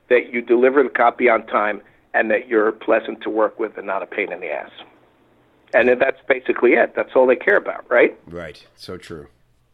that 0.08 0.32
you 0.32 0.40
deliver 0.40 0.82
the 0.82 0.88
copy 0.88 1.28
on 1.28 1.46
time, 1.46 1.82
and 2.14 2.30
that 2.30 2.48
you're 2.48 2.72
pleasant 2.72 3.20
to 3.22 3.30
work 3.30 3.58
with 3.58 3.76
and 3.76 3.86
not 3.86 4.02
a 4.02 4.06
pain 4.06 4.32
in 4.32 4.40
the 4.40 4.50
ass. 4.50 4.70
And 5.74 5.88
that's 6.00 6.20
basically 6.26 6.72
it. 6.72 6.94
That's 6.96 7.10
all 7.14 7.26
they 7.26 7.36
care 7.36 7.58
about, 7.58 7.88
right? 7.90 8.18
Right. 8.26 8.66
So 8.76 8.96
true. 8.96 9.26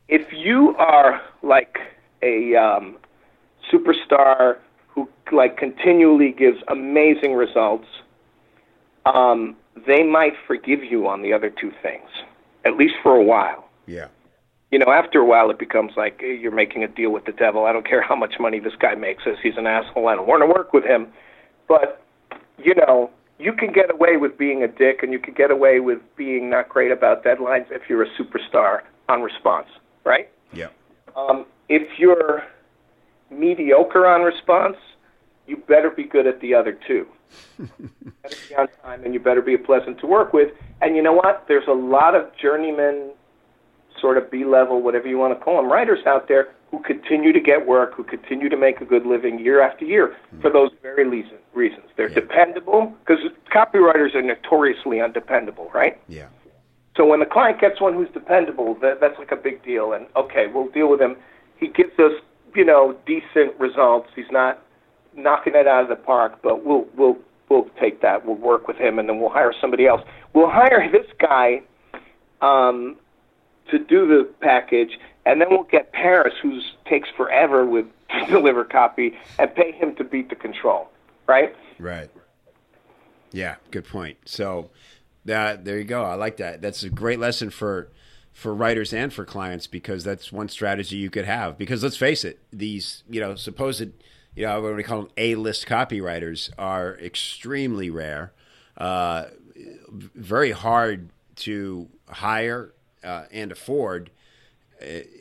If 0.09 0.33
you 0.33 0.75
are 0.77 1.23
like 1.43 1.79
a 2.23 2.57
um, 2.57 2.97
superstar 3.73 4.59
who 4.95 5.09
like 5.33 5.57
continually 5.57 6.33
gives 6.33 6.59
amazing 6.69 7.35
results, 7.35 7.87
um, 9.07 9.57
they 9.87 10.03
might 10.03 10.35
forgive 10.47 10.85
you 10.85 11.09
on 11.09 11.23
the 11.23 11.33
other 11.33 11.51
two 11.51 11.73
things, 11.83 12.09
at 12.65 12.77
least 12.77 12.95
for 13.03 13.17
a 13.17 13.23
while. 13.23 13.69
Yeah. 13.87 14.09
you 14.71 14.79
know, 14.79 14.91
after 14.93 15.21
a 15.21 15.25
while, 15.25 15.51
it 15.51 15.59
becomes 15.59 15.93
like 15.97 16.21
you're 16.21 16.51
making 16.51 16.83
a 16.83 16.89
deal 16.89 17.11
with 17.11 17.27
the 17.27 17.33
devil. 17.33 17.65
I 17.65 17.73
don't 17.73 17.87
care 17.87 18.03
how 18.03 18.17
much 18.17 18.35
money 18.41 18.59
this 18.59 18.75
guy 18.79 18.95
makes 18.95 19.23
as 19.27 19.37
He's 19.43 19.57
an 19.57 19.67
asshole. 19.67 20.09
I 20.09 20.17
don't 20.17 20.27
want 20.27 20.43
to 20.43 20.47
work 20.47 20.73
with 20.73 20.85
him. 20.85 21.09
But, 21.69 22.03
you 22.59 22.75
know, 22.75 23.11
you 23.39 23.53
can 23.53 23.73
get 23.73 23.91
away 23.93 24.17
with 24.17 24.37
being 24.37 24.63
a 24.63 24.69
dick 24.69 25.03
and 25.03 25.13
you 25.13 25.19
can 25.19 25.35
get 25.35 25.51
away 25.51 25.81
with 25.81 25.99
being 26.17 26.51
not 26.51 26.69
great 26.69 26.91
about 26.91 27.23
deadlines 27.25 27.67
if 27.71 27.83
you're 27.89 28.03
a 28.03 28.11
superstar 28.19 28.81
on 29.09 29.23
response, 29.23 29.69
right? 30.05 30.29
Yeah. 30.53 30.69
Um, 31.17 31.47
if 31.69 31.99
you're 31.99 32.43
mediocre 33.39 34.07
on 34.07 34.23
response, 34.23 34.77
you 35.47 35.57
better 35.57 35.91
be 35.91 36.05
good 36.05 36.27
at 36.27 36.41
the 36.41 36.55
other 36.55 36.79
two. 36.87 37.07
you 37.59 37.69
better 38.23 38.37
be 38.49 38.55
on 38.57 38.69
time 38.83 39.05
and 39.05 39.15
you 39.15 39.21
better 39.21 39.43
be 39.43 39.57
pleasant 39.57 39.99
to 40.01 40.07
work 40.07 40.33
with. 40.33 40.53
And 40.81 40.97
you 40.97 41.03
know 41.03 41.13
what? 41.13 41.45
There's 41.49 41.69
a 41.69 41.73
lot 41.73 42.15
of 42.15 42.31
journeyman, 42.41 43.11
sort 44.01 44.19
of 44.19 44.31
B 44.31 44.45
level, 44.45 44.83
whatever 44.83 45.09
you 45.09 45.19
want 45.19 45.39
to 45.39 45.45
call 45.45 45.57
them, 45.57 45.71
writers 45.71 46.05
out 46.07 46.29
there 46.29 46.49
who 46.71 46.83
continue 46.83 47.33
to 47.33 47.41
get 47.41 47.67
work, 47.67 47.95
who 47.95 48.03
continue 48.03 48.49
to 48.49 48.57
make 48.57 48.81
a 48.81 48.85
good 48.85 49.07
living 49.07 49.39
year 49.39 49.61
after 49.61 49.85
year 49.85 50.17
for 50.41 50.51
hmm. 50.51 50.57
those 50.57 50.71
very 50.83 51.07
reason, 51.07 51.37
reasons. 51.53 51.85
They're 51.97 52.09
Yeah. 52.09 52.17
dependable 52.17 52.95
because 53.07 53.23
copywriters 53.53 54.15
are 54.15 54.23
notoriously 54.23 55.01
undependable, 55.01 55.71
right? 55.73 55.99
Yeah. 56.09 56.27
So 56.97 57.05
when 57.05 57.21
the 57.21 57.27
client 57.27 57.61
gets 57.61 57.81
one 57.81 57.95
who's 57.95 58.09
dependable, 58.11 58.75
that, 58.75 59.01
that's 59.01 59.19
like 59.19 59.33
a 59.33 59.37
big 59.37 59.63
deal. 59.65 59.93
And 59.93 60.07
okay, 60.17 60.47
we'll 60.47 60.69
deal 60.69 60.89
with 60.89 61.01
him. 61.01 61.17
He 61.57 61.69
gives 61.69 61.99
us, 61.99 62.13
you 62.55 62.65
know, 62.65 62.97
decent 63.07 63.59
results. 63.59 64.09
He's 64.15 64.31
not 64.31 64.63
knocking 65.17 65.55
it 65.55 65.67
out 65.67 65.83
of 65.83 65.89
the 65.89 65.97
park, 65.97 66.39
but 66.43 66.65
we'll 66.65 66.87
we'll 66.97 67.19
we'll 67.49 67.69
take 67.81 68.03
that. 68.03 68.27
We'll 68.27 68.37
work 68.37 68.69
with 68.69 68.77
him, 68.77 68.99
and 68.99 69.09
then 69.09 69.21
we'll 69.21 69.31
hire 69.31 69.53
somebody 69.61 69.87
else. 69.87 70.03
We'll 70.33 70.51
hire 70.51 70.89
this 70.93 71.07
guy 71.19 71.63
um, 72.41 72.97
to 73.71 73.79
do 73.79 74.07
the 74.07 74.29
package, 74.41 74.99
and 75.27 75.41
then 75.41 75.49
we'll 75.51 75.65
get 75.65 75.93
Parris, 75.93 76.35
who 76.43 76.61
takes 76.89 77.09
forever 77.17 77.65
with 77.65 77.87
to 78.11 78.27
deliver 78.27 78.65
copy, 78.65 79.17
and 79.39 79.55
pay 79.55 79.73
him 79.73 79.95
to 79.97 80.05
beat 80.05 80.29
the 80.29 80.37
control. 80.37 80.89
Right? 81.27 81.55
Right. 81.79 82.11
Yeah, 83.33 83.57
good 83.71 83.87
point. 83.87 84.19
So 84.27 84.71
that 85.25 85.65
there 85.65 85.79
you 85.79 85.85
go. 85.85 86.05
I 86.05 86.15
like 86.15 86.37
that. 86.37 86.61
That's 86.61 86.83
a 86.85 86.91
great 86.91 87.19
lesson 87.19 87.51
for 87.51 87.89
for 88.35 88.53
writers 88.53 88.93
and 88.93 89.13
for 89.13 89.25
clients 89.25 89.67
because 89.67 90.05
that's 90.05 90.31
one 90.33 90.49
strategy 90.49 90.97
you 90.97 91.09
could 91.09 91.25
have. 91.25 91.57
Because 91.57 91.83
let's 91.83 91.97
face 91.97 92.25
it, 92.25 92.41
these 92.53 93.05
you 93.09 93.21
know 93.21 93.37
supposed 93.37 93.93
you 94.35 94.45
know 94.45 94.61
what 94.61 94.77
we 94.77 94.83
call 94.83 95.03
them 95.03 95.11
A 95.17 95.37
list 95.37 95.67
copywriters 95.67 96.51
are 96.59 96.99
extremely 96.99 97.89
rare, 97.89 98.33
uh, 98.77 99.27
very 99.97 100.51
hard 100.51 101.09
to 101.37 101.89
hire 102.09 102.75
uh, 103.03 103.25
and 103.33 103.53
afford. 103.53 104.11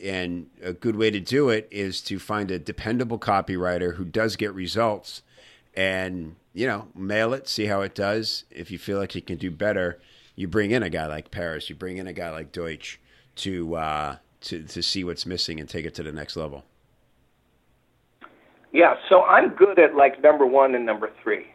And 0.02 0.50
a 0.62 0.74
good 0.74 0.96
way 0.96 1.10
to 1.10 1.20
do 1.20 1.48
it 1.48 1.68
is 1.70 2.02
to 2.02 2.18
find 2.18 2.50
a 2.50 2.58
dependable 2.58 3.18
copywriter 3.18 3.94
who 3.94 4.04
does 4.04 4.36
get 4.36 4.52
results 4.52 5.22
and 5.76 6.36
you 6.52 6.66
know 6.66 6.88
mail 6.94 7.32
it 7.32 7.48
see 7.48 7.66
how 7.66 7.80
it 7.80 7.94
does 7.94 8.44
if 8.50 8.70
you 8.70 8.78
feel 8.78 8.98
like 8.98 9.14
you 9.14 9.22
can 9.22 9.36
do 9.36 9.50
better 9.50 9.98
you 10.36 10.46
bring 10.46 10.70
in 10.70 10.82
a 10.82 10.90
guy 10.90 11.06
like 11.06 11.30
parris 11.30 11.68
you 11.68 11.74
bring 11.74 11.96
in 11.96 12.06
a 12.06 12.12
guy 12.12 12.30
like 12.30 12.52
deutsch 12.52 13.00
to 13.36 13.74
uh 13.76 14.16
to 14.42 14.62
to 14.62 14.82
see 14.82 15.04
what's 15.04 15.26
missing 15.26 15.60
and 15.60 15.68
take 15.68 15.84
it 15.84 15.94
to 15.94 16.02
the 16.02 16.12
next 16.12 16.36
level 16.36 16.64
Yeah, 18.72 18.94
so 19.08 19.22
I'm 19.22 19.50
good 19.50 19.78
at 19.78 19.94
like 19.94 20.22
number 20.22 20.46
one 20.46 20.74
and 20.74 20.84
number 20.84 21.10
three. 21.22 21.46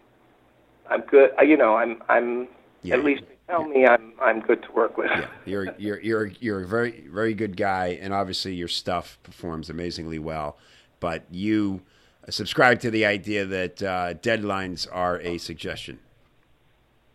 I'm 0.89 1.01
good. 1.01 1.31
uh, 1.39 1.43
You 1.43 1.57
know, 1.57 1.75
I'm 1.75 2.01
I'm 2.09 2.47
Yeah. 2.81 2.95
at 2.95 3.03
least 3.03 3.23
tell 3.47 3.65
me 3.67 3.85
I'm 3.85 4.13
I'm 4.21 4.39
good 4.39 4.63
to 4.63 4.71
work 4.71 4.97
with. 4.97 5.09
yeah 5.11 5.27
you're 5.45 5.67
you're 5.77 5.99
you're 5.99 6.25
you're 6.39 6.61
a 6.63 6.67
very 6.67 7.07
very 7.11 7.33
good 7.33 7.57
guy 7.57 7.97
and 8.01 8.13
obviously 8.13 8.53
your 8.53 8.67
stuff 8.67 9.17
performs 9.23 9.69
amazingly 9.69 10.19
well 10.19 10.57
but 10.99 11.23
you 11.31 11.81
subscribe 12.29 12.79
to 12.79 12.91
the 12.91 13.05
idea 13.05 13.45
that 13.45 13.81
uh, 13.81 14.13
deadlines 14.15 14.87
are 14.91 15.19
a 15.21 15.37
suggestion 15.39 15.99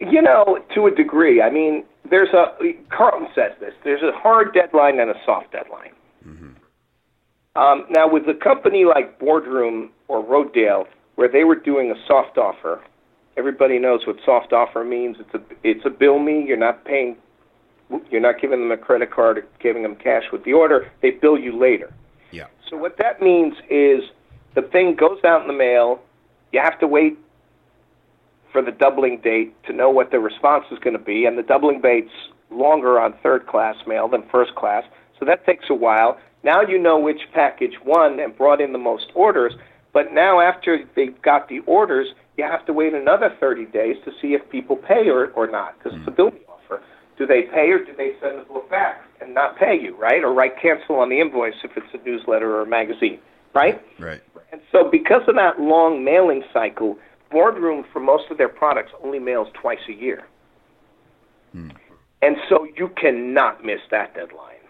You 0.01 0.21
know, 0.23 0.59
to 0.75 0.87
a 0.87 0.91
degree. 0.91 1.41
I 1.41 1.51
mean, 1.51 1.85
there's 2.11 2.29
a 2.31 2.73
Carlton 2.91 3.29
says 3.35 3.53
this. 3.61 3.73
There's 3.83 4.03
a 4.03 4.13
hard 4.17 4.53
deadline 4.53 5.01
and 5.01 5.11
a 5.11 5.21
soft 5.25 5.53
deadline. 5.53 5.93
Um, 7.57 7.87
now, 7.91 8.09
with 8.09 8.25
a 8.29 8.35
company 8.35 8.85
like 8.85 9.19
Boardroom 9.19 9.91
or 10.09 10.25
Rodale, 10.25 10.87
where 11.15 11.29
they 11.29 11.45
were 11.45 11.55
doing 11.55 11.91
a 11.91 11.95
soft 12.07 12.37
offer, 12.37 12.83
everybody 13.37 13.79
knows 13.79 14.07
what 14.07 14.17
soft 14.25 14.53
offer 14.53 14.83
means. 14.85 15.17
It's 15.21 15.35
a 15.35 15.41
it's 15.63 15.87
a 15.87 15.91
bill 15.91 16.19
me. 16.19 16.45
You're 16.47 16.57
not 16.57 16.85
paying. 16.85 17.17
You're 18.11 18.21
not 18.21 18.41
giving 18.41 18.61
them 18.61 18.73
a 18.73 18.77
credit 18.77 19.11
card 19.13 19.39
or 19.39 19.47
giving 19.61 19.83
them 19.83 19.95
cash 19.95 20.25
with 20.33 20.45
the 20.45 20.53
order. 20.53 20.91
They 21.01 21.11
bill 21.13 21.39
you 21.39 21.57
later. 21.57 21.93
yeah 22.33 22.47
So 22.69 22.77
what 22.77 22.97
that 22.99 23.21
means 23.21 23.55
is 23.71 24.01
the 24.55 24.63
thing 24.63 24.97
goes 24.97 25.23
out 25.25 25.43
in 25.43 25.47
the 25.47 25.53
mail. 25.53 26.01
You 26.53 26.61
have 26.61 26.79
to 26.81 26.87
wait 26.87 27.19
for 28.55 28.63
the 28.63 28.71
doubling 28.71 29.19
date 29.19 29.53
to 29.65 29.73
know 29.73 29.91
what 29.91 30.13
the 30.13 30.21
response 30.21 30.65
is 30.71 30.79
going 30.79 30.97
to 30.97 31.05
be, 31.05 31.27
and 31.27 31.37
the 31.37 31.43
doubling 31.43 31.81
date's 31.81 32.15
longer 32.53 33.01
on 33.01 33.13
third 33.21 33.49
class 33.49 33.75
mail 33.85 34.07
than 34.07 34.23
first 34.31 34.55
class. 34.55 34.85
So 35.19 35.27
that 35.27 35.45
takes 35.45 35.65
a 35.69 35.75
while. 35.75 36.19
Now 36.45 36.63
you 36.63 36.79
know 36.79 36.97
which 36.97 37.21
package 37.35 37.75
won 37.85 38.21
and 38.21 38.39
brought 38.39 38.61
in 38.61 38.73
the 38.73 38.79
most 38.79 39.07
orders, 39.17 39.55
but 39.93 40.13
now 40.13 40.41
after 40.41 40.79
they've 40.95 41.21
got 41.21 41.49
the 41.49 41.61
orders, 41.67 42.07
you 42.37 42.45
have 42.45 42.65
to 42.67 42.73
wait 42.73 42.95
another 42.95 43.35
30 43.41 43.67
days 43.67 43.97
to 44.05 44.13
see 44.23 44.35
if 44.35 44.49
people 44.51 44.77
pay 44.77 45.09
or, 45.09 45.33
or 45.33 45.51
not, 45.51 45.77
because 45.79 45.99
it's 45.99 46.07
a 46.07 46.13
mm. 46.13 46.17
billing 46.17 46.41
offer. 46.49 46.81
Do 47.19 47.27
they 47.27 47.43
pay 47.43 47.71
or 47.71 47.85
do 47.85 47.93
they 47.97 48.13
send 48.21 48.39
the 48.39 48.45
book 48.45 48.71
back 48.71 49.03
and 49.21 49.35
not 49.35 49.59
pay 49.59 49.77
you, 49.81 49.97
right? 49.97 50.23
Or 50.23 50.33
write 50.33 50.61
cancel 50.63 50.97
on 50.97 51.09
the 51.09 51.21
invoice 51.21 51.55
if 51.65 51.73
it's 51.77 51.87
a 51.93 52.09
newsletter 52.09 52.55
or 52.55 52.63
a 52.63 52.67
magazine, 52.67 53.19
right? 53.53 53.83
right 53.99 54.21
And 54.53 54.61
so, 54.71 54.89
because 54.89 55.23
of 55.27 55.35
that 55.35 55.61
long 55.61 56.05
mailing 56.05 56.45
cycle, 56.53 56.99
Boardroom, 57.35 57.85
for 57.93 58.01
most 58.01 58.31
of 58.31 58.39
their 58.39 58.49
products, 58.49 58.93
only 59.03 59.19
mails 59.19 59.49
twice 59.61 59.85
a 59.89 59.93
year. 59.93 60.23
And 62.23 62.37
so, 62.49 62.67
you 62.77 62.89
cannot 62.97 63.65
miss 63.65 63.81
that 63.91 64.15
deadline. 64.15 64.65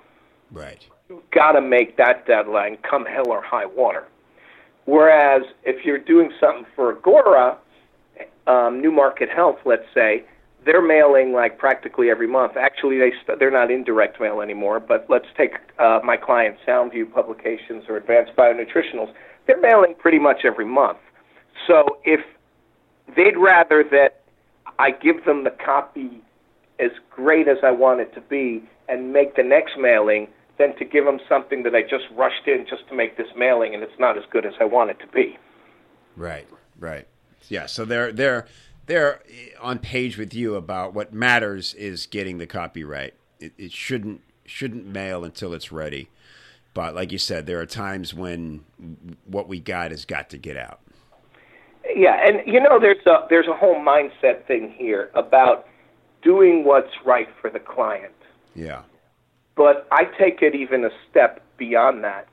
right 0.50 0.85
You've 1.09 1.31
got 1.31 1.53
to 1.53 1.61
make 1.61 1.96
that 1.98 2.27
deadline 2.27 2.79
come 2.88 3.05
hell 3.05 3.29
or 3.29 3.42
high 3.42 3.66
water. 3.66 4.05
Whereas, 4.87 5.42
if 5.62 5.85
you're 5.85 5.98
doing 5.98 6.31
something 6.40 6.66
for 6.74 6.96
Agora, 6.96 7.59
um, 8.46 8.83
NewMarket 8.83 9.29
Health, 9.35 9.59
let's 9.64 9.87
say, 9.94 10.24
they're 10.64 10.87
mailing 10.87 11.33
like 11.33 11.59
practically 11.59 12.11
every 12.11 12.27
month. 12.27 12.57
Actually, 12.57 12.98
they 12.98 13.12
st- 13.22 13.38
they're 13.38 13.50
not 13.50 13.70
in 13.70 13.85
direct 13.85 14.20
mail 14.20 14.40
anymore. 14.40 14.81
But 14.81 15.07
let's 15.09 15.27
take 15.37 15.53
uh, 15.79 16.00
my 16.03 16.16
client 16.16 16.57
Soundview 16.66 17.12
Publications 17.12 17.85
or 17.88 17.98
Advanced 17.98 18.33
Bionutritionals. 18.37 19.12
They're 19.46 19.61
mailing 19.61 19.94
pretty 19.98 20.18
much 20.18 20.38
every 20.44 20.64
month. 20.64 20.98
So 21.66 21.98
if 22.05 22.20
they'd 23.16 23.36
rather 23.36 23.84
that 23.90 24.22
I 24.78 24.90
give 24.90 25.24
them 25.24 25.44
the 25.44 25.50
copy 25.50 26.22
as 26.78 26.90
great 27.10 27.48
as 27.48 27.58
I 27.62 27.70
want 27.70 28.00
it 28.00 28.14
to 28.14 28.20
be 28.20 28.62
and 28.88 29.12
make 29.12 29.36
the 29.36 29.42
next 29.42 29.78
mailing 29.78 30.28
than 30.58 30.76
to 30.76 30.84
give 30.84 31.04
them 31.04 31.18
something 31.28 31.62
that 31.64 31.74
I 31.74 31.82
just 31.82 32.04
rushed 32.14 32.46
in 32.46 32.66
just 32.68 32.88
to 32.88 32.94
make 32.94 33.16
this 33.16 33.28
mailing 33.36 33.74
and 33.74 33.82
it's 33.82 33.98
not 33.98 34.16
as 34.16 34.24
good 34.30 34.46
as 34.46 34.54
I 34.60 34.64
want 34.64 34.90
it 34.90 34.98
to 35.00 35.06
be. 35.08 35.38
Right, 36.16 36.46
right. 36.78 37.06
Yeah, 37.48 37.66
so 37.66 37.84
they're 37.84 38.12
they're 38.12 38.46
they're 38.86 39.20
eh, 39.28 39.50
on 39.60 39.78
page 39.78 40.16
with 40.16 40.32
you 40.32 40.54
about 40.54 40.94
what 40.94 41.12
matters 41.12 41.74
is 41.74 42.06
getting 42.06 42.38
the 42.38 42.46
copyright. 42.46 43.14
It, 43.40 43.52
it 43.58 43.72
shouldn't 43.72 44.22
shouldn't 44.46 44.86
mail 44.86 45.24
until 45.24 45.54
it's 45.54 45.72
ready. 45.72 46.08
But 46.72 46.94
like 46.94 47.12
you 47.12 47.18
said, 47.18 47.46
there 47.46 47.60
are 47.60 47.66
times 47.66 48.14
when 48.14 48.64
what 49.24 49.48
we 49.48 49.60
got 49.60 49.90
has 49.90 50.04
got 50.04 50.30
to 50.30 50.38
get 50.38 50.56
out. 50.56 50.80
Yeah, 51.94 52.16
and 52.26 52.40
you 52.46 52.61
know 52.61 52.80
there's 52.80 53.04
a 53.07 53.26
there's 53.28 53.46
a 53.46 53.54
whole 53.54 53.76
mindset 53.76 54.46
thing 54.46 54.74
here 54.76 55.11
about 55.14 55.66
doing 56.22 56.64
what's 56.64 56.92
right 57.04 57.28
for 57.40 57.50
the 57.50 57.61
client. 57.61 58.12
Yeah, 58.54 58.83
But 59.57 59.87
I 59.90 60.04
take 60.18 60.42
it 60.42 60.54
even 60.54 60.85
a 60.85 60.90
step 61.11 61.42
beyond 61.57 62.04
that. 62.04 62.28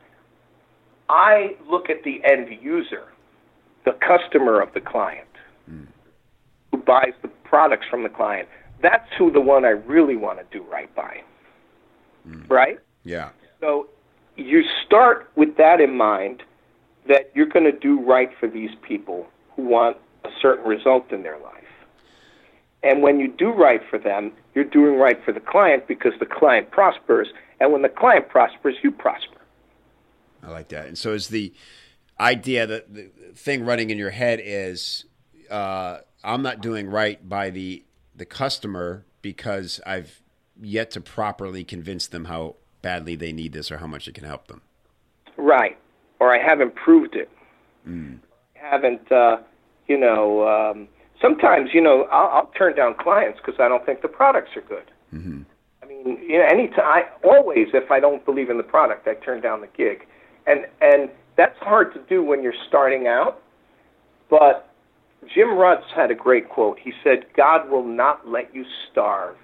I 1.10 1.56
look 1.70 1.90
at 1.90 2.04
the 2.04 2.22
end 2.24 2.48
user, 2.62 3.06
the 3.86 3.92
customer 3.94 4.62
of 4.62 4.74
the 4.74 4.82
client, 4.82 5.28
hmm. 5.68 5.84
who 6.72 6.78
buys 6.78 7.14
the 7.22 7.28
products 7.44 7.86
from 7.90 8.04
the 8.04 8.10
client. 8.10 8.48
That's 8.82 9.10
who 9.18 9.32
the 9.32 9.42
one 9.42 9.66
I 9.66 9.70
really 9.70 10.16
want 10.16 10.40
to 10.40 10.58
do 10.58 10.64
right 10.72 10.94
by. 10.96 11.22
Hmm. 12.24 12.44
Right? 12.48 12.80
yeah, 13.04 13.30
So 13.60 13.90
you 14.38 14.64
start 14.86 15.30
with 15.36 15.58
that 15.58 15.82
in 15.82 15.98
mind 15.98 16.44
that 17.08 17.32
you're 17.34 17.48
going 17.48 17.66
to 17.66 17.78
do 17.78 18.00
right 18.00 18.30
for 18.40 18.48
these 18.48 18.72
people 18.88 19.28
who 19.56 19.64
want 19.64 19.98
a 20.24 20.30
certain 20.42 20.66
result 20.66 21.12
in 21.12 21.24
their 21.24 21.40
life. 21.40 21.56
And 22.84 23.02
when 23.02 23.20
you 23.20 23.28
do 23.28 23.52
right 23.52 23.82
for 23.90 24.00
them, 24.00 24.32
you're 24.56 24.64
doing 24.64 24.96
right 24.96 25.24
for 25.24 25.32
the 25.32 25.40
client 25.40 25.88
because 25.88 26.14
the 26.20 26.26
client 26.26 26.72
prospers. 26.72 27.28
And 27.60 27.72
when 27.72 27.84
the 27.84 27.90
client 27.90 28.30
prospers, 28.30 28.76
you 28.84 28.92
prosper. 28.92 29.38
I 30.44 30.50
like 30.50 30.70
that. 30.70 30.88
And 30.88 30.98
so 30.98 31.14
is 31.14 31.28
the 31.28 31.54
idea 32.20 32.66
that 32.66 32.94
the 32.94 33.10
thing 33.36 33.66
running 33.66 33.90
in 33.92 33.98
your 33.98 34.10
head 34.10 34.42
is 34.44 35.06
uh, 35.50 36.00
I'm 36.24 36.42
not 36.42 36.62
doing 36.62 36.88
right 36.88 37.28
by 37.28 37.50
the 37.50 37.84
the 38.16 38.26
customer 38.26 39.06
because 39.22 39.80
I've 39.86 40.22
yet 40.62 40.92
to 40.92 41.02
properly 41.02 41.64
convince 41.64 42.08
them 42.08 42.26
how 42.26 42.56
badly 42.82 43.16
they 43.16 43.32
need 43.32 43.54
this 43.54 43.72
or 43.72 43.78
how 43.78 43.88
much 43.88 44.08
it 44.08 44.14
can 44.14 44.26
help 44.26 44.48
them. 44.48 44.62
Right. 45.38 45.78
Or 46.20 46.34
I 46.34 46.44
haven't 46.44 46.76
proved 46.76 47.16
it. 47.16 47.30
Mm. 47.88 48.20
Haven't, 48.62 49.12
uh, 49.12 49.38
you 49.88 49.98
know, 49.98 50.48
um, 50.48 50.88
sometimes, 51.20 51.72
you 51.74 51.82
know, 51.82 52.04
I'll, 52.12 52.28
I'll 52.28 52.52
turn 52.58 52.76
down 52.76 52.96
clients 53.00 53.40
because 53.44 53.60
I 53.60 53.68
don't 53.68 53.86
think 53.86 54.02
the 54.02 54.08
products 54.08 54.52
are 54.56 54.62
good. 54.62 54.92
Mm-hmm. 55.14 55.42
I 55.82 55.86
mean, 55.86 56.20
you 56.22 56.38
know, 56.38 56.46
any 56.50 56.68
time, 56.68 56.80
I, 56.80 57.04
always, 57.24 57.68
if 57.74 57.90
I 57.90 58.00
don't 58.00 58.24
believe 58.24 58.50
in 58.50 58.58
the 58.58 58.64
product, 58.64 59.08
I 59.08 59.16
turn 59.16 59.42
down 59.42 59.62
the 59.62 59.68
gig. 59.76 60.06
And, 60.46 60.68
and 60.80 61.10
that's 61.38 61.58
hard 61.60 61.94
to 61.96 62.00
do 62.08 62.24
when 62.24 62.44
you're 62.44 62.54
starting 62.68 63.08
out. 63.08 63.42
But 64.30 64.70
Jim 65.34 65.50
Rutz 65.50 65.84
had 65.96 66.12
a 66.12 66.16
great 66.16 66.50
quote. 66.50 66.80
He 66.80 66.94
said, 67.04 67.26
God 67.36 67.70
will 67.70 67.86
not 67.86 68.28
let 68.28 68.54
you 68.56 68.64
starve 68.92 69.38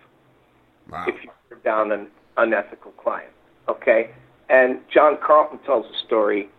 wow. 0.90 1.06
if 1.08 1.16
you 1.24 1.32
turn 1.50 1.60
down 1.64 1.92
an 1.92 2.08
unethical 2.38 2.92
client. 2.92 3.32
Okay? 3.68 4.12
And 4.50 4.80
John 4.94 5.18
Carlton 5.26 5.60
tells 5.66 5.86
a 5.86 6.06
story 6.06 6.50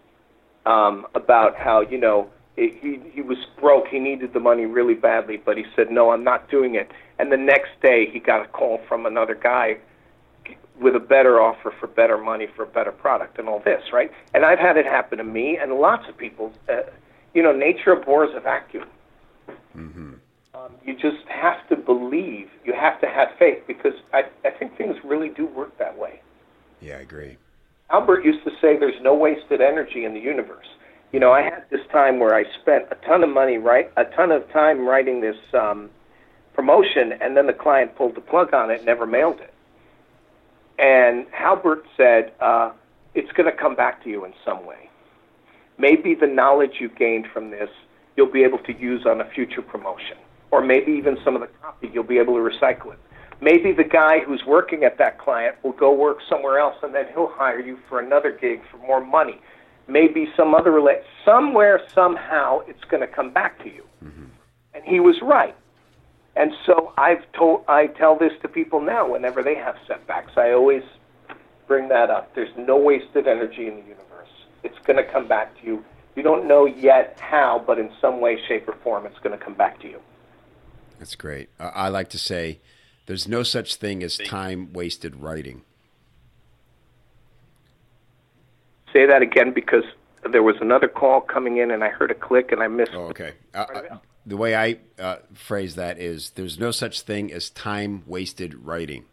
um, 0.66 1.06
about 1.14 1.56
how, 1.56 1.80
you 1.80 1.98
know, 1.98 2.28
he 2.58 3.00
he 3.12 3.22
was 3.22 3.38
broke. 3.60 3.88
He 3.88 3.98
needed 3.98 4.32
the 4.32 4.40
money 4.40 4.66
really 4.66 4.94
badly, 4.94 5.36
but 5.36 5.56
he 5.56 5.64
said, 5.76 5.90
"No, 5.90 6.10
I'm 6.10 6.24
not 6.24 6.50
doing 6.50 6.74
it." 6.74 6.90
And 7.18 7.30
the 7.30 7.36
next 7.36 7.70
day, 7.82 8.06
he 8.10 8.18
got 8.18 8.44
a 8.44 8.48
call 8.48 8.80
from 8.88 9.06
another 9.06 9.34
guy 9.34 9.78
with 10.80 10.94
a 10.94 11.00
better 11.00 11.40
offer 11.40 11.72
for 11.78 11.86
better 11.86 12.18
money 12.18 12.46
for 12.54 12.62
a 12.62 12.66
better 12.66 12.92
product 12.92 13.38
and 13.38 13.48
all 13.48 13.60
this, 13.60 13.82
right? 13.92 14.10
And 14.34 14.44
I've 14.44 14.58
had 14.58 14.76
it 14.76 14.86
happen 14.86 15.18
to 15.18 15.24
me 15.24 15.56
and 15.56 15.72
lots 15.74 16.08
of 16.08 16.16
people. 16.16 16.52
Uh, 16.68 16.82
you 17.34 17.42
know, 17.42 17.52
nature 17.52 17.92
abhors 17.92 18.30
a 18.34 18.40
vacuum. 18.40 18.88
Mm-hmm. 19.76 20.14
Um, 20.54 20.72
you 20.84 20.94
just 20.94 21.26
have 21.28 21.66
to 21.68 21.76
believe. 21.76 22.48
You 22.64 22.72
have 22.72 23.00
to 23.00 23.06
have 23.06 23.28
faith 23.38 23.62
because 23.66 23.94
I, 24.12 24.24
I 24.44 24.50
think 24.50 24.76
things 24.76 24.96
really 25.04 25.28
do 25.28 25.46
work 25.46 25.76
that 25.78 25.96
way. 25.96 26.20
Yeah, 26.80 26.96
I 26.96 27.00
agree. 27.00 27.36
Halbert 27.90 28.24
used 28.24 28.44
to 28.44 28.50
say 28.60 28.76
there's 28.76 29.00
no 29.02 29.14
wasted 29.14 29.60
energy 29.60 30.04
in 30.04 30.14
the 30.14 30.20
universe. 30.20 30.66
You 31.12 31.20
know, 31.20 31.32
I 31.32 31.42
had 31.42 31.64
this 31.70 31.80
time 31.90 32.18
where 32.20 32.34
I 32.34 32.44
spent 32.60 32.84
a 32.90 32.96
ton 33.06 33.22
of 33.22 33.30
money, 33.30 33.56
right, 33.56 33.90
a 33.96 34.04
ton 34.04 34.30
of 34.30 34.50
time 34.52 34.86
writing 34.86 35.20
this 35.20 35.36
um, 35.54 35.88
promotion, 36.52 37.12
and 37.20 37.36
then 37.36 37.46
the 37.46 37.54
client 37.54 37.96
pulled 37.96 38.14
the 38.14 38.20
plug 38.20 38.52
on 38.52 38.70
it, 38.70 38.78
and 38.78 38.86
never 38.86 39.06
mailed 39.06 39.40
it. 39.40 39.54
And 40.78 41.26
Halbert 41.32 41.84
said, 41.96 42.32
uh, 42.40 42.72
"It's 43.14 43.32
going 43.32 43.50
to 43.50 43.56
come 43.56 43.74
back 43.74 44.02
to 44.04 44.10
you 44.10 44.24
in 44.26 44.34
some 44.44 44.66
way. 44.66 44.90
Maybe 45.78 46.14
the 46.14 46.26
knowledge 46.26 46.80
you 46.80 46.88
gained 46.88 47.26
from 47.32 47.50
this 47.50 47.70
you'll 48.16 48.30
be 48.30 48.42
able 48.42 48.58
to 48.58 48.76
use 48.76 49.06
on 49.06 49.20
a 49.20 49.24
future 49.30 49.62
promotion, 49.62 50.18
or 50.50 50.60
maybe 50.60 50.90
even 50.92 51.16
some 51.24 51.36
of 51.36 51.40
the 51.40 51.48
copy 51.62 51.88
you'll 51.94 52.02
be 52.02 52.18
able 52.18 52.34
to 52.34 52.40
recycle 52.40 52.92
it. 52.92 52.98
Maybe 53.40 53.70
the 53.70 53.84
guy 53.84 54.18
who's 54.18 54.42
working 54.44 54.82
at 54.82 54.98
that 54.98 55.18
client 55.18 55.54
will 55.62 55.72
go 55.72 55.92
work 55.92 56.18
somewhere 56.28 56.58
else, 56.58 56.74
and 56.82 56.92
then 56.92 57.06
he'll 57.14 57.30
hire 57.32 57.60
you 57.60 57.78
for 57.88 58.00
another 58.00 58.32
gig 58.32 58.60
for 58.70 58.78
more 58.78 59.00
money. 59.00 59.40
Maybe 59.88 60.28
some 60.36 60.54
other 60.54 60.70
relate 60.70 61.02
somewhere 61.24 61.80
somehow 61.94 62.60
it's 62.66 62.84
going 62.84 63.00
to 63.00 63.06
come 63.06 63.32
back 63.32 63.58
to 63.64 63.68
you." 63.68 63.84
Mm-hmm. 64.04 64.24
And 64.74 64.84
he 64.84 65.00
was 65.00 65.16
right. 65.22 65.56
And 66.36 66.52
so 66.64 66.92
I've 66.96 67.30
told 67.32 67.64
I 67.66 67.88
tell 67.88 68.16
this 68.16 68.32
to 68.42 68.48
people 68.48 68.80
now 68.80 69.10
whenever 69.10 69.42
they 69.42 69.56
have 69.56 69.76
setbacks. 69.86 70.32
I 70.36 70.52
always 70.52 70.82
bring 71.66 71.88
that 71.88 72.10
up. 72.10 72.34
There's 72.34 72.54
no 72.56 72.76
wasted 72.76 73.26
energy 73.26 73.66
in 73.66 73.76
the 73.76 73.82
universe. 73.82 74.28
It's 74.62 74.78
going 74.84 74.96
to 74.96 75.10
come 75.10 75.26
back 75.26 75.58
to 75.60 75.66
you 75.66 75.84
you 76.18 76.24
don't 76.24 76.48
know 76.48 76.66
yet 76.66 77.16
how, 77.20 77.62
but 77.64 77.78
in 77.78 77.92
some 78.00 78.20
way, 78.20 78.40
shape, 78.48 78.68
or 78.68 78.74
form, 78.82 79.06
it's 79.06 79.20
going 79.20 79.38
to 79.38 79.42
come 79.42 79.54
back 79.54 79.80
to 79.82 79.88
you. 79.88 80.00
That's 80.98 81.14
great. 81.14 81.48
I 81.60 81.90
like 81.90 82.10
to 82.10 82.18
say 82.18 82.58
there's 83.06 83.28
no 83.28 83.44
such 83.44 83.76
thing 83.76 84.02
as 84.02 84.18
time 84.18 84.72
wasted 84.72 85.14
writing. 85.14 85.62
Say 88.98 89.06
that 89.06 89.22
again 89.22 89.52
because 89.52 89.84
there 90.32 90.42
was 90.42 90.56
another 90.60 90.88
call 90.88 91.20
coming 91.20 91.58
in 91.58 91.70
and 91.70 91.84
I 91.84 91.88
heard 91.88 92.10
a 92.10 92.16
click 92.16 92.50
and 92.50 92.60
I 92.60 92.66
missed. 92.66 92.90
Oh, 92.92 93.10
okay. 93.10 93.34
Uh, 93.54 93.58
uh, 93.58 93.98
the 94.26 94.36
way 94.36 94.56
I 94.56 94.78
uh, 95.00 95.18
phrase 95.34 95.76
that 95.76 96.00
is 96.00 96.30
there's 96.30 96.58
no 96.58 96.72
such 96.72 97.02
thing 97.02 97.32
as 97.32 97.48
time 97.48 98.02
wasted 98.08 98.56
writing. 98.56 99.04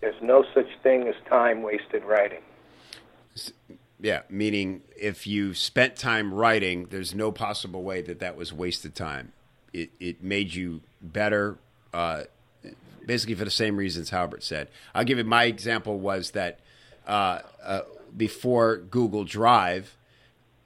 There's 0.00 0.20
no 0.20 0.44
such 0.52 0.66
thing 0.82 1.06
as 1.06 1.14
time 1.28 1.62
wasted 1.62 2.02
writing. 2.02 2.40
Yeah, 4.00 4.22
meaning 4.28 4.82
if 5.00 5.28
you 5.28 5.54
spent 5.54 5.94
time 5.94 6.34
writing, 6.34 6.86
there's 6.90 7.14
no 7.14 7.30
possible 7.30 7.84
way 7.84 8.02
that 8.02 8.18
that 8.18 8.36
was 8.36 8.52
wasted 8.52 8.96
time. 8.96 9.32
It 9.72 9.90
it 10.00 10.24
made 10.24 10.54
you 10.54 10.80
better, 11.00 11.58
uh, 11.94 12.24
basically 13.06 13.34
for 13.34 13.44
the 13.44 13.50
same 13.50 13.76
reasons 13.76 14.10
Halbert 14.10 14.42
said. 14.42 14.68
I'll 14.94 15.04
give 15.04 15.18
you 15.18 15.24
my 15.24 15.44
example 15.44 15.98
was 15.98 16.32
that 16.32 16.60
uh, 17.06 17.40
uh, 17.62 17.80
before 18.16 18.76
Google 18.76 19.24
Drive, 19.24 19.96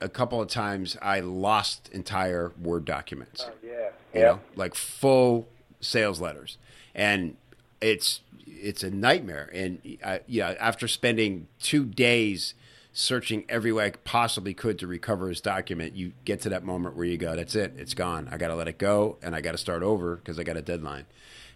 a 0.01 0.09
couple 0.09 0.41
of 0.41 0.49
times 0.49 0.97
I 1.03 1.21
lost 1.21 1.91
entire 1.93 2.53
Word 2.61 2.85
documents. 2.85 3.47
Oh, 3.47 3.53
yeah, 3.63 3.91
you 4.15 4.21
know, 4.21 4.41
like 4.57 4.75
full 4.75 5.49
sales 5.81 6.21
letters, 6.21 6.57
and 6.95 7.37
it's 7.81 8.21
it's 8.47 8.83
a 8.83 8.91
nightmare. 8.91 9.51
And 9.53 9.99
uh, 10.03 10.19
yeah, 10.27 10.55
after 10.59 10.89
spending 10.89 11.49
two 11.61 11.85
days 11.85 12.55
searching 12.93 13.45
every 13.49 13.73
way 13.73 13.87
I 13.87 13.91
possibly 13.91 14.53
could 14.53 14.79
to 14.81 14.87
recover 14.87 15.29
his 15.29 15.41
document, 15.41 15.95
you 15.95 16.13
get 16.25 16.41
to 16.43 16.49
that 16.49 16.65
moment 16.65 16.97
where 16.97 17.07
you 17.07 17.19
go, 17.19 17.37
"That's 17.37 17.55
it, 17.55 17.75
it's 17.77 17.95
gone. 17.95 18.29
I 18.33 18.39
got 18.39 18.49
to 18.49 18.55
let 18.55 18.69
it 18.69 18.79
go, 18.79 19.19
and 19.23 19.35
I 19.35 19.43
got 19.43 19.53
to 19.53 19.59
start 19.59 19.83
over 19.83 20.17
because 20.17 20.39
I 20.39 20.45
got 20.45 20.57
a 20.57 20.63
deadline." 20.63 21.05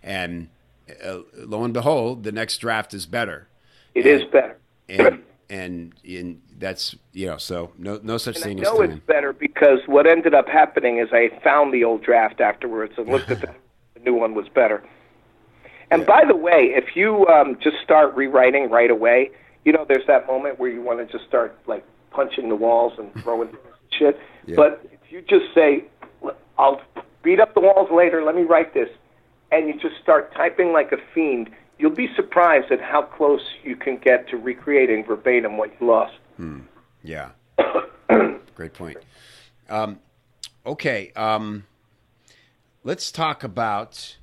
And 0.03 0.49
uh, 1.05 1.19
lo 1.35 1.65
and 1.65 1.75
behold, 1.75 2.25
the 2.25 2.33
next 2.33 2.59
draft 2.59 2.95
is 2.95 3.07
better. 3.07 3.49
It 3.95 4.07
and, 4.07 4.21
is 4.21 4.31
better. 4.31 4.59
And 4.89 5.23
and 5.51 5.95
in 6.03 6.41
that's 6.59 6.97
you 7.13 7.27
know 7.27 7.37
so 7.37 7.73
no 7.79 8.01
no 8.03 8.17
such 8.17 8.37
and 8.37 8.45
thing 8.45 8.61
I 8.61 8.63
know 8.63 8.81
as 8.81 8.89
time. 8.89 8.97
it's 8.97 9.07
better 9.07 9.33
because 9.33 9.81
what 9.87 10.07
ended 10.07 10.35
up 10.35 10.49
happening 10.49 10.99
is 10.99 11.09
I 11.13 11.31
found 11.43 11.73
the 11.73 11.85
old 11.85 12.03
draft 12.03 12.41
afterwards 12.41 12.95
and 12.97 13.09
looked 13.09 13.31
at 13.31 13.41
the, 13.41 13.55
the 13.95 14.01
new 14.01 14.15
one 14.15 14.35
was 14.35 14.49
better. 14.49 14.83
And 15.91 16.03
yeah. 16.03 16.07
by 16.07 16.25
the 16.27 16.37
way, 16.37 16.73
if 16.75 16.97
you 16.97 17.27
um, 17.27 17.59
just 17.63 17.77
start 17.83 18.15
rewriting 18.15 18.71
right 18.71 18.91
away, 18.91 19.31
you 19.65 19.73
know, 19.73 19.85
there's 19.87 20.07
that 20.07 20.27
moment 20.27 20.59
where 20.59 20.71
you 20.71 20.81
want 20.81 20.99
to 20.99 21.13
just 21.13 21.29
start 21.29 21.59
like 21.67 21.85
punching 22.11 22.49
the 22.49 22.57
walls 22.57 22.95
and 22.99 23.13
throwing 23.23 23.51
shit. 23.91 24.19
Yeah. 24.47 24.57
But 24.57 24.87
if 24.93 25.13
you 25.13 25.23
just 25.23 25.55
say, 25.55 25.85
"I'll 26.59 26.81
beat 27.23 27.41
up 27.41 27.55
the 27.55 27.61
walls 27.61 27.91
later. 27.93 28.23
Let 28.25 28.35
me 28.35 28.43
write 28.43 28.75
this," 28.75 28.89
and 29.55 29.69
you 29.69 29.75
just 29.81 30.01
start 30.03 30.35
typing 30.35 30.73
like 30.73 30.93
a 30.93 30.99
fiend, 31.15 31.51
you'll 31.79 31.91
be 31.91 32.09
surprised 32.15 32.71
at 32.71 32.81
how 32.81 33.03
close 33.03 33.43
you 33.63 33.77
can 33.77 33.99
get 33.99 34.29
to 34.29 34.37
recreating 34.37 35.05
verbatim 35.05 35.57
what 35.57 35.71
you 35.81 35.87
lost. 35.87 36.15
Hmm. 36.37 36.61
Yeah. 37.03 37.31
Great 38.55 38.75
point. 38.75 38.99
Um, 39.69 40.01
okay. 40.67 41.13
Um, 41.17 41.65
let's 42.83 43.11
talk 43.13 43.45
about. 43.45 44.17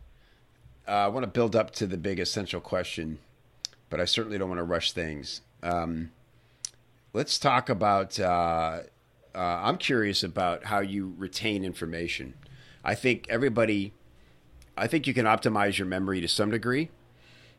Uh, 0.88 0.92
I 0.92 1.08
want 1.08 1.24
to 1.24 1.32
build 1.32 1.56
up 1.56 1.72
to 1.72 1.88
the 1.88 1.98
big 1.98 2.20
essential 2.20 2.60
question 2.60 3.20
but 3.92 4.00
I 4.00 4.06
certainly 4.06 4.40
don't 4.40 4.50
want 4.50 4.58
to 4.58 4.64
rush 4.64 4.94
things. 4.94 5.42
Um, 5.62 6.10
let's 7.14 7.38
talk 7.38 7.70
about. 7.70 8.20
Uh, 8.20 8.80
uh, 9.36 9.38
I'm 9.38 9.78
curious 9.78 10.24
about 10.24 10.66
how 10.66 10.80
you 10.80 11.14
retain 11.18 11.64
information. 11.64 12.34
I 12.84 12.96
think 12.96 13.28
everybody. 13.30 13.94
I 14.78 14.88
think 14.88 15.08
you 15.08 15.14
can 15.14 15.26
optimize 15.26 15.78
your 15.78 15.88
memory 15.88 16.22
to 16.22 16.28
some 16.28 16.52
degree, 16.52 16.90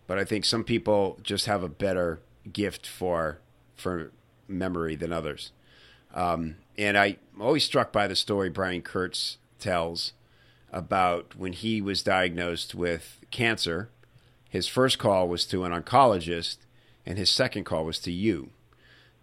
but 0.06 0.18
I 0.18 0.24
think 0.24 0.44
some 0.44 0.64
people 0.64 1.18
just 1.22 1.46
have 1.46 1.62
a 1.62 1.68
better 1.68 2.20
gift 2.52 2.86
for 2.86 3.38
for 3.76 4.10
memory 4.48 4.96
than 4.96 5.12
others. 5.12 5.52
Um, 6.14 6.56
and 6.76 6.96
I'm 6.96 7.16
always 7.40 7.64
struck 7.64 7.92
by 7.92 8.06
the 8.06 8.16
story 8.16 8.50
Brian 8.50 8.82
Kurtz 8.82 9.38
tells 9.58 10.12
about 10.72 11.36
when 11.36 11.52
he 11.52 11.80
was 11.80 12.02
diagnosed 12.02 12.74
with 12.74 13.18
cancer 13.30 13.90
his 14.52 14.68
first 14.68 14.98
call 14.98 15.28
was 15.28 15.46
to 15.46 15.64
an 15.64 15.72
oncologist, 15.72 16.58
and 17.06 17.16
his 17.16 17.30
second 17.30 17.64
call 17.64 17.86
was 17.86 17.98
to 18.00 18.12
you. 18.12 18.50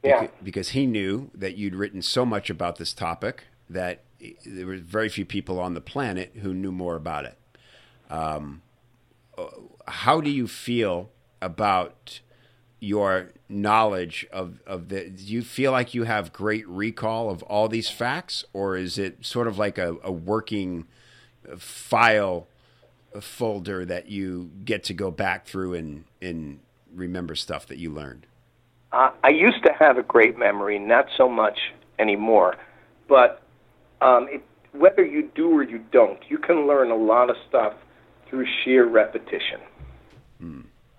Yeah. 0.03 0.29
Because 0.41 0.69
he 0.69 0.87
knew 0.87 1.29
that 1.35 1.55
you'd 1.55 1.75
written 1.75 2.01
so 2.01 2.25
much 2.25 2.49
about 2.49 2.77
this 2.77 2.93
topic 2.93 3.43
that 3.69 3.99
there 4.43 4.65
were 4.65 4.77
very 4.77 5.07
few 5.07 5.25
people 5.25 5.59
on 5.59 5.75
the 5.75 5.81
planet 5.81 6.31
who 6.41 6.51
knew 6.51 6.71
more 6.71 6.95
about 6.95 7.25
it. 7.25 7.37
Um, 8.09 8.61
how 9.87 10.21
do 10.21 10.29
you 10.29 10.47
feel 10.47 11.09
about 11.41 12.19
your 12.79 13.31
knowledge 13.49 14.25
of, 14.31 14.61
of 14.65 14.87
the 14.87 15.09
do 15.09 15.23
you 15.23 15.41
feel 15.41 15.71
like 15.71 15.93
you 15.93 16.03
have 16.03 16.31
great 16.31 16.67
recall 16.67 17.29
of 17.29 17.43
all 17.43 17.67
these 17.67 17.89
facts 17.89 18.45
or 18.53 18.77
is 18.77 18.97
it 18.97 19.25
sort 19.25 19.47
of 19.47 19.57
like 19.57 19.77
a, 19.77 19.97
a 20.01 20.11
working 20.11 20.87
file 21.57 22.47
folder 23.19 23.85
that 23.85 24.09
you 24.09 24.51
get 24.63 24.83
to 24.85 24.93
go 24.93 25.11
back 25.11 25.45
through 25.45 25.73
and, 25.73 26.05
and 26.21 26.59
remember 26.93 27.35
stuff 27.35 27.65
that 27.67 27.77
you 27.77 27.91
learned? 27.91 28.25
Uh, 28.91 29.11
I 29.23 29.29
used 29.29 29.63
to 29.63 29.73
have 29.73 29.97
a 29.97 30.03
great 30.03 30.37
memory, 30.37 30.79
not 30.79 31.07
so 31.17 31.29
much 31.29 31.57
anymore. 31.97 32.55
But 33.07 33.41
um, 34.01 34.27
it, 34.29 34.43
whether 34.71 35.03
you 35.03 35.29
do 35.35 35.49
or 35.51 35.63
you 35.63 35.83
don't, 35.91 36.19
you 36.29 36.37
can 36.37 36.67
learn 36.67 36.91
a 36.91 36.95
lot 36.95 37.29
of 37.29 37.35
stuff 37.47 37.73
through 38.29 38.45
sheer 38.63 38.87
repetition. 38.87 39.59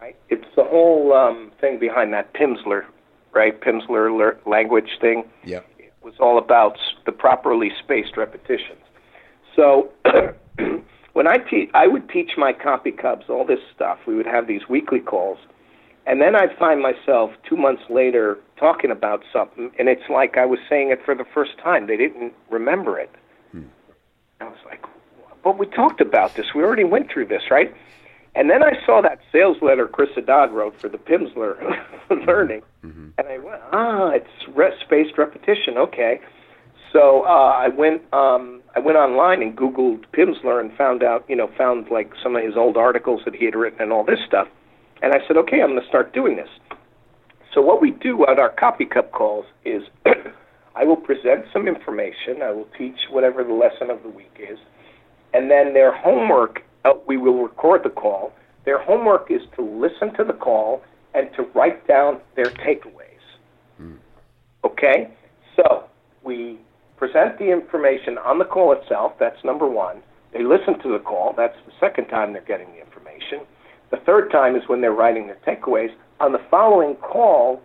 Right? 0.00 0.16
It's 0.28 0.46
the 0.56 0.64
whole 0.64 1.12
um, 1.12 1.52
thing 1.60 1.78
behind 1.78 2.12
that 2.14 2.32
Pimsleur, 2.34 2.84
right? 3.32 3.58
Pimsleur 3.60 4.16
lear- 4.16 4.38
language 4.46 4.98
thing. 5.00 5.24
Yep. 5.44 5.66
It 5.78 5.92
was 6.02 6.14
all 6.18 6.38
about 6.38 6.78
the 7.06 7.12
properly 7.12 7.70
spaced 7.82 8.16
repetitions. 8.16 8.80
So 9.54 9.90
when 11.12 11.26
I 11.26 11.38
teach, 11.38 11.70
I 11.74 11.86
would 11.86 12.08
teach 12.08 12.32
my 12.36 12.52
copy 12.52 12.92
cubs 12.92 13.26
all 13.28 13.44
this 13.44 13.60
stuff. 13.74 13.98
We 14.06 14.14
would 14.14 14.26
have 14.26 14.46
these 14.46 14.62
weekly 14.68 15.00
calls, 15.00 15.38
and 16.06 16.20
then 16.20 16.34
I'd 16.34 16.56
find 16.58 16.80
myself 16.80 17.30
two 17.48 17.56
months 17.56 17.82
later 17.90 18.38
talking 18.58 18.90
about 18.90 19.22
something, 19.32 19.70
and 19.78 19.88
it's 19.88 20.08
like 20.08 20.36
I 20.36 20.46
was 20.46 20.58
saying 20.68 20.90
it 20.90 21.00
for 21.04 21.14
the 21.14 21.24
first 21.34 21.52
time. 21.62 21.86
They 21.86 21.96
didn't 21.96 22.32
remember 22.50 22.98
it. 22.98 23.10
I 24.40 24.44
was 24.44 24.58
like, 24.64 24.82
but 25.42 25.58
we 25.58 25.66
talked 25.66 26.00
about 26.00 26.34
this. 26.34 26.46
We 26.54 26.62
already 26.62 26.84
went 26.84 27.10
through 27.10 27.26
this, 27.26 27.42
right? 27.50 27.74
And 28.34 28.48
then 28.48 28.62
I 28.62 28.72
saw 28.86 29.00
that 29.02 29.18
sales 29.32 29.56
letter 29.60 29.88
Chris 29.88 30.10
Haddad 30.14 30.52
wrote 30.52 30.78
for 30.80 30.88
the 30.88 30.98
Pimsleur 30.98 31.56
Learning, 32.26 32.62
and 33.18 33.28
I 33.28 33.38
went, 33.38 33.60
ah, 33.72 34.10
it's 34.10 34.56
re- 34.56 34.72
spaced 34.84 35.18
repetition. 35.18 35.76
Okay, 35.76 36.20
so 36.92 37.24
uh, 37.26 37.52
I 37.56 37.68
went, 37.68 38.02
um, 38.12 38.62
I 38.74 38.80
went 38.80 38.96
online 38.98 39.42
and 39.42 39.56
Googled 39.56 40.04
Pimsleur 40.12 40.60
and 40.60 40.72
found 40.76 41.02
out, 41.02 41.24
you 41.28 41.36
know, 41.36 41.50
found 41.56 41.88
like 41.90 42.12
some 42.22 42.36
of 42.36 42.44
his 42.44 42.56
old 42.56 42.76
articles 42.76 43.22
that 43.24 43.34
he 43.34 43.44
had 43.44 43.54
written 43.54 43.80
and 43.80 43.92
all 43.92 44.04
this 44.04 44.18
stuff. 44.26 44.48
And 45.02 45.12
I 45.12 45.18
said, 45.26 45.36
okay, 45.38 45.60
I'm 45.62 45.70
going 45.70 45.80
to 45.80 45.88
start 45.88 46.12
doing 46.12 46.36
this. 46.36 46.48
So 47.54 47.60
what 47.60 47.80
we 47.80 47.90
do 47.90 48.26
at 48.26 48.38
our 48.38 48.50
copy 48.50 48.84
cub 48.84 49.10
calls 49.12 49.46
is 49.64 49.82
I 50.76 50.84
will 50.84 50.96
present 50.96 51.46
some 51.52 51.66
information. 51.66 52.42
I 52.42 52.52
will 52.52 52.68
teach 52.76 52.96
whatever 53.10 53.42
the 53.42 53.54
lesson 53.54 53.90
of 53.90 54.02
the 54.02 54.08
week 54.08 54.36
is, 54.38 54.58
and 55.34 55.50
then 55.50 55.74
their 55.74 55.96
homework. 55.96 56.62
Uh, 56.84 56.92
we 57.06 57.16
will 57.16 57.42
record 57.42 57.82
the 57.84 57.90
call. 57.90 58.32
Their 58.64 58.82
homework 58.82 59.30
is 59.30 59.42
to 59.56 59.62
listen 59.62 60.14
to 60.14 60.24
the 60.24 60.32
call 60.32 60.82
and 61.14 61.28
to 61.36 61.42
write 61.54 61.86
down 61.86 62.20
their 62.36 62.46
takeaways. 62.46 63.06
Okay, 64.64 65.10
so 65.56 65.84
we 66.22 66.58
present 66.96 67.38
the 67.38 67.50
information 67.50 68.18
on 68.18 68.38
the 68.38 68.44
call 68.44 68.72
itself. 68.72 69.12
That's 69.18 69.42
number 69.44 69.66
one. 69.66 70.02
They 70.32 70.42
listen 70.42 70.78
to 70.82 70.92
the 70.92 70.98
call. 70.98 71.34
That's 71.36 71.56
the 71.66 71.72
second 71.80 72.08
time 72.08 72.32
they're 72.32 72.42
getting 72.42 72.68
the 72.72 72.80
information. 72.80 73.40
The 73.90 73.96
third 74.06 74.30
time 74.30 74.54
is 74.54 74.62
when 74.68 74.80
they're 74.80 74.92
writing 74.92 75.26
their 75.26 75.38
takeaways. 75.46 75.90
On 76.20 76.32
the 76.32 76.40
following 76.50 76.94
call, 76.96 77.60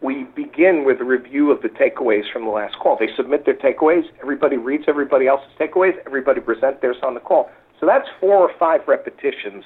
we 0.00 0.24
begin 0.36 0.84
with 0.84 1.00
a 1.00 1.04
review 1.04 1.50
of 1.50 1.62
the 1.62 1.68
takeaways 1.68 2.30
from 2.32 2.44
the 2.44 2.50
last 2.50 2.78
call. 2.78 2.96
They 2.98 3.08
submit 3.16 3.44
their 3.44 3.56
takeaways. 3.56 4.04
Everybody 4.20 4.56
reads 4.56 4.84
everybody 4.86 5.26
else's 5.26 5.50
takeaways. 5.58 5.94
Everybody 6.06 6.40
presents 6.40 6.80
theirs 6.80 6.98
on 7.02 7.14
the 7.14 7.20
call. 7.20 7.50
So 7.80 7.86
that's 7.86 8.08
four 8.20 8.36
or 8.36 8.50
five 8.58 8.86
repetitions 8.86 9.64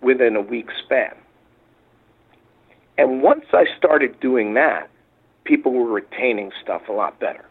within 0.00 0.36
a 0.36 0.40
week 0.40 0.68
span. 0.84 1.14
And 2.96 3.22
once 3.22 3.44
I 3.52 3.66
started 3.76 4.18
doing 4.18 4.54
that, 4.54 4.90
people 5.44 5.72
were 5.72 5.90
retaining 5.90 6.50
stuff 6.62 6.82
a 6.88 6.92
lot 6.92 7.18
better. 7.20 7.44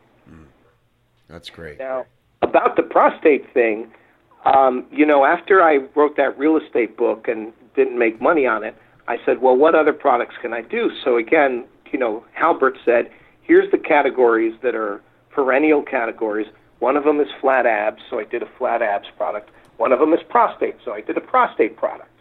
That's 1.27 1.49
great. 1.49 1.79
Now, 1.79 2.05
about 2.41 2.75
the 2.75 2.83
prostate 2.83 3.51
thing, 3.53 3.91
um, 4.45 4.85
you 4.91 5.05
know, 5.05 5.25
after 5.25 5.61
I 5.61 5.79
wrote 5.95 6.15
that 6.17 6.37
real 6.37 6.57
estate 6.57 6.95
book 6.95 7.27
and 7.27 7.51
didn't 7.75 7.97
make 7.97 8.21
money 8.21 8.45
on 8.45 8.63
it, 8.63 8.75
I 9.07 9.17
said, 9.25 9.41
well, 9.41 9.55
what 9.55 9.75
other 9.75 9.93
products 9.93 10.35
can 10.41 10.53
I 10.53 10.61
do? 10.61 10.91
So 11.03 11.17
again, 11.17 11.65
you 11.91 11.99
know, 11.99 12.23
Halbert 12.33 12.77
said, 12.85 13.09
here's 13.41 13.69
the 13.71 13.77
categories 13.77 14.55
that 14.61 14.75
are 14.75 15.01
perennial 15.29 15.81
categories. 15.81 16.47
One 16.79 16.97
of 16.97 17.03
them 17.03 17.19
is 17.19 17.27
flat 17.41 17.65
abs, 17.65 18.01
so 18.09 18.19
I 18.19 18.23
did 18.23 18.43
a 18.43 18.49
flat 18.57 18.81
abs 18.81 19.07
product. 19.17 19.49
One 19.77 19.91
of 19.91 19.99
them 19.99 20.13
is 20.13 20.19
prostate, 20.29 20.75
so 20.83 20.93
I 20.93 21.01
did 21.01 21.17
a 21.17 21.21
prostate 21.21 21.77
product. 21.77 22.11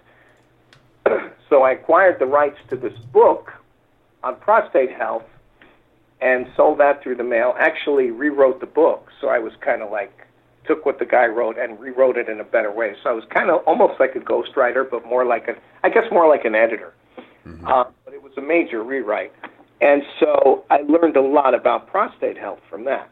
so 1.49 1.63
I 1.63 1.73
acquired 1.73 2.19
the 2.19 2.27
rights 2.27 2.59
to 2.69 2.77
this 2.77 2.97
book 3.13 3.53
on 4.23 4.37
prostate 4.37 4.93
health 4.93 5.25
and 6.21 6.47
sold 6.57 6.79
that 6.79 7.03
through 7.03 7.17
the 7.17 7.25
mail. 7.25 7.55
Actually, 7.59 8.11
rewrote 8.11 8.61
the 8.61 8.67
book, 8.67 9.09
so 9.21 9.29
I 9.29 9.39
was 9.39 9.53
kind 9.61 9.83
of 9.83 9.91
like 9.91 10.27
took 10.67 10.85
what 10.85 10.99
the 10.99 11.05
guy 11.05 11.27
wrote 11.27 11.57
and 11.59 11.79
rewrote 11.79 12.17
it 12.17 12.29
in 12.29 12.41
a 12.41 12.45
better 12.45 12.73
way. 12.73 12.95
So 13.03 13.11
I 13.11 13.13
was 13.13 13.25
kind 13.31 13.51
of 13.51 13.63
almost 13.67 14.01
like 14.01 14.17
a 14.17 14.21
ghostwriter, 14.21 14.89
but 14.89 15.07
more 15.07 15.25
like 15.25 15.49
a, 15.49 15.55
I 15.85 15.91
guess, 15.91 16.05
more 16.11 16.29
like 16.29 16.45
an 16.45 16.55
editor. 16.55 16.93
Uh, 17.67 17.85
but 18.05 18.13
it 18.13 18.23
was 18.23 18.33
a 18.37 18.41
major 18.41 18.83
rewrite, 18.83 19.33
and 19.81 20.03
so 20.21 20.65
I 20.71 20.79
learned 20.83 21.17
a 21.17 21.23
lot 21.23 21.55
about 21.55 21.87
prostate 21.89 22.39
health 22.39 22.61
from 22.71 22.85
that. 22.87 23.11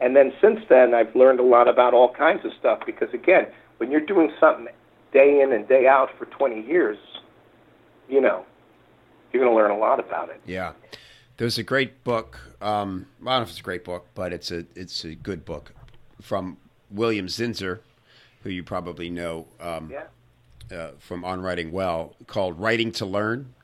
And 0.00 0.14
then 0.14 0.32
since 0.40 0.60
then, 0.68 0.94
I've 0.94 1.14
learned 1.16 1.40
a 1.40 1.44
lot 1.44 1.66
about 1.68 1.92
all 1.92 2.12
kinds 2.14 2.44
of 2.44 2.52
stuff 2.58 2.80
because 2.86 3.08
again, 3.12 3.46
when 3.78 3.90
you're 3.90 4.00
doing 4.04 4.30
something 4.38 4.68
day 5.12 5.40
in 5.40 5.52
and 5.52 5.66
day 5.66 5.86
out 5.88 6.10
for 6.18 6.26
20 6.26 6.62
years, 6.66 6.98
you 8.08 8.20
know, 8.20 8.44
you're 9.32 9.42
going 9.42 9.52
to 9.52 9.56
learn 9.56 9.70
a 9.70 9.78
lot 9.78 9.98
about 9.98 10.30
it. 10.30 10.40
Yeah. 10.46 10.72
There's 11.36 11.58
a 11.58 11.62
great 11.62 12.04
book. 12.04 12.38
Um, 12.60 13.06
I 13.22 13.24
don't 13.24 13.38
know 13.40 13.42
if 13.42 13.48
it's 13.50 13.60
a 13.60 13.62
great 13.62 13.84
book, 13.84 14.06
but 14.14 14.32
it's 14.32 14.50
a 14.50 14.64
it's 14.74 15.04
a 15.04 15.14
good 15.14 15.44
book 15.44 15.72
from 16.20 16.56
William 16.90 17.26
Zinsser, 17.26 17.78
who 18.42 18.50
you 18.50 18.64
probably 18.64 19.08
know 19.08 19.46
um, 19.60 19.92
Yeah. 19.92 20.76
uh, 20.76 20.90
from 20.98 21.24
On 21.24 21.40
Writing 21.40 21.70
Well, 21.70 22.16
called 22.26 22.58
"Writing 22.58 22.90
to 22.92 23.06
Learn." 23.06 23.54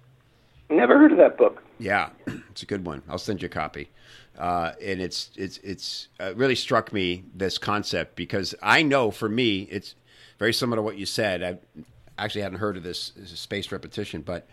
Never 0.71 0.99
heard 0.99 1.13
of 1.13 1.19
that 1.19 1.37
book. 1.37 1.63
Yeah, 1.79 2.11
it's 2.27 2.63
a 2.63 2.67
good 2.67 2.87
one. 2.87 3.03
I'll 3.09 3.19
send 3.19 3.43
you 3.43 3.47
a 3.47 3.51
copy. 3.51 3.91
Uh, 4.39 4.73
and 4.83 5.01
it's 5.01 5.31
it's 5.37 5.59
it's 5.59 6.09
uh, 6.19 6.35
really 6.35 6.57
struck 6.57 6.93
me 6.93 7.25
this 7.35 7.57
concept 7.57 8.17
because 8.17 8.55
I 8.63 8.83
know 8.83 9.11
for 9.13 9.29
me 9.29 9.63
it's 9.71 9.95
very 10.39 10.53
similar 10.53 10.77
to 10.79 10.83
what 10.83 10.97
you 10.97 11.07
said. 11.07 11.43
I 11.43 11.83
actually 12.23 12.43
hadn't 12.43 12.59
heard 12.59 12.77
of 12.77 12.83
this, 12.83 13.11
this 13.17 13.39
spaced 13.39 13.71
repetition, 13.71 14.23
but 14.23 14.49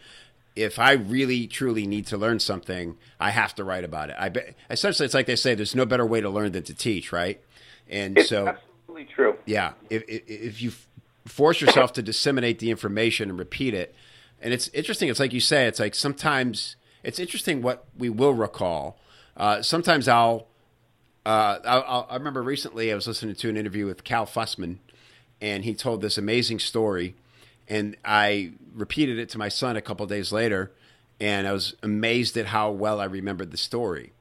if 0.56 0.78
I 0.78 0.94
really 0.94 1.48
truly 1.48 1.88
need 1.88 2.06
to 2.08 2.18
learn 2.18 2.40
something, 2.40 2.98
I 3.20 3.32
have 3.32 3.56
to 3.56 3.64
write 3.64 3.84
about 3.84 4.10
it. 4.10 4.16
I 4.20 4.30
be, 4.30 4.42
essentially 4.70 5.06
it's 5.06 5.14
like 5.16 5.26
they 5.26 5.36
say, 5.36 5.56
there's 5.56 5.76
no 5.76 5.86
better 5.86 6.06
way 6.06 6.22
to 6.22 6.30
learn 6.30 6.52
than 6.52 6.64
to 6.64 6.74
teach, 6.74 7.12
right? 7.12 7.42
And 7.90 8.18
It's 8.18 8.30
so 8.30 8.48
absolutely 8.48 9.06
true. 9.06 9.36
yeah, 9.46 9.74
if, 9.90 10.04
if, 10.08 10.28
if 10.28 10.62
you 10.62 10.74
force 11.26 11.62
yourself 11.62 11.94
to 11.94 12.02
disseminate 12.04 12.60
the 12.60 12.70
information 12.70 13.30
and 13.30 13.40
repeat 13.40 13.74
it, 13.74 13.96
and 14.42 14.54
it's 14.54 14.68
interesting. 14.70 15.10
It's 15.10 15.20
like 15.20 15.34
you 15.34 15.40
say. 15.40 15.68
It's 15.68 15.80
like 15.80 15.96
sometimes 15.96 16.76
it's 17.04 17.20
interesting 17.20 17.62
what 17.62 17.86
we 17.98 18.10
will 18.10 18.34
recall. 18.34 18.98
Uh, 19.38 19.62
sometimes 19.62 20.08
I'll, 20.08 20.48
uh, 21.26 21.60
I'll, 21.64 22.08
I'll. 22.10 22.18
Remember 22.18 22.42
recently 22.42 22.92
I 22.92 22.96
was 22.96 23.08
listening 23.08 23.36
to 23.36 23.50
an 23.50 23.58
interview 23.58 23.86
with 23.86 24.04
Cal 24.04 24.26
Fussman, 24.26 24.78
and 25.40 25.64
he 25.64 25.74
told 25.74 26.02
this 26.02 26.18
amazing 26.18 26.60
story, 26.60 27.16
and 27.68 27.96
I 28.04 28.52
repeated 28.74 29.20
it 29.20 29.30
to 29.30 29.38
my 29.38 29.50
son 29.50 29.78
a 29.78 29.82
couple 29.82 30.06
days 30.06 30.32
later, 30.32 30.72
and 31.20 31.48
I 31.48 31.54
was 31.54 31.76
amazed 31.82 32.36
at 32.38 32.48
how 32.48 32.72
well 32.72 33.00
I 33.00 33.06
remembered 33.06 33.52
the 33.52 33.58
story 33.58 34.14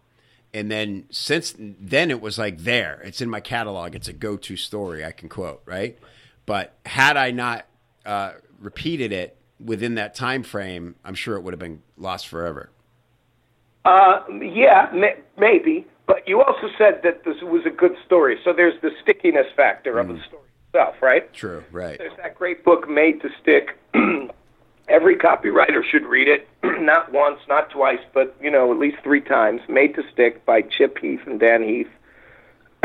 and 0.52 0.70
then 0.70 1.04
since 1.10 1.54
then 1.58 2.10
it 2.10 2.20
was 2.20 2.38
like 2.38 2.58
there 2.58 3.00
it's 3.04 3.20
in 3.20 3.30
my 3.30 3.40
catalog 3.40 3.94
it's 3.94 4.08
a 4.08 4.12
go-to 4.12 4.56
story 4.56 5.04
i 5.04 5.12
can 5.12 5.28
quote 5.28 5.62
right 5.64 5.98
but 6.46 6.74
had 6.86 7.16
i 7.16 7.30
not 7.30 7.66
uh, 8.06 8.32
repeated 8.58 9.12
it 9.12 9.36
within 9.64 9.94
that 9.94 10.14
time 10.14 10.42
frame 10.42 10.94
i'm 11.04 11.14
sure 11.14 11.36
it 11.36 11.42
would 11.42 11.52
have 11.52 11.60
been 11.60 11.82
lost 11.96 12.26
forever 12.26 12.70
Uh, 13.84 14.20
yeah, 14.42 14.90
may, 14.92 15.14
maybe. 15.38 15.86
But 16.06 16.26
you 16.28 16.42
also 16.42 16.68
said 16.76 17.00
that 17.04 17.24
this 17.24 17.40
was 17.40 17.64
a 17.64 17.70
good 17.70 17.96
story, 18.04 18.38
so 18.44 18.52
there's 18.52 18.78
the 18.82 18.90
stickiness 19.00 19.46
factor 19.56 19.98
of 19.98 20.08
the 20.08 20.20
story 20.26 20.42
itself, 20.68 20.96
right? 21.00 21.32
true 21.32 21.62
right 21.70 21.98
There's 21.98 22.16
that 22.16 22.34
great 22.34 22.64
book, 22.64 22.88
Made 22.88 23.22
to 23.22 23.28
Stick. 23.40 23.78
Every 24.88 25.14
copywriter 25.16 25.82
should 25.88 26.04
read 26.04 26.26
it, 26.26 26.48
not 26.82 27.12
once, 27.12 27.38
not 27.48 27.70
twice, 27.70 28.00
but 28.12 28.36
you 28.40 28.50
know 28.50 28.72
at 28.72 28.78
least 28.78 28.96
three 29.04 29.20
times. 29.20 29.60
Made 29.68 29.94
to 29.94 30.02
Stick 30.12 30.44
by 30.44 30.62
Chip 30.62 30.98
Heath 30.98 31.20
and 31.26 31.38
Dan 31.38 31.62
Heath. 31.62 31.88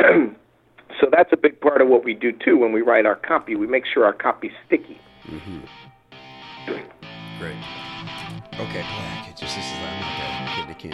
so 0.99 1.09
that's 1.11 1.33
a 1.33 1.37
big 1.37 1.59
part 1.59 1.81
of 1.81 1.87
what 1.87 2.03
we 2.05 2.13
do 2.13 2.31
too 2.31 2.57
when 2.57 2.71
we 2.73 2.81
write 2.81 3.05
our 3.07 3.15
copy. 3.15 3.55
We 3.55 3.65
make 3.65 3.85
sure 3.91 4.05
our 4.05 4.13
copy's 4.13 4.53
sticky. 4.67 4.99
Great 6.65 7.55
okay 8.59 8.81
boy, 8.81 9.03
I 9.03 9.33
just 9.37 9.55
this 9.55 9.65
is 9.65 9.71
not 9.73 9.99
bad. 9.99 10.69
I 10.69 10.73
can't. 10.73 10.93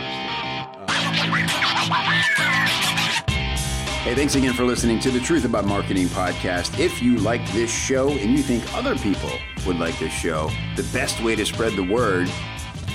Hey, 4.02 4.16
thanks 4.16 4.34
again 4.34 4.54
for 4.54 4.64
listening 4.64 5.00
to 5.02 5.12
the 5.12 5.20
Truth 5.20 5.46
About 5.46 5.66
Marketing 5.66 6.08
podcast. 6.08 6.80
If 6.80 7.04
you 7.04 7.18
like 7.18 7.48
this 7.52 7.72
show 7.72 8.10
and 8.10 8.32
you 8.32 8.40
think 8.40 8.64
other 8.74 8.96
people 8.96 9.30
would 9.68 9.78
like 9.78 9.98
this 10.00 10.12
show, 10.12 10.50
the 10.76 10.90
best 10.92 11.22
way 11.22 11.36
to 11.36 11.46
spread 11.46 11.74
the 11.74 11.84
word 11.84 12.28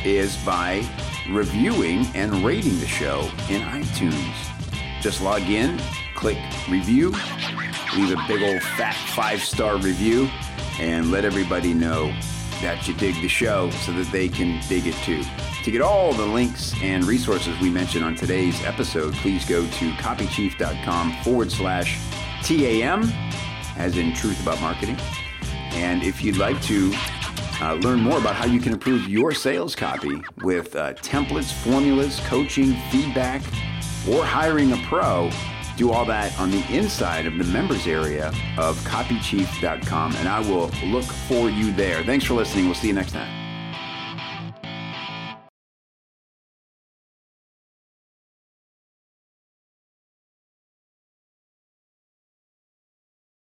is 0.05 0.37
by 0.39 0.85
reviewing 1.31 2.07
and 2.15 2.45
rating 2.45 2.79
the 2.81 2.89
show 2.89 3.21
in 3.49 3.63
iTunes. 3.63 4.35
Just 5.01 5.23
log 5.23 5.43
in, 5.43 5.81
click 6.17 6.39
review, 6.69 7.11
leave 7.97 8.11
a 8.11 8.25
big 8.27 8.43
old 8.43 8.63
fat 8.63 8.97
five 9.15 9.41
star 9.41 9.77
review, 9.77 10.29
and 10.81 11.13
let 11.13 11.25
everybody 11.25 11.73
know 11.73 12.13
that 12.61 12.87
you 12.87 12.95
dig 12.95 13.15
the 13.23 13.29
show 13.29 13.71
so 13.71 13.93
that 13.93 14.11
they 14.13 14.29
can 14.29 14.61
dig 14.69 14.87
it 14.87 14.95
too. 14.97 15.23
To 15.65 15.71
get 15.71 15.81
all 15.81 16.13
the 16.13 16.25
links 16.25 16.75
and 16.83 17.05
resources 17.05 17.59
we 17.61 17.71
mentioned 17.71 18.05
on 18.05 18.15
today's 18.15 18.63
episode, 18.65 19.15
please 19.15 19.45
go 19.45 19.63
to 19.63 19.91
copychief.com 19.93 21.13
forward 21.23 21.51
slash 21.51 21.99
TAM, 22.43 23.11
as 23.77 23.97
in 23.97 24.15
Truth 24.15 24.41
About 24.43 24.61
Marketing. 24.61 24.97
And 25.73 26.03
if 26.03 26.23
you'd 26.23 26.39
like 26.39 26.61
to 26.63 26.93
uh, 27.61 27.75
learn 27.75 28.01
more 28.01 28.19
about 28.19 28.35
how 28.35 28.47
you 28.47 28.61
can 28.61 28.73
improve 28.73 29.09
your 29.09 29.33
sales 29.33 29.75
copy 29.75 30.23
with 30.43 30.75
uh, 30.77 30.95
templates, 30.95 31.53
formulas, 31.53 32.21
coaching, 32.21 32.75
feedback, 32.91 33.43
or 34.09 34.25
hiring 34.25 34.73
a 34.73 34.77
pro, 34.85 35.31
do 35.77 35.93
all 35.93 36.05
that 36.07 36.39
on 36.39 36.51
the 36.51 36.65
inside 36.75 37.27
of 37.27 37.37
the 37.39 37.45
members 37.45 37.87
area 37.87 38.33
of 38.59 38.77
copychief.com. 38.79 40.17
And 40.17 40.29
I 40.29 40.41
will 40.41 40.71
look 40.85 41.05
for 41.05 41.51
you 41.51 41.73
there. 41.73 42.03
Thanks 42.05 42.25
for 42.25 42.35
listening. 42.35 42.67
We'll 42.67 42.75
see 42.75 42.89
you 42.89 42.95
next 42.95 43.13
time. 43.13 43.46